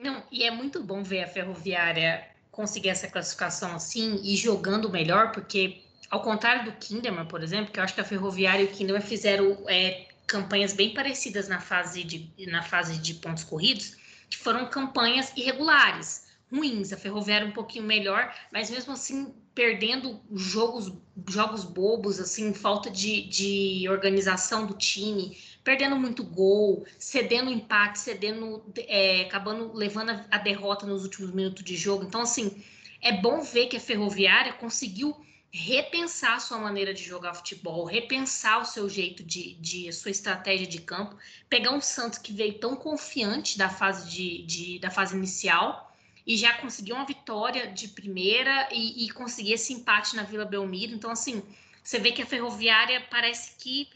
Não, 0.00 0.22
e 0.32 0.44
é 0.44 0.50
muito 0.50 0.82
bom 0.82 1.02
ver 1.02 1.24
a 1.24 1.26
Ferroviária 1.26 2.26
conseguir 2.50 2.88
essa 2.88 3.10
classificação 3.10 3.74
assim 3.74 4.20
e 4.22 4.36
jogando 4.36 4.88
melhor, 4.88 5.32
porque 5.32 5.82
ao 6.10 6.22
contrário 6.22 6.64
do 6.64 6.72
Kinderman, 6.72 7.26
por 7.26 7.42
exemplo, 7.42 7.72
que 7.72 7.78
eu 7.78 7.84
acho 7.84 7.94
que 7.94 8.00
a 8.00 8.04
Ferroviária 8.04 8.62
e 8.62 8.66
o 8.66 8.70
Kinderman 8.70 9.02
fizeram 9.02 9.58
é, 9.68 10.06
campanhas 10.26 10.72
bem 10.72 10.94
parecidas 10.94 11.48
na 11.48 11.60
fase 11.60 12.02
de, 12.04 12.32
na 12.46 12.62
fase 12.62 12.98
de 12.98 13.14
pontos 13.14 13.44
corridos, 13.44 13.96
que 14.28 14.36
foram 14.36 14.66
campanhas 14.68 15.32
irregulares, 15.36 16.26
ruins. 16.50 16.92
A 16.92 16.96
Ferroviária 16.96 17.46
um 17.46 17.52
pouquinho 17.52 17.84
melhor, 17.84 18.34
mas 18.52 18.70
mesmo 18.70 18.92
assim 18.92 19.34
perdendo 19.54 20.20
jogos, 20.32 20.92
jogos 21.28 21.64
bobos, 21.64 22.18
assim, 22.18 22.52
falta 22.52 22.90
de, 22.90 23.22
de 23.28 23.88
organização 23.88 24.66
do 24.66 24.74
time, 24.74 25.38
perdendo 25.62 25.96
muito 25.96 26.24
gol, 26.24 26.84
cedendo 26.98 27.50
empate, 27.50 28.00
cedendo, 28.00 28.64
é, 28.76 29.22
acabando 29.22 29.72
levando 29.72 30.10
a, 30.10 30.26
a 30.32 30.38
derrota 30.38 30.86
nos 30.86 31.04
últimos 31.04 31.32
minutos 31.32 31.62
de 31.62 31.76
jogo. 31.76 32.04
Então, 32.04 32.22
assim, 32.22 32.64
é 33.00 33.12
bom 33.12 33.42
ver 33.42 33.66
que 33.66 33.76
a 33.76 33.80
Ferroviária 33.80 34.54
conseguiu 34.54 35.16
repensar 35.56 36.34
a 36.34 36.40
sua 36.40 36.58
maneira 36.58 36.92
de 36.92 37.04
jogar 37.04 37.32
futebol, 37.32 37.84
repensar 37.84 38.60
o 38.60 38.64
seu 38.64 38.88
jeito 38.88 39.22
de, 39.22 39.54
de 39.54 39.92
sua 39.92 40.10
estratégia 40.10 40.66
de 40.66 40.80
campo, 40.80 41.16
pegar 41.48 41.70
um 41.70 41.80
Santos 41.80 42.18
que 42.18 42.32
veio 42.32 42.58
tão 42.58 42.74
confiante 42.74 43.56
da 43.56 43.68
fase 43.68 44.10
de, 44.10 44.42
de 44.42 44.78
da 44.80 44.90
fase 44.90 45.16
inicial 45.16 45.96
e 46.26 46.36
já 46.36 46.54
conseguiu 46.54 46.96
uma 46.96 47.06
vitória 47.06 47.68
de 47.68 47.86
primeira 47.86 48.68
e, 48.72 49.06
e 49.06 49.10
conseguir 49.10 49.52
esse 49.52 49.72
empate 49.72 50.16
na 50.16 50.24
Vila 50.24 50.44
Belmiro. 50.44 50.92
Então, 50.92 51.08
assim, 51.10 51.40
você 51.84 52.00
vê 52.00 52.10
que 52.10 52.22
a 52.22 52.26
Ferroviária 52.26 53.00
parece 53.08 53.54
que 53.56 53.88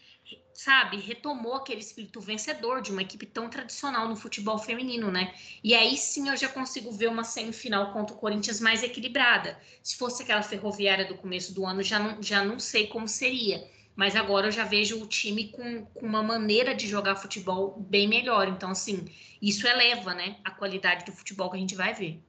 sabe, 0.59 0.97
retomou 0.97 1.55
aquele 1.55 1.79
espírito 1.79 2.21
vencedor 2.21 2.83
de 2.83 2.91
uma 2.91 3.03
equipe 3.03 3.25
tão 3.25 3.49
tradicional 3.49 4.09
no 4.09 4.17
futebol 4.17 4.59
feminino, 4.59 5.09
né? 5.09 5.33
E 5.63 5.73
aí 5.73 5.97
sim 5.97 6.29
eu 6.29 6.37
já 6.37 6.49
consigo 6.49 6.91
ver 6.91 7.07
uma 7.07 7.23
semifinal 7.23 7.93
contra 7.93 8.17
o 8.17 8.19
Corinthians 8.19 8.61
mais 8.61 8.83
equilibrada. 8.83 9.57
Se 9.85 9.97
fosse 9.97 10.25
aquela 10.25 10.43
ferroviária 10.43 11.05
do 11.05 11.17
começo 11.17 11.55
do 11.55 11.65
ano, 11.65 11.81
já 11.81 12.01
não, 12.01 12.21
já 12.21 12.45
não 12.45 12.59
sei 12.59 12.89
como 12.89 13.07
seria. 13.07 13.65
Mas 13.95 14.17
agora 14.17 14.49
eu 14.49 14.53
já 14.53 14.65
vejo 14.65 15.01
o 15.01 15.07
time 15.07 15.53
com, 15.53 15.87
com 15.87 16.05
uma 16.05 16.25
maneira 16.25 16.75
de 16.75 16.89
jogar 16.89 17.15
futebol 17.15 17.79
bem 17.79 18.09
melhor. 18.09 18.49
Então, 18.49 18.73
assim, 18.73 19.05
isso 19.41 19.65
eleva, 19.65 20.13
né, 20.13 20.41
a 20.43 20.51
qualidade 20.51 21.05
do 21.05 21.13
futebol 21.13 21.49
que 21.51 21.57
a 21.57 21.61
gente 21.61 21.77
vai 21.77 21.95
ver. 21.95 22.21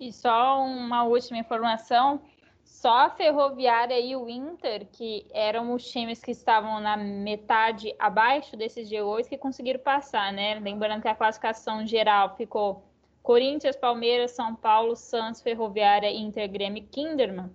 E 0.00 0.10
só 0.10 0.64
uma 0.64 1.04
última 1.04 1.38
informação 1.38 2.22
só 2.64 3.06
a 3.06 3.10
Ferroviária 3.10 3.98
e 4.00 4.16
o 4.16 4.28
Inter, 4.28 4.86
que 4.90 5.26
eram 5.32 5.72
os 5.72 5.88
times 5.88 6.20
que 6.20 6.30
estavam 6.30 6.80
na 6.80 6.96
metade 6.96 7.94
abaixo 7.98 8.56
desses 8.56 8.90
G8, 8.90 9.28
que 9.28 9.38
conseguiram 9.38 9.80
passar, 9.80 10.32
né? 10.32 10.58
Lembrando 10.58 11.02
que 11.02 11.08
a 11.08 11.14
classificação 11.14 11.86
geral 11.86 12.36
ficou 12.36 12.82
Corinthians, 13.22 13.76
Palmeiras, 13.76 14.32
São 14.32 14.54
Paulo, 14.54 14.96
Santos, 14.96 15.40
Ferroviária, 15.40 16.10
Inter, 16.10 16.50
Grêmio 16.50 16.82
e 16.82 16.86
Kinderman. 16.86 17.50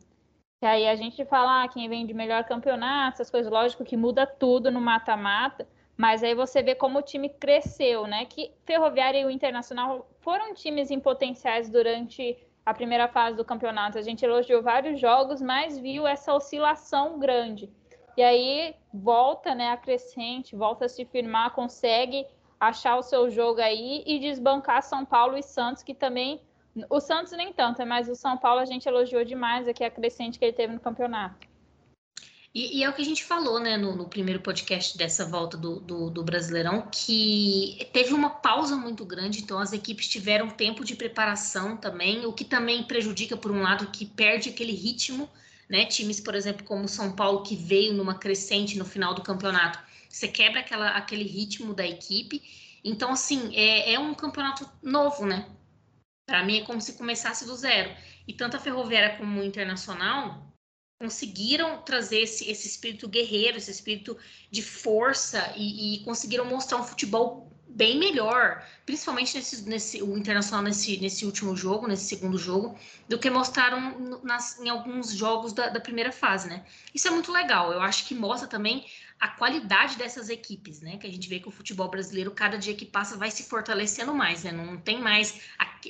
Que 0.59 0.65
aí 0.65 0.87
a 0.87 0.95
gente 0.95 1.23
fala 1.25 1.63
ah, 1.63 1.67
quem 1.67 1.87
vem 1.87 2.05
de 2.05 2.13
melhor 2.13 2.43
campeonato, 2.43 3.15
essas 3.15 3.29
coisas, 3.29 3.51
lógico 3.51 3.85
que 3.85 3.95
muda 3.95 4.27
tudo 4.27 4.71
no 4.71 4.81
mata-mata, 4.81 5.67
mas 5.95 6.23
aí 6.23 6.33
você 6.33 6.61
vê 6.61 6.75
como 6.75 6.99
o 6.99 7.03
time 7.03 7.29
cresceu, 7.29 8.07
né? 8.07 8.25
Que 8.25 8.51
Ferroviária 8.65 9.19
e 9.19 9.25
o 9.25 9.29
Internacional 9.29 10.09
foram 10.21 10.53
times 10.53 10.91
em 10.91 10.99
potenciais 10.99 11.69
durante 11.69 12.37
a 12.65 12.73
primeira 12.73 13.07
fase 13.07 13.35
do 13.35 13.45
campeonato. 13.45 13.97
A 13.97 14.01
gente 14.01 14.23
elogiou 14.23 14.61
vários 14.61 14.99
jogos, 14.99 15.41
mas 15.41 15.77
viu 15.77 16.05
essa 16.05 16.33
oscilação 16.33 17.17
grande. 17.19 17.71
E 18.15 18.21
aí 18.21 18.75
volta 18.93 19.55
né, 19.55 19.71
a 19.71 19.77
crescente, 19.77 20.55
volta 20.55 20.85
a 20.85 20.89
se 20.89 21.05
firmar, 21.05 21.51
consegue 21.51 22.25
achar 22.59 22.97
o 22.97 23.03
seu 23.03 23.29
jogo 23.29 23.61
aí 23.61 24.03
e 24.05 24.19
desbancar 24.19 24.83
São 24.83 25.05
Paulo 25.05 25.37
e 25.37 25.43
Santos, 25.43 25.83
que 25.83 25.93
também. 25.93 26.41
O 26.89 26.99
Santos 26.99 27.31
nem 27.33 27.51
tanto, 27.51 27.85
mas 27.85 28.07
o 28.07 28.15
São 28.15 28.37
Paulo 28.37 28.61
a 28.61 28.65
gente 28.65 28.87
elogiou 28.87 29.25
demais 29.25 29.67
aqui 29.67 29.83
a 29.83 29.89
crescente 29.89 30.37
que 30.37 30.45
ele 30.45 30.53
teve 30.53 30.73
no 30.73 30.79
campeonato. 30.79 31.48
E, 32.53 32.79
e, 32.79 32.83
é 32.83 32.89
o 32.89 32.93
que 32.93 33.01
a 33.01 33.05
gente 33.05 33.23
falou, 33.23 33.59
né, 33.59 33.77
no, 33.77 33.95
no 33.95 34.09
primeiro 34.09 34.39
podcast 34.39 34.97
dessa 34.97 35.23
volta 35.23 35.55
do, 35.55 35.79
do, 35.79 36.09
do, 36.09 36.23
Brasileirão, 36.23 36.89
que 36.91 37.87
teve 37.93 38.11
uma 38.11 38.29
pausa 38.29 38.75
muito 38.75 39.05
grande, 39.05 39.41
então 39.41 39.59
as 39.59 39.71
equipes 39.71 40.07
tiveram 40.07 40.49
tempo 40.49 40.83
de 40.83 40.95
preparação 40.95 41.77
também, 41.77 42.25
o 42.25 42.33
que 42.33 42.43
também 42.43 42.83
prejudica, 42.83 43.37
por 43.37 43.51
um 43.51 43.61
lado, 43.61 43.91
que 43.91 44.03
perde 44.03 44.49
aquele 44.49 44.71
ritmo, 44.71 45.29
né? 45.69 45.85
Times, 45.85 46.19
por 46.19 46.33
exemplo, 46.33 46.65
como 46.65 46.87
São 46.87 47.15
Paulo, 47.15 47.43
que 47.43 47.55
veio 47.55 47.93
numa 47.93 48.15
crescente 48.15 48.79
no 48.79 48.85
final 48.85 49.13
do 49.13 49.21
campeonato, 49.21 49.79
você 50.09 50.27
quebra 50.27 50.61
aquela, 50.61 50.89
aquele 50.89 51.23
ritmo 51.23 51.75
da 51.75 51.85
equipe. 51.85 52.41
Então, 52.83 53.11
assim, 53.11 53.55
é, 53.55 53.93
é 53.93 53.99
um 53.99 54.15
campeonato 54.15 54.67
novo, 54.81 55.23
né? 55.23 55.47
Para 56.25 56.43
mim 56.43 56.57
é 56.57 56.65
como 56.65 56.81
se 56.81 56.93
começasse 56.93 57.45
do 57.45 57.55
zero. 57.55 57.91
E 58.27 58.33
tanto 58.33 58.57
a 58.57 58.59
Ferroviária 58.59 59.17
como 59.17 59.39
o 59.39 59.43
Internacional 59.43 60.48
conseguiram 60.99 61.81
trazer 61.81 62.19
esse, 62.19 62.51
esse 62.51 62.67
espírito 62.67 63.07
guerreiro, 63.07 63.57
esse 63.57 63.71
espírito 63.71 64.17
de 64.51 64.61
força 64.61 65.53
e, 65.55 65.95
e 65.95 66.03
conseguiram 66.03 66.43
mostrar 66.43 66.77
um 66.77 66.83
futebol 66.83 67.49
bem 67.69 67.97
melhor, 67.97 68.65
principalmente 68.85 69.37
nesse, 69.37 69.61
nesse 69.69 70.03
o 70.03 70.17
Internacional 70.17 70.61
nesse, 70.61 70.97
nesse 70.97 71.25
último 71.25 71.55
jogo, 71.55 71.87
nesse 71.87 72.03
segundo 72.03 72.37
jogo, 72.37 72.77
do 73.07 73.17
que 73.17 73.29
mostraram 73.29 74.19
nas, 74.23 74.59
em 74.59 74.67
alguns 74.67 75.11
jogos 75.13 75.53
da, 75.53 75.69
da 75.69 75.79
primeira 75.79 76.11
fase, 76.11 76.49
né? 76.49 76.65
Isso 76.93 77.07
é 77.07 77.11
muito 77.11 77.31
legal. 77.31 77.71
Eu 77.71 77.79
acho 77.79 78.05
que 78.05 78.13
mostra 78.13 78.47
também 78.49 78.85
a 79.19 79.27
qualidade 79.27 79.97
dessas 79.97 80.29
equipes, 80.29 80.79
né? 80.81 80.97
Que 80.97 81.07
a 81.07 81.11
gente 81.11 81.27
vê 81.27 81.39
que 81.39 81.47
o 81.47 81.51
futebol 81.51 81.89
brasileiro, 81.89 82.31
cada 82.31 82.57
dia 82.57 82.73
que 82.73 82.85
passa, 82.85 83.17
vai 83.17 83.29
se 83.29 83.43
fortalecendo 83.43 84.13
mais, 84.13 84.43
né? 84.43 84.51
Não 84.51 84.77
tem 84.77 84.99
mais 84.99 85.41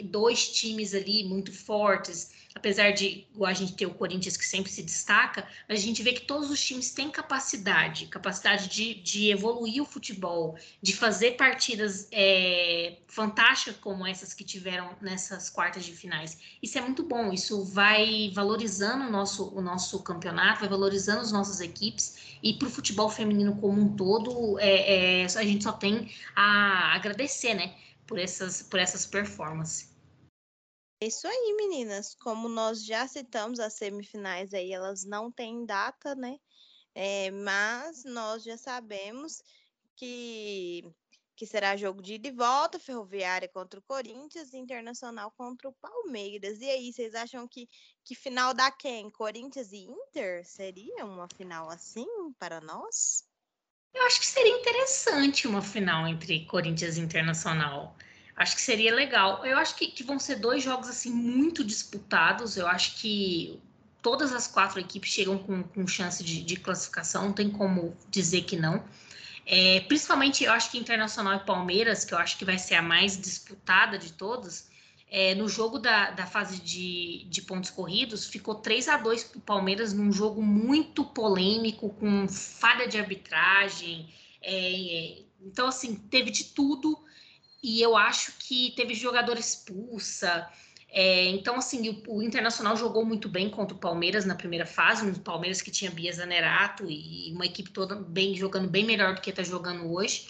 dois 0.06 0.50
times 0.50 0.94
ali 0.94 1.24
muito 1.24 1.52
fortes 1.54 2.32
apesar 2.56 2.92
de 2.92 3.26
a 3.42 3.54
gente 3.54 3.74
ter 3.74 3.86
o 3.86 3.94
Corinthians 3.94 4.36
que 4.36 4.46
sempre 4.46 4.72
se 4.72 4.84
destaca, 4.84 5.48
a 5.68 5.76
gente 5.76 6.02
vê 6.02 6.14
que 6.14 6.22
todos 6.22 6.50
os 6.50 6.62
times 6.62 6.92
têm 6.92 7.10
capacidade, 7.10 8.08
capacidade 8.08 8.68
de, 8.68 8.96
de 8.96 9.30
evoluir 9.30 9.82
o 9.82 9.86
futebol, 9.86 10.58
de 10.82 10.94
fazer 10.94 11.32
partidas 11.32 12.08
é, 12.12 12.98
fantásticas 13.08 13.78
como 13.78 14.06
essas 14.06 14.34
que 14.34 14.44
tiveram 14.44 14.96
nessas 15.02 15.50
quartas 15.50 15.86
de 15.86 15.94
finais. 15.94 16.38
Isso 16.62 16.78
é 16.78 16.82
muito 16.82 17.04
bom, 17.04 17.32
isso 17.32 17.64
vai 17.64 18.32
valorizando 18.34 19.06
o 19.06 19.12
nosso, 19.12 19.50
o 19.56 19.62
nosso 19.62 20.02
campeonato, 20.04 20.60
vai 20.62 20.70
valorizando 20.70 21.22
as 21.22 21.32
nossas 21.32 21.62
equipes 21.62 22.29
e 22.42 22.54
para 22.54 22.68
o 22.68 22.72
futebol 22.72 23.10
feminino 23.10 23.60
como 23.60 23.82
um 23.82 23.96
todo, 23.96 24.58
é, 24.60 25.22
é, 25.22 25.26
a 25.26 25.44
gente 25.44 25.64
só 25.64 25.74
tem 25.74 26.10
a 26.36 26.96
agradecer, 26.96 27.54
né, 27.54 27.76
por 28.08 28.18
essas, 28.18 28.62
por 28.62 28.80
essas 28.80 29.06
performances. 29.06 29.90
É 31.02 31.08
isso 31.08 31.28
aí, 31.28 31.56
meninas. 31.56 32.14
Como 32.16 32.50
nós 32.50 32.84
já 32.84 33.08
citamos 33.08 33.60
as 33.60 33.76
semifinais 33.76 34.54
aí, 34.54 34.74
elas 34.74 35.06
não 35.06 35.32
têm 35.32 35.66
data, 35.66 36.14
né? 36.14 36.38
É, 36.94 37.32
mas 37.32 38.04
nós 38.04 38.44
já 38.44 38.58
sabemos 38.58 39.42
que, 39.96 40.84
que 41.38 41.46
será 41.46 41.78
jogo 41.78 42.02
de 42.02 42.16
ida 42.16 42.28
e 42.28 42.32
volta, 42.32 42.80
Ferroviária 42.80 43.48
contra 43.48 43.80
o 43.80 43.84
Corinthians, 43.84 44.54
Internacional 44.54 45.32
contra 45.38 45.70
o 45.70 45.74
Palmeiras. 45.74 46.60
E 46.60 46.70
aí, 46.70 46.92
vocês 46.92 47.16
acham 47.16 47.48
que, 47.48 47.70
que 48.10 48.16
final 48.16 48.56
dá 48.56 48.72
quem? 48.72 49.08
Corinthians 49.08 49.72
e 49.72 49.86
Inter? 49.86 50.44
Seria 50.44 51.06
uma 51.06 51.28
final 51.28 51.70
assim 51.70 52.08
para 52.40 52.60
nós? 52.60 53.24
Eu 53.94 54.02
acho 54.02 54.20
que 54.20 54.26
seria 54.26 54.58
interessante 54.60 55.48
uma 55.48 55.62
final 55.62 56.08
entre 56.08 56.44
Corinthians 56.46 56.98
e 56.98 57.02
Internacional. 57.02 57.96
Acho 58.36 58.56
que 58.56 58.64
seria 58.64 58.96
legal. 58.96 59.46
Eu 59.46 59.60
acho 59.60 59.76
que, 59.76 59.92
que 59.92 60.02
vão 60.02 60.18
ser 60.18 60.38
dois 60.38 60.64
jogos 60.64 60.90
assim 60.90 61.12
muito 61.12 61.64
disputados. 61.64 62.58
Eu 62.58 62.66
acho 62.66 63.00
que 63.00 63.62
todas 64.02 64.34
as 64.34 64.48
quatro 64.48 64.80
equipes 64.80 65.12
chegam 65.12 65.38
com, 65.38 65.62
com 65.62 65.86
chance 65.86 66.24
de, 66.24 66.42
de, 66.42 66.56
classificação, 66.56 67.26
não 67.26 67.34
tem 67.34 67.52
como 67.52 67.96
dizer 68.10 68.42
que 68.42 68.58
não. 68.58 68.84
É, 69.46 69.82
principalmente, 69.82 70.44
eu 70.44 70.52
acho 70.52 70.72
que 70.72 70.80
Internacional 70.80 71.36
e 71.36 71.46
Palmeiras, 71.46 72.06
que 72.06 72.16
eu 72.16 72.18
acho 72.18 72.40
que 72.40 72.46
vai 72.46 72.58
ser 72.58 72.74
a 72.74 72.82
mais 72.82 73.22
disputada 73.22 74.00
de 74.00 74.14
todas, 74.14 74.68
é, 75.12 75.34
no 75.34 75.50
jogo 75.50 75.80
da, 75.80 76.12
da 76.12 76.26
fase 76.28 76.62
de, 76.62 77.26
de 77.30 77.42
pontos 77.42 77.72
corridos, 77.72 78.28
ficou 78.28 78.56
3 78.56 78.90
a 78.90 78.98
2 78.98 79.24
para 79.24 79.38
o 79.40 79.42
Palmeiras 79.42 79.92
num 79.92 80.12
jogo 80.12 80.42
muito 80.42 81.04
polêmico, 81.04 81.90
com 81.90 82.28
falha 82.28 82.88
de 82.88 82.98
arbitragem. 82.98 84.08
É, 84.42 85.24
então, 85.42 85.68
assim, 85.68 85.96
teve 85.96 86.30
de 86.30 86.46
tudo 86.46 86.98
e 87.62 87.82
eu 87.82 87.98
acho 87.98 88.34
que 88.40 88.72
teve 88.76 88.94
jogador 88.94 89.38
expulsa. 89.38 90.48
É, 90.92 91.26
então, 91.28 91.56
assim, 91.56 91.90
o, 91.90 92.18
o, 92.18 92.24
Internacional 92.24 92.78
jogou 92.78 93.04
muito 93.04 93.28
bem 93.28 93.50
contra 93.50 93.76
o 93.76 93.80
Palmeiras 93.80 94.26
na 94.26 94.36
primeira 94.36 94.66
fase, 94.66 95.06
um 95.06 95.14
Palmeiras 95.14 95.62
que 95.62 95.72
tinha 95.72 95.92
Bia 95.92 96.12
Zanerato 96.12 96.86
e 96.90 97.32
uma 97.34 97.46
equipe 97.46 97.72
toda 97.72 97.96
bem 97.96 98.36
jogando 98.36 98.68
bem 98.68 98.86
melhor 98.86 99.16
do 99.16 99.22
que 99.22 99.30
está 99.30 99.44
jogando 99.44 99.92
hoje. 99.92 100.28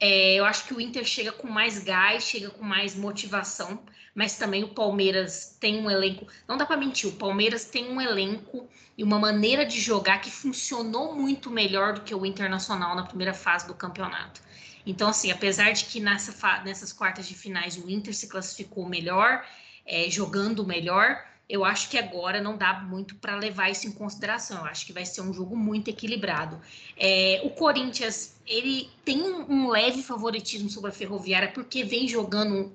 É, 0.00 0.34
eu 0.34 0.44
acho 0.44 0.66
que 0.66 0.74
o 0.74 0.80
Inter 0.80 1.04
chega 1.04 1.32
com 1.32 1.48
mais 1.48 1.78
gás, 1.78 2.24
chega 2.24 2.50
com 2.50 2.64
mais 2.64 2.94
motivação, 2.94 3.82
mas 4.14 4.36
também 4.36 4.62
o 4.62 4.68
Palmeiras 4.68 5.56
tem 5.60 5.80
um 5.80 5.90
elenco. 5.90 6.26
Não 6.46 6.56
dá 6.56 6.66
para 6.66 6.76
mentir, 6.76 7.08
o 7.08 7.16
Palmeiras 7.16 7.64
tem 7.64 7.90
um 7.90 8.00
elenco 8.00 8.68
e 8.96 9.02
uma 9.02 9.18
maneira 9.18 9.64
de 9.64 9.80
jogar 9.80 10.20
que 10.20 10.30
funcionou 10.30 11.14
muito 11.14 11.50
melhor 11.50 11.94
do 11.94 12.00
que 12.02 12.14
o 12.14 12.24
Internacional 12.24 12.94
na 12.94 13.04
primeira 13.04 13.34
fase 13.34 13.66
do 13.66 13.74
campeonato. 13.74 14.40
Então, 14.86 15.08
assim, 15.08 15.30
apesar 15.30 15.72
de 15.72 15.84
que 15.86 15.98
nessa, 15.98 16.62
nessas 16.62 16.92
quartas 16.92 17.26
de 17.26 17.34
finais 17.34 17.76
o 17.76 17.88
Inter 17.88 18.14
se 18.14 18.28
classificou 18.28 18.86
melhor, 18.88 19.44
é, 19.86 20.08
jogando 20.10 20.64
melhor, 20.66 21.24
eu 21.48 21.64
acho 21.64 21.90
que 21.90 21.98
agora 21.98 22.40
não 22.40 22.56
dá 22.56 22.80
muito 22.80 23.16
para 23.16 23.36
levar 23.36 23.70
isso 23.70 23.86
em 23.86 23.92
consideração. 23.92 24.58
Eu 24.58 24.64
acho 24.64 24.86
que 24.86 24.92
vai 24.92 25.04
ser 25.04 25.20
um 25.20 25.32
jogo 25.32 25.56
muito 25.56 25.88
equilibrado. 25.88 26.60
É, 26.96 27.40
o 27.44 27.50
Corinthians 27.50 28.36
ele 28.46 28.90
tem 29.04 29.22
um, 29.22 29.68
leve 29.68 30.02
favoritismo 30.02 30.70
sobre 30.70 30.90
a 30.90 30.94
Ferroviária 30.94 31.52
porque 31.52 31.84
vem 31.84 32.08
jogando 32.08 32.72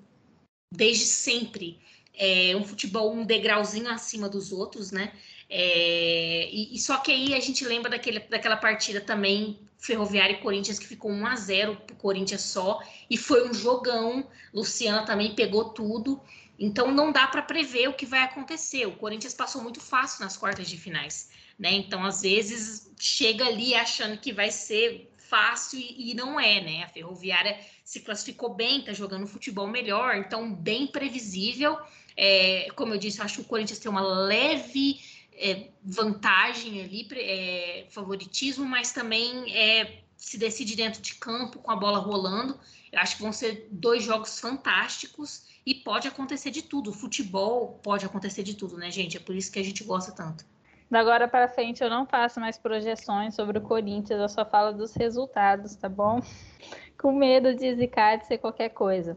desde 0.71 1.05
sempre 1.05 1.79
é, 2.15 2.55
um 2.55 2.63
futebol 2.63 3.11
um 3.11 3.25
degrauzinho 3.25 3.89
acima 3.89 4.29
dos 4.29 4.51
outros, 4.51 4.91
né? 4.91 5.13
É, 5.49 6.47
e, 6.51 6.75
e, 6.75 6.79
só 6.79 6.97
que 6.97 7.11
aí 7.11 7.33
a 7.33 7.39
gente 7.39 7.65
lembra 7.65 7.89
daquele, 7.89 8.19
daquela 8.19 8.55
partida 8.55 9.01
também 9.01 9.59
Ferroviária 9.79 10.33
e 10.33 10.41
Corinthians 10.41 10.77
que 10.77 10.85
ficou 10.85 11.09
1 11.09 11.25
a 11.25 11.35
0 11.35 11.75
para 11.77 11.93
o 11.95 11.97
Corinthians 11.97 12.41
só 12.41 12.83
e 13.09 13.17
foi 13.17 13.49
um 13.49 13.53
jogão. 13.53 14.27
Luciana 14.53 15.05
também 15.05 15.33
pegou 15.33 15.69
tudo. 15.69 16.21
Então 16.59 16.91
não 16.91 17.11
dá 17.11 17.25
para 17.25 17.41
prever 17.41 17.87
o 17.87 17.93
que 17.93 18.05
vai 18.05 18.19
acontecer. 18.19 18.85
O 18.85 18.95
Corinthians 18.97 19.33
passou 19.33 19.63
muito 19.63 19.79
fácil 19.79 20.23
nas 20.23 20.35
quartas 20.35 20.69
de 20.69 20.77
finais, 20.77 21.29
né? 21.57 21.71
Então 21.71 22.03
às 22.03 22.21
vezes 22.21 22.91
chega 22.99 23.45
ali 23.45 23.73
achando 23.73 24.17
que 24.17 24.33
vai 24.33 24.51
ser 24.51 25.09
fácil 25.17 25.79
e, 25.79 26.13
não 26.15 26.39
é, 26.39 26.59
né? 26.59 26.83
A 26.83 26.89
Ferroviária 26.89 27.57
se 27.85 28.01
classificou 28.01 28.53
bem, 28.55 28.79
está 28.79 28.93
jogando 28.93 29.27
futebol 29.27 29.67
melhor, 29.67 30.17
então 30.17 30.53
bem 30.53 30.87
previsível. 30.87 31.77
É, 32.17 32.67
como 32.75 32.93
eu 32.93 32.97
disse, 32.97 33.19
eu 33.19 33.25
acho 33.25 33.35
que 33.35 33.41
o 33.41 33.45
Corinthians 33.45 33.79
tem 33.79 33.89
uma 33.89 34.01
leve 34.01 34.99
é, 35.33 35.69
vantagem 35.83 36.81
ali, 36.81 37.07
é, 37.13 37.85
favoritismo, 37.89 38.65
mas 38.65 38.91
também 38.91 39.55
é, 39.55 40.01
se 40.17 40.37
decide 40.37 40.75
dentro 40.75 41.01
de 41.01 41.13
campo 41.15 41.59
com 41.59 41.71
a 41.71 41.75
bola 41.75 41.99
rolando. 41.99 42.59
Eu 42.91 42.99
acho 42.99 43.15
que 43.15 43.21
vão 43.21 43.31
ser 43.31 43.67
dois 43.71 44.03
jogos 44.03 44.39
fantásticos 44.39 45.47
e 45.69 45.75
pode 45.75 46.07
acontecer 46.07 46.49
de 46.49 46.63
tudo. 46.63 46.91
Futebol 46.91 47.79
pode 47.83 48.03
acontecer 48.03 48.41
de 48.41 48.55
tudo, 48.55 48.75
né, 48.75 48.89
gente? 48.89 49.17
É 49.17 49.19
por 49.19 49.35
isso 49.35 49.51
que 49.51 49.59
a 49.59 49.63
gente 49.63 49.83
gosta 49.83 50.11
tanto. 50.11 50.43
Da 50.89 50.99
agora 50.99 51.27
para 51.27 51.47
frente 51.47 51.83
eu 51.83 51.91
não 51.91 52.07
faço 52.07 52.39
mais 52.39 52.57
projeções 52.57 53.35
sobre 53.35 53.59
o 53.59 53.61
Corinthians, 53.61 54.19
eu 54.19 54.27
só 54.27 54.43
falo 54.43 54.75
dos 54.75 54.95
resultados, 54.95 55.75
tá 55.75 55.87
bom? 55.87 56.21
Com 56.99 57.11
medo 57.11 57.53
de 57.53 57.75
zicar 57.75 58.17
de 58.17 58.25
ser 58.25 58.39
qualquer 58.39 58.69
coisa. 58.69 59.15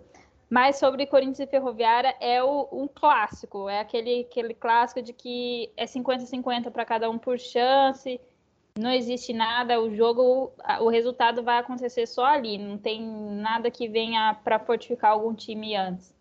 Mas 0.51 0.77
sobre 0.77 1.07
Corinthians 1.07 1.41
e 1.41 1.47
Ferroviária 1.47 2.15
é 2.21 2.45
o, 2.45 2.69
um 2.71 2.87
clássico, 2.87 3.71
é 3.71 3.81
aquele, 3.81 4.27
aquele 4.31 4.53
clássico 4.53 5.01
de 5.01 5.15
que 5.15 5.73
é 5.75 5.87
50-50 5.87 6.71
para 6.71 6.85
cada 6.85 7.09
um 7.09 7.17
por 7.17 7.39
chance, 7.39 8.21
não 8.79 8.91
existe 8.91 9.33
nada, 9.33 9.81
o 9.81 9.95
jogo, 9.95 10.53
o 10.81 10.91
resultado 10.91 11.43
vai 11.43 11.57
acontecer 11.57 12.07
só 12.07 12.27
ali, 12.27 12.59
não 12.59 12.77
tem 12.77 13.01
nada 13.01 13.71
que 13.71 13.89
venha 13.89 14.35
para 14.45 14.59
fortificar 14.59 15.13
algum 15.13 15.35
time 15.35 15.75
antes. 15.75 16.13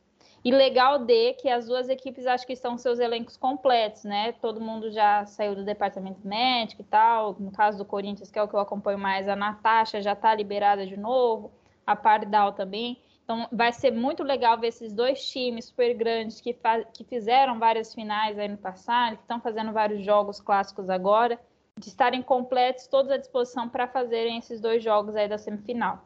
E 0.43 0.51
legal 0.51 0.97
de 0.97 1.33
que 1.33 1.47
as 1.47 1.67
duas 1.67 1.87
equipes 1.87 2.25
acho 2.25 2.47
que 2.47 2.53
estão 2.53 2.75
seus 2.75 2.97
elencos 2.97 3.37
completos, 3.37 4.03
né? 4.03 4.31
Todo 4.33 4.59
mundo 4.59 4.91
já 4.91 5.23
saiu 5.25 5.53
do 5.53 5.63
departamento 5.63 6.27
médico 6.27 6.81
e 6.81 6.85
tal. 6.85 7.35
No 7.39 7.51
caso 7.51 7.77
do 7.77 7.85
Corinthians, 7.85 8.31
que 8.31 8.39
é 8.39 8.43
o 8.43 8.47
que 8.47 8.55
eu 8.55 8.59
acompanho 8.59 8.97
mais, 8.97 9.27
a 9.27 9.35
Natasha 9.35 10.01
já 10.01 10.13
está 10.13 10.33
liberada 10.33 10.85
de 10.85 10.97
novo, 10.97 11.51
a 11.85 11.95
Pardal 11.95 12.53
também. 12.53 12.99
Então, 13.23 13.47
vai 13.51 13.71
ser 13.71 13.91
muito 13.91 14.23
legal 14.23 14.59
ver 14.59 14.67
esses 14.67 14.91
dois 14.91 15.23
times 15.29 15.65
super 15.65 15.93
grandes 15.93 16.41
que, 16.41 16.57
que 16.91 17.03
fizeram 17.03 17.59
várias 17.59 17.93
finais 17.93 18.37
aí 18.39 18.47
no 18.47 18.57
passado, 18.57 19.17
que 19.17 19.21
estão 19.21 19.39
fazendo 19.39 19.71
vários 19.71 20.03
jogos 20.03 20.41
clássicos 20.41 20.89
agora, 20.89 21.39
de 21.77 21.87
estarem 21.87 22.21
completos, 22.21 22.87
todos 22.87 23.11
à 23.11 23.17
disposição 23.17 23.69
para 23.69 23.87
fazerem 23.87 24.39
esses 24.39 24.59
dois 24.59 24.83
jogos 24.83 25.15
aí 25.15 25.29
da 25.29 25.37
semifinal. 25.37 26.05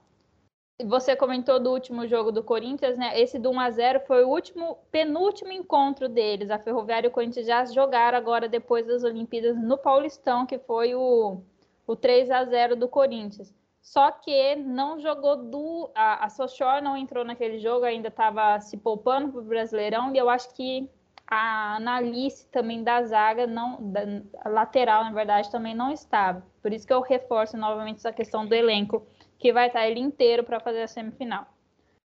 Você 0.83 1.15
comentou 1.15 1.57
do 1.57 1.71
último 1.71 2.05
jogo 2.05 2.33
do 2.33 2.43
Corinthians, 2.43 2.97
né? 2.97 3.17
Esse 3.17 3.39
do 3.39 3.49
1 3.49 3.59
a 3.61 3.71
0 3.71 3.99
foi 4.01 4.25
o 4.25 4.29
último, 4.29 4.77
penúltimo 4.91 5.51
encontro 5.53 6.09
deles. 6.09 6.49
A 6.49 6.59
Ferroviária 6.59 7.07
e 7.07 7.09
o 7.09 7.13
Corinthians 7.13 7.47
já 7.47 7.63
jogaram 7.65 8.17
agora 8.17 8.49
depois 8.49 8.85
das 8.85 9.03
Olimpíadas 9.05 9.57
no 9.57 9.77
Paulistão, 9.77 10.45
que 10.45 10.59
foi 10.59 10.93
o, 10.93 11.41
o 11.87 11.95
3 11.95 12.29
a 12.29 12.43
0 12.43 12.75
do 12.75 12.89
Corinthians. 12.89 13.55
Só 13.81 14.11
que 14.11 14.55
não 14.55 14.99
jogou 14.99 15.37
do. 15.37 15.91
A, 15.95 16.25
a 16.25 16.29
Sochor 16.29 16.81
não 16.81 16.97
entrou 16.97 17.23
naquele 17.23 17.59
jogo, 17.59 17.85
ainda 17.85 18.09
estava 18.09 18.59
se 18.59 18.75
poupando 18.75 19.31
para 19.31 19.41
o 19.41 19.45
Brasileirão, 19.45 20.13
e 20.13 20.17
eu 20.17 20.29
acho 20.29 20.53
que 20.55 20.89
a 21.27 21.75
Analice 21.75 22.47
também 22.49 22.83
da 22.83 23.03
zaga, 23.03 23.47
não, 23.47 23.77
da, 23.79 24.01
lateral, 24.49 25.03
na 25.05 25.11
verdade, 25.11 25.51
também 25.51 25.73
não 25.73 25.91
estava. 25.91 26.43
Por 26.61 26.73
isso 26.73 26.85
que 26.85 26.93
eu 26.93 27.01
reforço 27.01 27.57
novamente 27.57 27.97
essa 27.97 28.11
questão 28.11 28.45
do 28.45 28.53
elenco, 28.53 29.05
que 29.37 29.53
vai 29.53 29.67
estar 29.67 29.87
ele 29.87 29.99
inteiro 29.99 30.43
para 30.43 30.59
fazer 30.59 30.83
a 30.83 30.87
semifinal. 30.87 31.45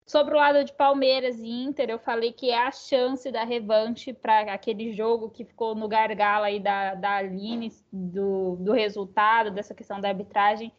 Sobre 0.06 0.34
o 0.34 0.38
lado 0.38 0.64
de 0.64 0.72
Palmeiras 0.72 1.38
e 1.38 1.50
Inter, 1.50 1.90
eu 1.90 2.00
falei 2.00 2.32
que 2.32 2.50
é 2.50 2.58
a 2.58 2.72
chance 2.72 3.30
da 3.30 3.44
revanche 3.44 4.14
para 4.14 4.54
aquele 4.54 4.94
jogo 4.94 5.30
que 5.30 5.44
ficou 5.44 5.76
no 5.76 5.88
gargalo 5.88 6.46
aí 6.46 6.60
da, 6.60 6.96
da 6.96 7.18
Aline, 7.18 7.74
do, 7.92 8.56
do 8.56 8.72
resultado, 8.72 9.52
dessa 9.52 9.76
questão 9.76 10.00
da 10.00 10.08
arbitragem 10.08 10.72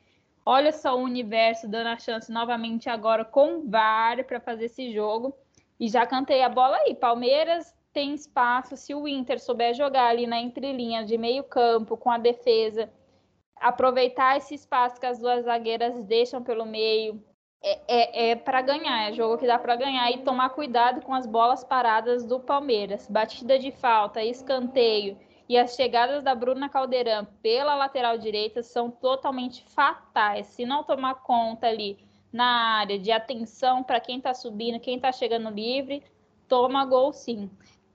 Olha 0.51 0.73
só 0.73 0.97
o 0.97 1.03
universo 1.03 1.69
dando 1.69 1.89
a 1.89 1.99
chance 1.99 2.33
novamente 2.33 2.89
agora 2.89 3.23
com 3.23 3.69
VAR 3.69 4.25
para 4.25 4.41
fazer 4.41 4.65
esse 4.65 4.91
jogo. 4.95 5.37
E 5.79 5.91
já 5.91 6.07
cantei 6.07 6.43
a 6.43 6.49
bola 6.49 6.75
aí. 6.79 6.95
Palmeiras 6.95 7.77
tem 7.93 8.15
espaço. 8.15 8.75
Se 8.75 8.95
o 8.95 9.07
Inter 9.07 9.39
souber 9.39 9.75
jogar 9.75 10.09
ali 10.09 10.27
na 10.27 10.41
entrelinha 10.41 11.05
de 11.05 11.19
meio 11.19 11.45
campo 11.45 11.99
com 11.99 12.11
a 12.11 12.17
defesa, 12.17 12.91
aproveitar 13.61 14.37
esse 14.37 14.55
espaço 14.55 15.01
que 15.01 15.07
as 15.07 15.19
duas 15.19 15.45
zagueiras 15.45 16.05
deixam 16.05 16.43
pelo 16.43 16.65
meio, 16.65 17.23
é, 17.63 17.79
é, 17.89 18.31
é 18.31 18.37
para 18.37 18.63
ganhar, 18.63 19.09
é 19.09 19.13
jogo 19.13 19.39
que 19.39 19.47
dá 19.47 19.59
para 19.59 19.77
ganhar 19.77 20.11
e 20.11 20.19
tomar 20.19 20.51
cuidado 20.51 21.01
com 21.03 21.15
as 21.15 21.27
bolas 21.27 21.65
paradas 21.65 22.25
do 22.25 22.41
Palmeiras. 22.41 23.09
Batida 23.09 23.59
de 23.59 23.71
falta, 23.73 24.23
escanteio 24.23 25.19
e 25.49 25.57
as 25.57 25.75
chegadas 25.75 26.23
da 26.23 26.35
Bruna 26.35 26.69
Caldeirão 26.69 27.27
pela 27.43 27.75
lateral 27.75 28.19
direita 28.19 28.63
são 28.63 28.91
totalmente 28.91 29.65
fatais. 29.65 30.47
Se 30.49 30.67
não 30.67 30.85
tomar 30.85 31.17
conta 31.23 31.67
ali 31.67 31.99
na 32.31 32.79
área 32.79 32.99
de 32.99 33.11
atenção 33.11 33.83
para 33.83 33.99
quem 33.99 34.19
está 34.19 34.35
subindo, 34.35 34.79
quem 34.79 34.97
está 34.97 35.11
chegando 35.11 35.49
livre, 35.49 36.03
toma 36.47 36.85
gol 36.85 37.13
sim 37.13 37.51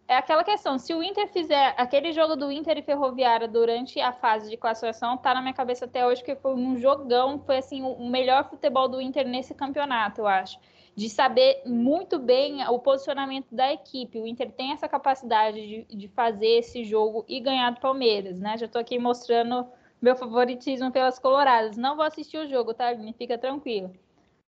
é 0.08 0.16
aquela 0.16 0.44
questão, 0.44 0.78
se 0.78 0.94
o 0.94 1.02
Inter 1.02 1.28
fizer 1.30 1.74
aquele 1.78 2.12
jogo 2.12 2.36
do 2.36 2.52
Inter 2.52 2.78
e 2.78 2.82
Ferroviária 2.82 3.48
durante 3.48 4.00
a 4.02 4.12
fase 4.12 4.50
de 4.50 4.58
classificação, 4.58 5.18
tá 5.18 5.34
na 5.34 5.42
minha 5.42 5.54
cabeça 5.54 5.86
até 5.86 6.06
hoje 6.06 6.24
que 6.24 6.36
foi 6.36 6.54
um 6.54 6.78
jogão, 6.78 7.40
foi 7.40 7.58
assim 7.58 7.82
o 7.82 8.10
melhor 8.10 8.50
futebol 8.50 8.88
do 8.88 9.00
Inter 9.00 9.28
nesse 9.28 9.54
campeonato, 9.54 10.22
eu 10.22 10.28
acho. 10.28 10.60
De 10.96 11.10
saber 11.10 11.64
muito 11.66 12.20
bem 12.20 12.64
o 12.68 12.78
posicionamento 12.78 13.48
da 13.52 13.74
equipe. 13.74 14.20
O 14.20 14.28
Inter 14.28 14.52
tem 14.52 14.74
essa 14.74 14.88
capacidade 14.88 15.86
de, 15.86 15.96
de 15.96 16.08
fazer 16.10 16.60
esse 16.60 16.84
jogo 16.84 17.26
e 17.28 17.40
ganhar 17.40 17.72
do 17.72 17.80
Palmeiras, 17.80 18.40
né? 18.40 18.58
Já 18.58 18.68
tô 18.68 18.78
aqui 18.78 19.00
mostrando 19.00 19.66
meu 20.00 20.16
favoritismo 20.16 20.92
pelas 20.92 21.18
coloradas. 21.18 21.78
Não 21.78 21.96
vou 21.96 22.06
assistir 22.06 22.38
o 22.38 22.48
jogo, 22.48 22.76
tá, 22.76 22.94
Fica 23.18 23.40
tranquilo. 23.40 23.92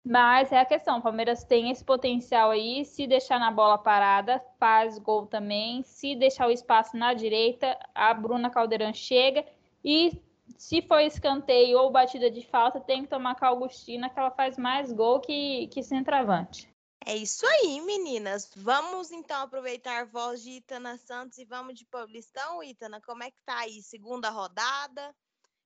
Mas 0.10 0.53
é 0.53 0.60
a 0.60 0.66
questão, 0.66 0.99
o 0.99 1.01
Palmeiras 1.01 1.43
tem 1.43 1.70
esse 1.70 1.84
potencial 1.84 2.51
aí, 2.51 2.86
se 2.86 3.05
deixar 3.05 3.38
na 3.41 3.51
bola 3.51 3.78
parada, 3.78 4.41
faz 4.58 4.97
gol 4.97 5.28
também. 5.28 5.84
Se 5.84 6.16
deixar 6.16 6.47
o 6.47 6.51
espaço 6.51 6.95
na 6.95 7.14
direita, 7.14 7.78
a 7.93 8.14
Bruna 8.14 8.49
Caldeirão 8.49 8.93
chega. 8.93 9.45
E 9.84 10.22
se 10.58 10.82
for 10.82 11.01
escanteio 11.01 11.78
ou 11.78 11.91
batida 11.91 12.32
de 12.32 12.41
falta, 12.41 12.80
tem 12.80 13.03
que 13.03 13.10
tomar 13.10 13.36
com 13.36 13.43
a 13.43 13.49
Augustina, 13.49 14.10
que 14.10 14.18
ela 14.18 14.32
faz 14.32 14.58
mais 14.58 14.93
gol 14.93 15.20
que, 15.20 15.68
que 15.68 15.84
centroavante. 15.84 16.72
É 17.05 17.14
isso 17.14 17.45
aí, 17.45 17.82
meninas. 17.82 18.49
Vamos 18.55 19.12
então 19.12 19.41
aproveitar 19.41 20.01
a 20.01 20.05
voz 20.05 20.41
de 20.41 20.51
Itana 20.51 20.97
Santos 20.97 21.38
e 21.38 21.43
vamos 21.43 21.78
de 21.78 21.86
Paulistão. 21.86 22.64
Itana, 22.64 23.01
como 23.01 23.24
é 23.24 23.30
que 23.30 23.41
tá 23.45 23.60
aí? 23.60 23.82
Segunda 23.82 24.30
rodada, 24.30 25.14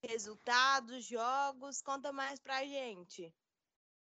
resultados, 0.03 1.05
jogos, 1.05 1.79
conta 1.83 2.11
mais 2.11 2.39
pra 2.39 2.65
gente. 2.65 3.31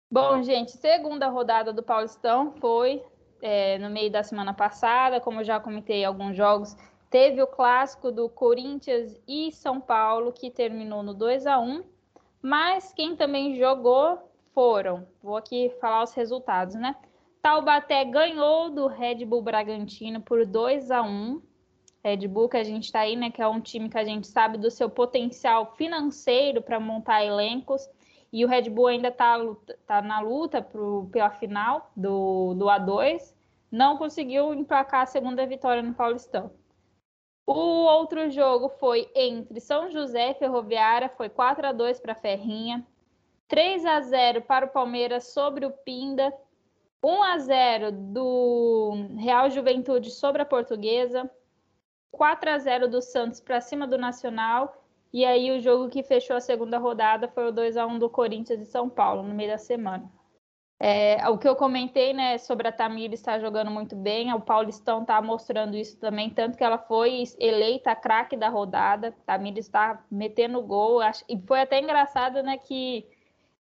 Bom, 0.09 0.43
gente, 0.43 0.71
segunda 0.71 1.27
rodada 1.27 1.73
do 1.73 1.81
Paulistão 1.81 2.53
foi 2.53 3.03
é, 3.41 3.77
no 3.79 3.89
meio 3.89 4.11
da 4.11 4.23
semana 4.23 4.53
passada, 4.53 5.19
como 5.19 5.41
eu 5.41 5.43
já 5.43 5.59
comentei 5.59 6.05
alguns 6.05 6.37
jogos, 6.37 6.75
teve 7.09 7.41
o 7.41 7.47
clássico 7.47 8.11
do 8.11 8.29
Corinthians 8.29 9.19
e 9.27 9.51
São 9.51 9.81
Paulo, 9.81 10.31
que 10.31 10.51
terminou 10.51 11.03
no 11.03 11.13
2 11.13 11.47
a 11.47 11.59
1 11.59 11.83
mas 12.41 12.93
quem 12.93 13.15
também 13.15 13.55
jogou 13.55 14.19
foram, 14.53 15.07
vou 15.23 15.35
aqui 15.35 15.71
falar 15.81 16.03
os 16.03 16.13
resultados, 16.13 16.75
né? 16.75 16.95
Taubaté 17.41 18.05
ganhou 18.05 18.69
do 18.69 18.85
Red 18.85 19.25
Bull 19.25 19.41
Bragantino 19.41 20.21
por 20.21 20.45
2 20.45 20.91
a 20.91 21.01
1 21.01 21.41
Red 22.03 22.27
Bull 22.27 22.47
que 22.47 22.57
a 22.57 22.63
gente 22.63 22.83
está 22.83 22.99
aí, 22.99 23.15
né? 23.15 23.31
Que 23.31 23.41
é 23.41 23.47
um 23.47 23.59
time 23.59 23.89
que 23.89 23.97
a 23.97 24.05
gente 24.05 24.27
sabe 24.27 24.59
do 24.59 24.69
seu 24.69 24.87
potencial 24.87 25.73
financeiro 25.75 26.61
para 26.61 26.79
montar 26.79 27.25
elencos 27.25 27.89
e 28.35 28.43
o 28.43 28.49
Red 28.49 28.69
Bull 28.69 28.87
ainda 28.87 29.07
está 29.07 29.37
tá 29.87 30.01
na 30.01 30.19
luta 30.19 30.61
pro, 30.61 31.07
pela 31.09 31.29
final 31.29 31.89
do, 31.95 32.53
do 32.55 32.65
A2, 32.65 33.33
não 33.71 33.97
conseguiu 33.97 34.53
emplacar 34.53 35.03
a 35.03 35.05
segunda 35.05 35.47
vitória 35.47 35.81
no 35.81 35.93
Paulistão. 35.93 36.51
O 37.47 37.53
outro 37.53 38.29
jogo 38.29 38.67
foi 38.67 39.09
entre 39.15 39.61
São 39.61 39.89
José 39.89 40.31
e 40.31 40.33
Ferroviária, 40.33 41.07
foi 41.07 41.29
4 41.29 41.67
a 41.67 41.71
2 41.71 42.01
para 42.01 42.11
a 42.11 42.15
Ferrinha, 42.15 42.85
3 43.47 43.85
a 43.85 44.01
0 44.01 44.41
para 44.41 44.65
o 44.65 44.69
Palmeiras 44.69 45.31
sobre 45.31 45.65
o 45.65 45.71
Pinda, 45.71 46.33
1 47.01 47.23
a 47.23 47.37
0 47.37 47.91
do 47.93 49.15
Real 49.17 49.49
Juventude 49.49 50.11
sobre 50.11 50.41
a 50.41 50.45
Portuguesa, 50.45 51.31
4 52.11 52.49
a 52.49 52.57
0 52.57 52.89
do 52.89 53.01
Santos 53.01 53.39
para 53.39 53.61
cima 53.61 53.87
do 53.87 53.97
Nacional 53.97 54.84
e 55.15 55.23
aí 55.23 55.49
o 55.49 55.61
jogo 55.61 55.87
que 55.87 56.03
fechou 56.03 56.35
a 56.35 56.41
segunda 56.41 56.77
rodada 56.77 57.29
foi 57.29 57.47
o 57.47 57.51
2 57.53 57.77
a 57.77 57.85
1 57.85 57.99
do 57.99 58.09
Corinthians 58.09 58.59
e 58.59 58.65
São 58.65 58.89
Paulo 58.89 59.23
no 59.23 59.33
meio 59.33 59.49
da 59.49 59.57
semana. 59.57 60.11
É, 60.77 61.29
o 61.29 61.37
que 61.37 61.47
eu 61.47 61.55
comentei, 61.55 62.11
né, 62.11 62.37
sobre 62.37 62.67
a 62.67 62.71
Tamir 62.73 63.13
estar 63.13 63.39
jogando 63.39 63.71
muito 63.71 63.95
bem, 63.95 64.33
o 64.33 64.41
Paulistão 64.41 65.03
está 65.03 65.21
mostrando 65.21 65.77
isso 65.77 65.97
também, 65.97 66.29
tanto 66.29 66.57
que 66.57 66.63
ela 66.65 66.77
foi 66.77 67.23
eleita 67.39 67.95
craque 67.95 68.35
da 68.35 68.49
rodada. 68.49 69.15
Tamir 69.25 69.57
está 69.57 70.03
metendo 70.11 70.61
gol, 70.61 70.99
acho, 70.99 71.23
e 71.29 71.39
foi 71.47 71.61
até 71.61 71.79
engraçado, 71.79 72.43
né, 72.43 72.57
que 72.57 73.07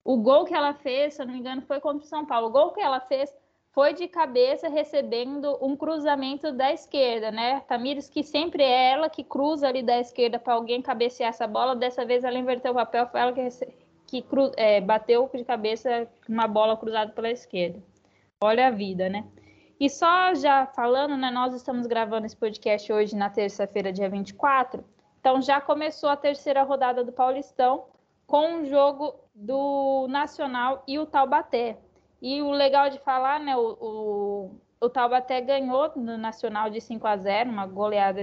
o 0.04 0.18
gol 0.18 0.44
que 0.44 0.54
ela 0.54 0.74
fez, 0.74 1.14
se 1.14 1.22
eu 1.22 1.26
não 1.26 1.32
me 1.32 1.40
engano, 1.40 1.62
foi 1.62 1.80
contra 1.80 2.04
o 2.04 2.08
São 2.08 2.24
Paulo. 2.24 2.46
O 2.46 2.52
gol 2.52 2.70
que 2.70 2.80
ela 2.80 3.00
fez 3.00 3.34
foi 3.72 3.94
de 3.94 4.06
cabeça 4.06 4.68
recebendo 4.68 5.58
um 5.62 5.74
cruzamento 5.74 6.52
da 6.52 6.72
esquerda, 6.72 7.30
né? 7.30 7.60
Tamires, 7.60 8.08
que 8.08 8.22
sempre 8.22 8.62
é 8.62 8.92
ela 8.92 9.08
que 9.08 9.24
cruza 9.24 9.66
ali 9.66 9.82
da 9.82 9.98
esquerda 9.98 10.38
para 10.38 10.52
alguém 10.52 10.82
cabecear 10.82 11.30
essa 11.30 11.46
bola, 11.46 11.74
dessa 11.74 12.04
vez 12.04 12.22
ela 12.22 12.38
inverteu 12.38 12.72
o 12.72 12.74
papel, 12.74 13.06
foi 13.08 13.20
ela 13.20 13.32
que, 13.32 13.48
que 14.06 14.22
cru, 14.22 14.52
é, 14.56 14.78
bateu 14.80 15.28
de 15.32 15.44
cabeça 15.44 16.06
uma 16.28 16.46
bola 16.46 16.76
cruzada 16.76 17.12
pela 17.12 17.30
esquerda. 17.30 17.82
Olha 18.42 18.66
a 18.66 18.70
vida, 18.70 19.08
né? 19.08 19.26
E 19.80 19.88
só 19.88 20.34
já 20.34 20.66
falando, 20.66 21.16
né? 21.16 21.30
Nós 21.30 21.54
estamos 21.54 21.86
gravando 21.86 22.26
esse 22.26 22.36
podcast 22.36 22.92
hoje 22.92 23.16
na 23.16 23.30
terça-feira, 23.30 23.90
dia 23.90 24.08
24, 24.08 24.84
então 25.18 25.40
já 25.40 25.62
começou 25.62 26.10
a 26.10 26.16
terceira 26.16 26.62
rodada 26.62 27.02
do 27.02 27.12
Paulistão 27.12 27.86
com 28.26 28.60
o 28.60 28.64
jogo 28.66 29.14
do 29.34 30.06
Nacional 30.10 30.82
e 30.86 30.98
o 30.98 31.06
Taubaté. 31.06 31.78
E 32.22 32.40
o 32.40 32.52
legal 32.52 32.88
de 32.88 33.00
falar, 33.00 33.40
né, 33.40 33.56
o, 33.56 33.76
o, 33.80 34.50
o 34.80 34.88
Taubaté 34.88 35.40
ganhou 35.40 35.90
no 35.96 36.16
Nacional 36.16 36.70
de 36.70 36.80
5 36.80 37.04
a 37.04 37.16
0, 37.16 37.50
uma 37.50 37.66
goleada 37.66 38.22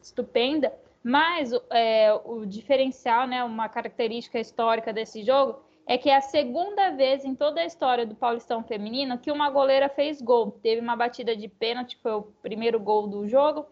estupenda, 0.00 0.72
mas 1.02 1.50
é, 1.68 2.14
o 2.24 2.46
diferencial, 2.46 3.26
né, 3.26 3.42
uma 3.42 3.68
característica 3.68 4.38
histórica 4.38 4.92
desse 4.92 5.24
jogo 5.24 5.60
é 5.84 5.98
que 5.98 6.08
é 6.08 6.16
a 6.16 6.20
segunda 6.20 6.90
vez 6.90 7.24
em 7.24 7.34
toda 7.34 7.60
a 7.60 7.66
história 7.66 8.06
do 8.06 8.14
Paulistão 8.14 8.62
Feminino 8.62 9.18
que 9.18 9.32
uma 9.32 9.50
goleira 9.50 9.88
fez 9.88 10.22
gol. 10.22 10.52
Teve 10.62 10.80
uma 10.80 10.96
batida 10.96 11.36
de 11.36 11.48
pênalti, 11.48 11.98
foi 12.02 12.12
o 12.12 12.22
primeiro 12.40 12.78
gol 12.78 13.06
do 13.06 13.28
jogo, 13.28 13.66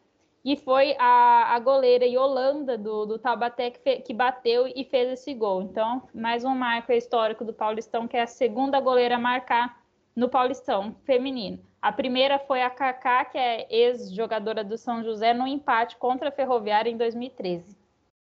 e 0.45 0.57
foi 0.57 0.97
a, 0.99 1.55
a 1.55 1.59
goleira 1.59 2.05
Yolanda 2.05 2.77
do, 2.77 3.07
do 3.07 3.19
Taubaté 3.19 3.71
que, 3.71 3.79
fe, 3.79 4.01
que 4.01 4.13
bateu 4.13 4.67
e 4.67 4.85
fez 4.85 5.13
esse 5.13 5.33
gol. 5.35 5.63
Então, 5.63 6.09
mais 6.13 6.45
um 6.45 6.55
marco 6.55 6.93
histórico 6.93 7.45
do 7.45 7.55
Paulistão, 7.55 8.09
que 8.09 8.17
é 8.17 8.23
a 8.23 8.27
segunda 8.27 8.81
goleira 8.81 9.17
a 9.17 9.21
marcar 9.21 9.81
no 10.17 10.29
Paulistão 10.29 10.97
feminino. 11.05 11.65
A 11.81 11.93
primeira 11.93 12.39
foi 12.39 12.63
a 12.63 12.71
Kaká, 12.71 13.25
que 13.25 13.39
é 13.39 13.67
ex-jogadora 13.71 14.63
do 14.63 14.77
São 14.77 15.03
José, 15.03 15.33
no 15.33 15.47
empate 15.47 15.97
contra 15.97 16.29
a 16.29 16.33
Ferroviária 16.33 16.91
em 16.91 16.97
2013. 16.97 17.77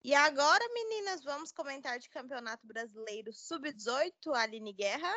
E 0.04 0.14
agora, 0.14 0.64
meninas, 0.74 1.24
vamos 1.24 1.52
comentar 1.52 1.98
de 1.98 2.10
Campeonato 2.10 2.66
Brasileiro 2.66 3.34
Sub-18, 3.34 4.12
Aline 4.36 4.72
Guerra. 4.72 5.12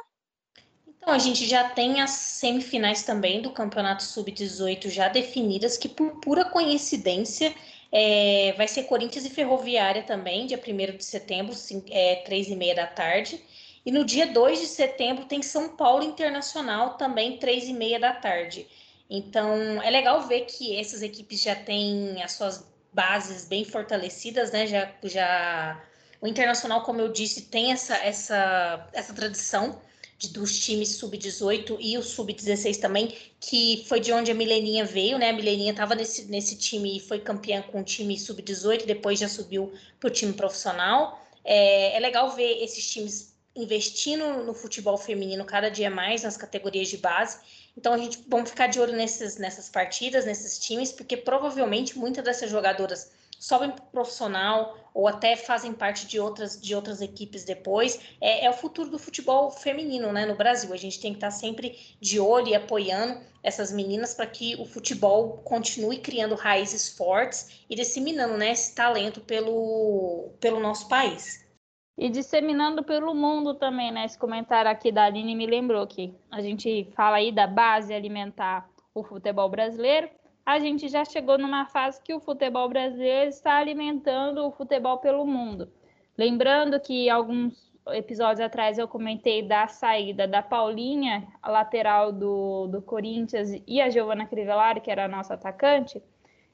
Então, 0.96 1.12
a 1.12 1.18
gente 1.18 1.46
já 1.46 1.68
tem 1.68 2.00
as 2.00 2.10
semifinais 2.10 3.02
também 3.02 3.42
do 3.42 3.50
Campeonato 3.50 4.02
Sub-18 4.02 4.88
já 4.88 5.08
definidas, 5.08 5.76
que 5.76 5.88
por 5.88 6.20
pura 6.20 6.44
coincidência 6.44 7.54
é, 7.92 8.54
vai 8.56 8.68
ser 8.68 8.84
Corinthians 8.84 9.24
e 9.24 9.30
Ferroviária 9.30 10.02
também, 10.02 10.46
dia 10.46 10.58
1 10.58 10.96
de 10.96 11.04
setembro, 11.04 11.54
é, 11.90 12.16
3 12.16 12.48
e 12.48 12.56
meia 12.56 12.74
da 12.74 12.86
tarde. 12.86 13.42
E 13.84 13.90
no 13.90 14.04
dia 14.04 14.26
2 14.26 14.60
de 14.60 14.66
setembro 14.66 15.24
tem 15.24 15.42
São 15.42 15.76
Paulo 15.76 16.02
Internacional, 16.02 16.94
também 16.94 17.38
3 17.38 17.68
e 17.68 17.72
meia 17.72 17.98
da 17.98 18.12
tarde. 18.12 18.66
Então, 19.08 19.82
é 19.82 19.88
legal 19.90 20.22
ver 20.28 20.42
que 20.42 20.78
essas 20.78 21.02
equipes 21.02 21.40
já 21.42 21.54
têm 21.54 22.22
as 22.22 22.32
suas 22.32 22.66
bases 22.92 23.46
bem 23.46 23.64
fortalecidas, 23.64 24.52
né? 24.52 24.66
Já, 24.66 24.92
já... 25.04 25.82
O 26.20 26.26
Internacional, 26.26 26.82
como 26.82 27.00
eu 27.00 27.10
disse, 27.10 27.42
tem 27.42 27.72
essa, 27.72 27.96
essa, 27.96 28.88
essa 28.92 29.14
tradição 29.14 29.80
de, 30.18 30.30
dos 30.30 30.58
times 30.58 30.96
sub-18 30.96 31.76
e 31.78 31.96
o 31.96 32.02
sub-16 32.02 32.78
também, 32.78 33.16
que 33.40 33.84
foi 33.88 34.00
de 34.00 34.12
onde 34.12 34.30
a 34.30 34.34
Mileninha 34.34 34.84
veio, 34.84 35.16
né? 35.16 35.30
A 35.30 35.32
Mileninha 35.32 35.70
estava 35.70 35.94
nesse, 35.94 36.24
nesse 36.26 36.56
time 36.56 36.96
e 36.96 37.00
foi 37.00 37.20
campeã 37.20 37.62
com 37.62 37.80
o 37.80 37.84
time 37.84 38.18
sub-18, 38.18 38.84
depois 38.84 39.18
já 39.18 39.28
subiu 39.28 39.72
para 40.00 40.08
o 40.08 40.10
time 40.10 40.32
profissional. 40.32 41.24
É, 41.44 41.96
é 41.96 42.00
legal 42.00 42.34
ver 42.34 42.62
esses 42.62 42.90
times 42.90 43.32
investindo 43.54 44.44
no 44.44 44.54
futebol 44.54 44.96
feminino 44.96 45.44
cada 45.44 45.68
dia 45.68 45.90
mais 45.90 46.22
nas 46.22 46.36
categorias 46.36 46.88
de 46.88 46.96
base. 46.96 47.38
Então 47.76 47.92
a 47.92 47.98
gente 47.98 48.18
vamos 48.26 48.50
ficar 48.50 48.66
de 48.66 48.80
olho 48.80 48.94
nesses, 48.94 49.36
nessas 49.36 49.68
partidas, 49.68 50.24
nesses 50.24 50.58
times, 50.58 50.90
porque 50.90 51.16
provavelmente 51.16 51.96
muitas 51.96 52.24
dessas 52.24 52.50
jogadoras 52.50 53.10
sobem 53.38 53.70
para 53.70 53.84
profissional 53.84 54.76
ou 54.92 55.06
até 55.06 55.36
fazem 55.36 55.72
parte 55.72 56.06
de 56.06 56.18
outras, 56.18 56.60
de 56.60 56.74
outras 56.74 57.00
equipes 57.00 57.44
depois. 57.44 58.00
É, 58.20 58.46
é, 58.46 58.50
o 58.50 58.52
futuro 58.52 58.90
do 58.90 58.98
futebol 58.98 59.50
feminino 59.50 60.12
né, 60.12 60.26
no 60.26 60.34
Brasil. 60.34 60.72
A 60.72 60.76
gente 60.76 61.00
tem 61.00 61.12
que 61.12 61.18
estar 61.18 61.30
sempre 61.30 61.78
de 62.00 62.18
olho 62.18 62.48
e 62.48 62.54
apoiando 62.54 63.20
essas 63.42 63.72
meninas 63.72 64.12
para 64.12 64.26
que 64.26 64.56
o 64.56 64.64
futebol 64.64 65.38
continue 65.44 65.98
criando 65.98 66.34
raízes 66.34 66.88
fortes 66.96 67.64
e 67.70 67.76
disseminando 67.76 68.36
né, 68.36 68.50
esse 68.50 68.74
talento 68.74 69.20
pelo, 69.20 70.30
pelo 70.40 70.58
nosso 70.58 70.88
país. 70.88 71.46
E 71.96 72.08
disseminando 72.08 72.82
pelo 72.84 73.14
mundo 73.14 73.54
também, 73.54 73.90
né? 73.90 74.04
Esse 74.04 74.16
comentário 74.16 74.70
aqui 74.70 74.92
da 74.92 75.04
Aline 75.04 75.34
me 75.34 75.46
lembrou 75.46 75.84
que 75.84 76.14
a 76.30 76.40
gente 76.40 76.88
fala 76.94 77.16
aí 77.16 77.32
da 77.32 77.44
base 77.44 77.92
alimentar 77.92 78.70
o 78.94 79.02
futebol 79.02 79.48
brasileiro 79.48 80.08
a 80.48 80.58
gente 80.58 80.88
já 80.88 81.04
chegou 81.04 81.36
numa 81.36 81.66
fase 81.66 82.00
que 82.02 82.14
o 82.14 82.20
futebol 82.20 82.70
brasileiro 82.70 83.28
está 83.28 83.58
alimentando 83.58 84.46
o 84.46 84.50
futebol 84.50 84.96
pelo 84.96 85.26
mundo. 85.26 85.70
Lembrando 86.16 86.80
que 86.80 87.10
alguns 87.10 87.70
episódios 87.88 88.40
atrás 88.40 88.78
eu 88.78 88.88
comentei 88.88 89.42
da 89.42 89.68
saída 89.68 90.26
da 90.26 90.42
Paulinha, 90.42 91.28
a 91.42 91.50
lateral 91.50 92.10
do, 92.10 92.66
do 92.68 92.80
Corinthians, 92.80 93.62
e 93.66 93.78
a 93.78 93.90
Giovana 93.90 94.24
Crivellari, 94.24 94.80
que 94.80 94.90
era 94.90 95.04
a 95.04 95.08
nossa 95.08 95.34
atacante, 95.34 96.02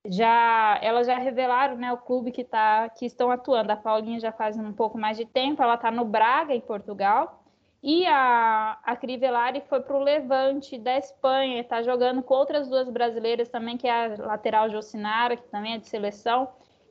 já 0.05 0.77
elas 0.83 1.07
já 1.07 1.17
revelaram 1.17 1.77
né, 1.77 1.93
o 1.93 1.99
clube 1.99 2.33
que, 2.33 2.43
tá, 2.43 2.89
que 2.89 3.07
estão 3.07 3.31
atuando. 3.31 3.71
A 3.71 3.77
Paulinha 3.77 4.19
já 4.19 4.33
faz 4.33 4.59
um 4.59 4.73
pouco 4.73 4.99
mais 4.99 5.17
de 5.17 5.25
tempo, 5.25 5.63
ela 5.63 5.75
está 5.77 5.93
no 5.93 6.05
Braga, 6.05 6.53
em 6.53 6.61
Portugal, 6.61 7.44
e 7.87 8.07
a, 8.07 8.79
a 8.83 8.97
Crivellari 8.97 9.63
foi 9.69 9.79
para 9.79 9.95
o 9.95 10.03
Levante 10.03 10.79
da 10.79 10.97
Espanha, 10.97 11.61
está 11.61 11.83
jogando 11.83 12.23
com 12.23 12.33
outras 12.33 12.67
duas 12.67 12.89
brasileiras 12.89 13.51
também, 13.51 13.77
que 13.77 13.87
é 13.87 14.07
a 14.07 14.17
lateral 14.17 14.71
Jocinara, 14.71 15.37
que 15.37 15.47
também 15.49 15.75
é 15.75 15.79
de 15.79 15.87
seleção, 15.87 16.49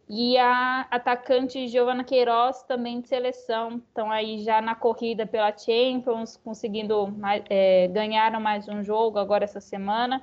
e 0.08 0.38
a 0.38 0.82
atacante 0.92 1.68
Giovana 1.68 2.04
Queiroz, 2.04 2.62
também 2.62 3.02
de 3.02 3.08
seleção. 3.08 3.78
Estão 3.78 4.12
aí 4.12 4.44
já 4.44 4.62
na 4.62 4.76
corrida 4.76 5.26
pela 5.26 5.52
Champions, 5.58 6.38
conseguindo 6.38 7.12
é, 7.50 7.88
ganharam 7.88 8.40
mais 8.40 8.70
um 8.70 8.84
jogo 8.84 9.18
agora 9.18 9.46
essa 9.46 9.60
semana. 9.60 10.22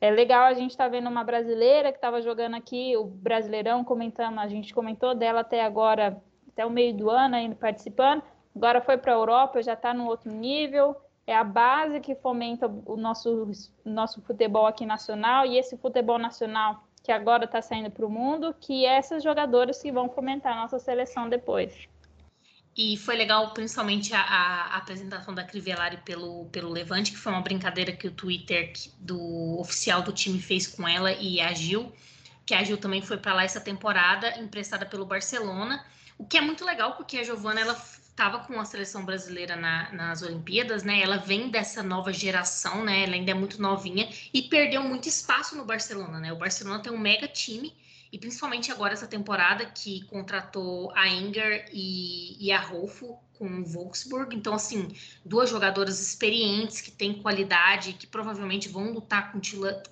É 0.00 0.12
legal 0.12 0.44
a 0.44 0.54
gente 0.54 0.70
estar 0.70 0.84
tá 0.84 0.90
vendo 0.90 1.10
uma 1.10 1.24
brasileira 1.24 1.90
que 1.90 1.98
estava 1.98 2.22
jogando 2.22 2.54
aqui, 2.54 2.96
o 2.96 3.02
Brasileirão, 3.04 3.82
comentando, 3.82 4.38
a 4.38 4.46
gente 4.46 4.72
comentou 4.72 5.12
dela 5.12 5.40
até 5.40 5.64
agora, 5.64 6.22
até 6.52 6.64
o 6.64 6.70
meio 6.70 6.94
do 6.94 7.10
ano 7.10 7.34
ainda 7.34 7.56
participando 7.56 8.22
agora 8.54 8.80
foi 8.80 8.96
para 8.96 9.12
a 9.12 9.16
Europa, 9.16 9.62
já 9.62 9.74
está 9.74 9.92
no 9.92 10.06
outro 10.06 10.30
nível. 10.30 10.96
É 11.26 11.34
a 11.34 11.44
base 11.44 12.00
que 12.00 12.14
fomenta 12.14 12.66
o 12.66 12.96
nosso, 12.96 13.50
nosso 13.84 14.20
futebol 14.22 14.66
aqui 14.66 14.84
nacional 14.84 15.46
e 15.46 15.56
esse 15.56 15.76
futebol 15.78 16.18
nacional 16.18 16.84
que 17.02 17.12
agora 17.12 17.44
está 17.44 17.60
saindo 17.60 17.90
para 17.90 18.04
o 18.04 18.10
mundo, 18.10 18.54
que 18.58 18.86
é 18.86 18.96
essas 18.96 19.22
jogadoras 19.22 19.80
que 19.80 19.92
vão 19.92 20.08
fomentar 20.08 20.56
a 20.56 20.60
nossa 20.62 20.78
seleção 20.78 21.28
depois. 21.28 21.88
E 22.76 22.96
foi 22.96 23.14
legal, 23.14 23.52
principalmente, 23.52 24.12
a, 24.14 24.20
a, 24.20 24.76
apresentação 24.76 25.32
da 25.32 25.44
Crivellari 25.44 25.98
pelo, 25.98 26.46
pelo 26.46 26.70
Levante, 26.70 27.12
que 27.12 27.18
foi 27.18 27.30
uma 27.30 27.40
brincadeira 27.40 27.92
que 27.92 28.08
o 28.08 28.10
Twitter 28.10 28.72
do 28.98 29.60
oficial 29.60 30.02
do 30.02 30.12
time 30.12 30.40
fez 30.40 30.66
com 30.66 30.88
ela 30.88 31.12
e 31.12 31.40
a 31.40 31.52
Gil, 31.52 31.92
que 32.44 32.52
a 32.52 32.64
Gil 32.64 32.76
também 32.76 33.00
foi 33.00 33.16
para 33.16 33.34
lá 33.34 33.44
essa 33.44 33.60
temporada, 33.60 34.40
emprestada 34.40 34.84
pelo 34.84 35.06
Barcelona. 35.06 35.84
O 36.18 36.24
que 36.24 36.36
é 36.36 36.40
muito 36.40 36.64
legal, 36.64 36.96
porque 36.96 37.18
a 37.18 37.22
Giovana 37.22 37.60
ela 37.60 37.74
estava 38.14 38.38
com 38.38 38.60
a 38.60 38.64
seleção 38.64 39.04
brasileira 39.04 39.56
na, 39.56 39.92
nas 39.92 40.22
Olimpíadas, 40.22 40.84
né? 40.84 41.00
Ela 41.02 41.16
vem 41.16 41.48
dessa 41.50 41.82
nova 41.82 42.12
geração, 42.12 42.84
né? 42.84 43.02
Ela 43.02 43.14
ainda 43.14 43.32
é 43.32 43.34
muito 43.34 43.60
novinha 43.60 44.08
e 44.32 44.42
perdeu 44.42 44.82
muito 44.84 45.08
espaço 45.08 45.56
no 45.56 45.64
Barcelona, 45.64 46.20
né? 46.20 46.32
O 46.32 46.38
Barcelona 46.38 46.80
tem 46.80 46.92
um 46.92 46.98
mega 46.98 47.26
time 47.26 47.74
e 48.12 48.18
principalmente 48.18 48.70
agora 48.70 48.92
essa 48.92 49.08
temporada 49.08 49.66
que 49.66 50.04
contratou 50.04 50.92
a 50.94 51.08
Inger 51.08 51.68
e, 51.72 52.36
e 52.38 52.52
a 52.52 52.60
Rolfo 52.60 53.18
com 53.32 53.48
o 53.48 53.64
Wolfsburg. 53.64 54.36
Então, 54.36 54.54
assim, 54.54 54.94
duas 55.24 55.50
jogadoras 55.50 56.00
experientes 56.00 56.80
que 56.80 56.92
têm 56.92 57.20
qualidade 57.20 57.94
que 57.94 58.06
provavelmente 58.06 58.68
vão 58.68 58.92
lutar 58.92 59.32
com, 59.32 59.40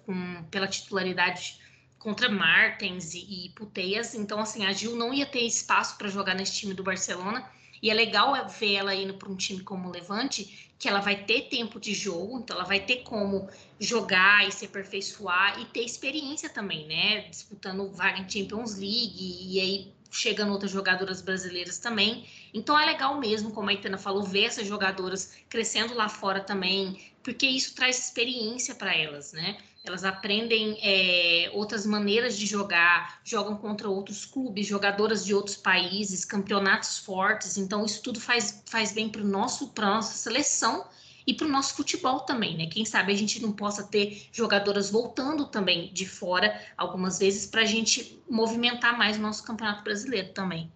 com 0.06 0.44
pela 0.44 0.68
titularidade 0.68 1.60
contra 1.98 2.28
Martens 2.28 3.14
e, 3.14 3.46
e 3.46 3.48
Puteias. 3.50 4.14
Então, 4.14 4.38
assim, 4.38 4.64
a 4.64 4.72
Gil 4.72 4.94
não 4.94 5.12
ia 5.12 5.26
ter 5.26 5.40
espaço 5.40 5.98
para 5.98 6.06
jogar 6.06 6.36
nesse 6.36 6.52
time 6.52 6.72
do 6.72 6.84
Barcelona 6.84 7.44
e 7.82 7.90
é 7.90 7.94
legal 7.94 8.48
ver 8.48 8.74
ela 8.74 8.94
indo 8.94 9.14
para 9.14 9.28
um 9.28 9.36
time 9.36 9.60
como 9.60 9.88
o 9.88 9.92
Levante, 9.92 10.70
que 10.78 10.88
ela 10.88 11.00
vai 11.00 11.24
ter 11.24 11.48
tempo 11.48 11.80
de 11.80 11.92
jogo, 11.92 12.38
então 12.38 12.56
ela 12.56 12.64
vai 12.64 12.80
ter 12.80 13.02
como 13.02 13.48
jogar 13.78 14.46
e 14.46 14.52
se 14.52 14.64
aperfeiçoar 14.64 15.60
e 15.60 15.64
ter 15.66 15.84
experiência 15.84 16.48
também, 16.48 16.86
né? 16.86 17.28
Disputando 17.28 17.90
vaga 17.90 18.20
em 18.20 18.28
Champions 18.28 18.76
League 18.76 19.46
e 19.48 19.60
aí 19.60 19.92
chegando 20.10 20.52
outras 20.52 20.70
jogadoras 20.70 21.22
brasileiras 21.22 21.78
também. 21.78 22.28
Então 22.52 22.78
é 22.78 22.84
legal 22.84 23.18
mesmo, 23.18 23.50
como 23.50 23.70
a 23.70 23.72
Itana 23.72 23.98
falou, 23.98 24.22
ver 24.22 24.44
essas 24.44 24.66
jogadoras 24.66 25.32
crescendo 25.48 25.94
lá 25.94 26.08
fora 26.08 26.40
também, 26.40 27.00
porque 27.22 27.46
isso 27.46 27.74
traz 27.74 27.98
experiência 27.98 28.74
para 28.74 28.94
elas, 28.94 29.32
né? 29.32 29.58
Elas 29.84 30.04
aprendem 30.04 30.78
é, 30.80 31.50
outras 31.52 31.84
maneiras 31.84 32.36
de 32.38 32.46
jogar, 32.46 33.20
jogam 33.24 33.56
contra 33.56 33.88
outros 33.88 34.24
clubes, 34.24 34.66
jogadoras 34.66 35.24
de 35.24 35.34
outros 35.34 35.56
países, 35.56 36.24
campeonatos 36.24 36.98
fortes. 36.98 37.56
Então, 37.56 37.84
isso 37.84 38.00
tudo 38.00 38.20
faz, 38.20 38.62
faz 38.66 38.92
bem 38.92 39.08
para 39.08 39.24
nosso 39.24 39.68
para 39.68 39.86
nossa 39.86 40.14
seleção 40.14 40.86
e 41.26 41.34
para 41.34 41.46
o 41.46 41.50
nosso 41.50 41.74
futebol 41.74 42.20
também, 42.20 42.56
né? 42.56 42.66
Quem 42.66 42.84
sabe 42.84 43.12
a 43.12 43.16
gente 43.16 43.42
não 43.42 43.52
possa 43.52 43.82
ter 43.84 44.28
jogadoras 44.32 44.90
voltando 44.90 45.46
também 45.46 45.92
de 45.92 46.06
fora 46.06 46.60
algumas 46.76 47.18
vezes 47.18 47.46
para 47.46 47.62
a 47.62 47.66
gente 47.66 48.20
movimentar 48.28 48.96
mais 48.96 49.16
o 49.16 49.20
nosso 49.20 49.44
campeonato 49.44 49.82
brasileiro 49.82 50.32
também. 50.32 50.70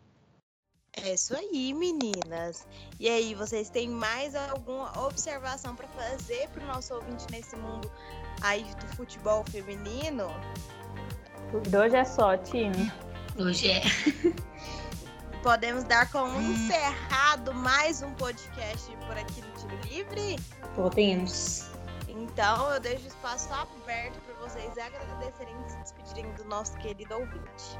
É 1.02 1.12
isso 1.12 1.36
aí, 1.36 1.74
meninas. 1.74 2.66
E 2.98 3.08
aí, 3.08 3.34
vocês 3.34 3.68
têm 3.68 3.88
mais 3.88 4.34
alguma 4.34 4.98
observação 5.04 5.76
para 5.76 5.86
fazer 5.88 6.48
para 6.48 6.64
o 6.64 6.66
nosso 6.66 6.94
ouvinte 6.94 7.26
nesse 7.30 7.54
mundo 7.54 7.90
aí 8.42 8.64
do 8.80 8.96
futebol 8.96 9.44
feminino? 9.44 10.28
Por 11.50 11.62
hoje 11.76 11.96
é 11.96 12.04
só, 12.04 12.36
time. 12.38 12.90
Hoje 13.38 13.70
é. 13.70 13.82
Podemos 15.42 15.84
dar 15.84 16.10
como 16.10 16.40
encerrado 16.40 17.52
mais 17.54 18.02
um 18.02 18.12
podcast 18.14 18.90
por 19.06 19.16
aqui 19.16 19.42
no 19.42 19.52
Tiro 19.52 19.80
Livre? 19.82 20.36
Podemos. 20.74 21.70
Então 22.08 22.72
eu 22.72 22.80
deixo 22.80 23.04
o 23.04 23.08
espaço 23.08 23.52
aberto 23.52 24.18
para 24.22 24.34
vocês 24.48 24.72
agradecerem 24.78 25.54
e 25.66 25.70
se 25.70 25.76
despedirem 25.78 26.32
do 26.32 26.44
nosso 26.46 26.76
querido 26.78 27.14
ouvinte. 27.14 27.78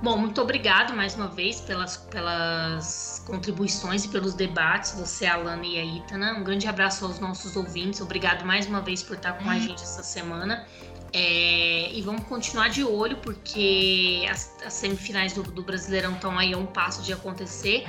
Bom, 0.00 0.16
muito 0.16 0.40
obrigado 0.40 0.94
mais 0.94 1.16
uma 1.16 1.26
vez 1.26 1.60
pelas, 1.60 1.96
pelas 1.96 3.20
contribuições 3.26 4.04
e 4.04 4.08
pelos 4.08 4.32
debates, 4.32 4.92
você, 4.92 5.26
Alana 5.26 5.66
e 5.66 5.76
a 5.76 5.84
Itana. 5.84 6.34
Um 6.34 6.44
grande 6.44 6.68
abraço 6.68 7.04
aos 7.04 7.18
nossos 7.18 7.56
ouvintes. 7.56 8.00
Obrigado 8.00 8.44
mais 8.44 8.66
uma 8.66 8.80
vez 8.80 9.02
por 9.02 9.16
estar 9.16 9.32
com 9.32 9.50
a 9.50 9.58
gente 9.58 9.82
essa 9.82 10.04
semana. 10.04 10.64
É, 11.12 11.90
e 11.92 12.00
vamos 12.02 12.24
continuar 12.24 12.68
de 12.68 12.84
olho, 12.84 13.16
porque 13.16 14.24
as, 14.30 14.54
as 14.64 14.74
semifinais 14.74 15.32
do, 15.32 15.42
do, 15.42 15.62
Brasileirão 15.62 16.12
estão 16.12 16.38
aí 16.38 16.52
a 16.52 16.58
um 16.58 16.66
passo 16.66 17.02
de 17.02 17.12
acontecer. 17.12 17.84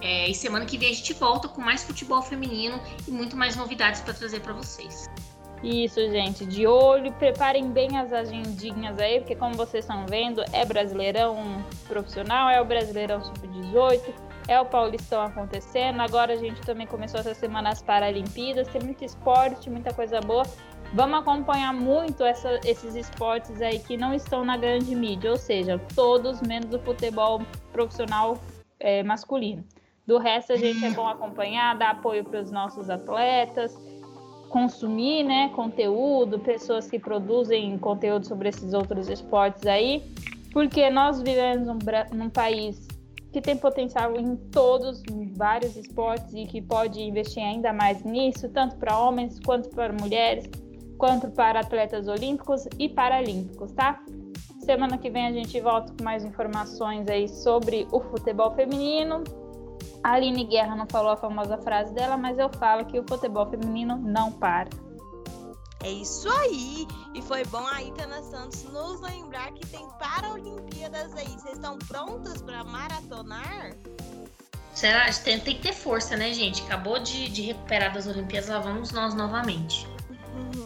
É, 0.00 0.30
e 0.30 0.34
semana 0.34 0.64
que 0.64 0.78
vem 0.78 0.90
a 0.90 0.94
gente 0.94 1.12
volta 1.12 1.48
com 1.48 1.60
mais 1.60 1.82
futebol 1.82 2.22
feminino 2.22 2.80
e 3.06 3.10
muito 3.10 3.36
mais 3.36 3.56
novidades 3.56 4.00
para 4.00 4.14
trazer 4.14 4.40
para 4.40 4.54
vocês. 4.54 5.10
Isso, 5.62 6.00
gente, 6.10 6.44
de 6.44 6.66
olho, 6.66 7.12
preparem 7.12 7.70
bem 7.70 7.96
as 7.96 8.12
agendinhas 8.12 8.98
aí, 8.98 9.20
porque 9.20 9.36
como 9.36 9.54
vocês 9.54 9.84
estão 9.84 10.04
vendo, 10.06 10.42
é 10.52 10.64
Brasileirão 10.64 11.64
profissional, 11.86 12.50
é 12.50 12.60
o 12.60 12.64
Brasileirão 12.64 13.22
Sub-18, 13.22 14.12
é 14.48 14.60
o 14.60 14.66
Paulistão 14.66 15.22
acontecendo. 15.22 16.00
Agora 16.00 16.32
a 16.32 16.36
gente 16.36 16.60
também 16.62 16.84
começou 16.84 17.20
essa 17.20 17.32
semana 17.32 17.70
as 17.70 17.80
Paralimpíadas, 17.80 18.66
tem 18.68 18.82
muito 18.82 19.04
esporte, 19.04 19.70
muita 19.70 19.94
coisa 19.94 20.20
boa. 20.20 20.42
Vamos 20.94 21.20
acompanhar 21.20 21.72
muito 21.72 22.24
essa, 22.24 22.58
esses 22.64 22.96
esportes 22.96 23.62
aí 23.62 23.78
que 23.78 23.96
não 23.96 24.12
estão 24.12 24.44
na 24.44 24.56
grande 24.56 24.96
mídia, 24.96 25.30
ou 25.30 25.36
seja, 25.36 25.80
todos 25.94 26.42
menos 26.42 26.74
o 26.74 26.78
futebol 26.80 27.40
profissional 27.72 28.36
é, 28.80 29.04
masculino. 29.04 29.64
Do 30.04 30.18
resto, 30.18 30.52
a 30.52 30.56
gente 30.56 30.84
é 30.84 30.90
bom 30.90 31.06
acompanhar, 31.06 31.78
dar 31.78 31.90
apoio 31.90 32.24
para 32.24 32.40
os 32.40 32.50
nossos 32.50 32.90
atletas 32.90 33.78
consumir 34.52 35.24
né, 35.24 35.48
conteúdo, 35.48 36.38
pessoas 36.38 36.88
que 36.88 36.98
produzem 36.98 37.78
conteúdo 37.78 38.26
sobre 38.26 38.50
esses 38.50 38.74
outros 38.74 39.08
esportes 39.08 39.66
aí, 39.66 40.04
porque 40.52 40.90
nós 40.90 41.22
vivemos 41.22 41.66
num, 41.66 41.78
num 42.12 42.28
país 42.28 42.86
que 43.32 43.40
tem 43.40 43.56
potencial 43.56 44.14
em 44.14 44.36
todos, 44.36 45.02
em 45.10 45.32
vários 45.32 45.74
esportes 45.74 46.34
e 46.34 46.44
que 46.44 46.60
pode 46.60 47.00
investir 47.00 47.42
ainda 47.42 47.72
mais 47.72 48.04
nisso, 48.04 48.46
tanto 48.50 48.76
para 48.76 48.98
homens 48.98 49.40
quanto 49.40 49.70
para 49.70 49.90
mulheres, 49.90 50.44
quanto 50.98 51.30
para 51.30 51.60
atletas 51.60 52.06
olímpicos 52.06 52.68
e 52.78 52.90
paralímpicos, 52.90 53.72
tá? 53.72 54.04
Semana 54.60 54.98
que 54.98 55.08
vem 55.08 55.28
a 55.28 55.32
gente 55.32 55.58
volta 55.62 55.94
com 55.96 56.04
mais 56.04 56.26
informações 56.26 57.08
aí 57.08 57.26
sobre 57.26 57.88
o 57.90 58.00
futebol 58.00 58.54
feminino, 58.54 59.24
a 60.02 60.12
Aline 60.12 60.44
Guerra 60.44 60.74
não 60.74 60.86
falou 60.86 61.12
a 61.12 61.16
famosa 61.16 61.56
frase 61.58 61.94
dela, 61.94 62.16
mas 62.16 62.38
eu 62.38 62.48
falo 62.48 62.84
que 62.84 62.98
o 62.98 63.04
futebol 63.08 63.48
feminino 63.48 63.96
não 63.96 64.32
para. 64.32 64.68
É 65.82 65.90
isso 65.90 66.28
aí! 66.28 66.86
E 67.14 67.20
foi 67.22 67.44
bom 67.46 67.66
a 67.66 67.82
Itana 67.82 68.22
Santos 68.22 68.62
nos 68.64 69.00
lembrar 69.00 69.52
que 69.52 69.66
tem 69.66 69.86
Paralimpíadas 69.98 71.12
aí. 71.16 71.28
Vocês 71.28 71.54
estão 71.54 71.76
prontas 71.78 72.40
para 72.40 72.62
maratonar? 72.62 73.72
Será? 74.74 75.06
Tem, 75.12 75.38
tem 75.40 75.56
que 75.56 75.62
ter 75.62 75.72
força, 75.72 76.16
né, 76.16 76.32
gente? 76.32 76.62
Acabou 76.62 76.98
de, 76.98 77.28
de 77.28 77.42
recuperar 77.42 77.92
das 77.92 78.06
Olimpíadas, 78.06 78.48
lá 78.48 78.58
vamos 78.58 78.92
nós 78.92 79.14
novamente. 79.14 79.86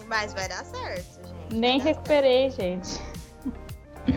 Mas 0.07 0.33
vai 0.33 0.49
dar 0.49 0.65
certo, 0.65 1.27
gente. 1.27 1.55
Nem 1.55 1.81
recuperei, 1.81 2.51
certo. 2.51 2.87
gente. 2.87 3.16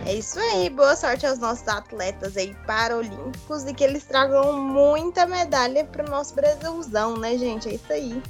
É 0.06 0.14
isso 0.14 0.40
aí, 0.40 0.70
boa 0.70 0.96
sorte 0.96 1.26
aos 1.26 1.40
nossos 1.40 1.68
atletas 1.68 2.38
aí 2.38 2.56
paralímpicos 2.68 3.64
e 3.66 3.74
que 3.74 3.84
eles 3.84 4.04
tragam 4.04 4.54
muita 4.60 5.26
medalha 5.26 5.84
para 5.86 6.06
o 6.06 6.10
nosso 6.10 6.36
Brasilzão, 6.36 7.18
né, 7.18 7.38
gente? 7.38 7.70
É 7.70 7.74
isso 7.74 7.92
aí. 7.92 8.22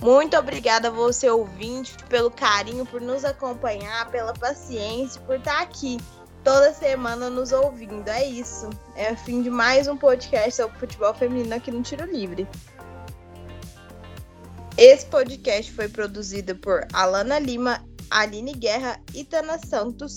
Muito 0.00 0.36
obrigada 0.36 0.88
a 0.88 0.90
você, 0.90 1.28
ouvinte, 1.28 1.96
pelo 2.08 2.30
carinho, 2.30 2.84
por 2.84 3.00
nos 3.00 3.24
acompanhar, 3.24 4.10
pela 4.10 4.32
paciência, 4.32 5.20
por 5.22 5.36
estar 5.36 5.62
aqui 5.62 5.98
toda 6.44 6.74
semana 6.74 7.30
nos 7.30 7.52
ouvindo. 7.52 8.08
É 8.08 8.24
isso. 8.24 8.68
É 8.94 9.12
o 9.12 9.16
fim 9.16 9.42
de 9.42 9.50
mais 9.50 9.88
um 9.88 9.96
podcast 9.96 10.54
sobre 10.54 10.78
futebol 10.78 11.14
feminino 11.14 11.54
aqui 11.54 11.70
no 11.70 11.82
Tiro 11.82 12.04
Livre. 12.04 12.46
Esse 14.76 15.06
podcast 15.06 15.72
foi 15.72 15.88
produzido 15.88 16.54
por 16.56 16.86
Alana 16.92 17.38
Lima, 17.38 17.82
Aline 18.10 18.52
Guerra, 18.52 19.00
Itana 19.14 19.58
Santos, 19.58 20.16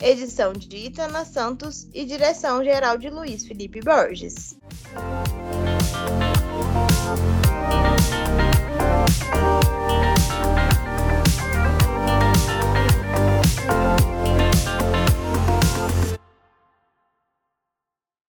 edição 0.00 0.52
de 0.52 0.76
Itana 0.76 1.24
Santos 1.24 1.88
e 1.92 2.04
direção 2.04 2.62
geral 2.62 2.98
de 2.98 3.10
Luiz 3.10 3.46
Felipe 3.46 3.80
Borges. 3.80 4.56
Música 4.94 5.58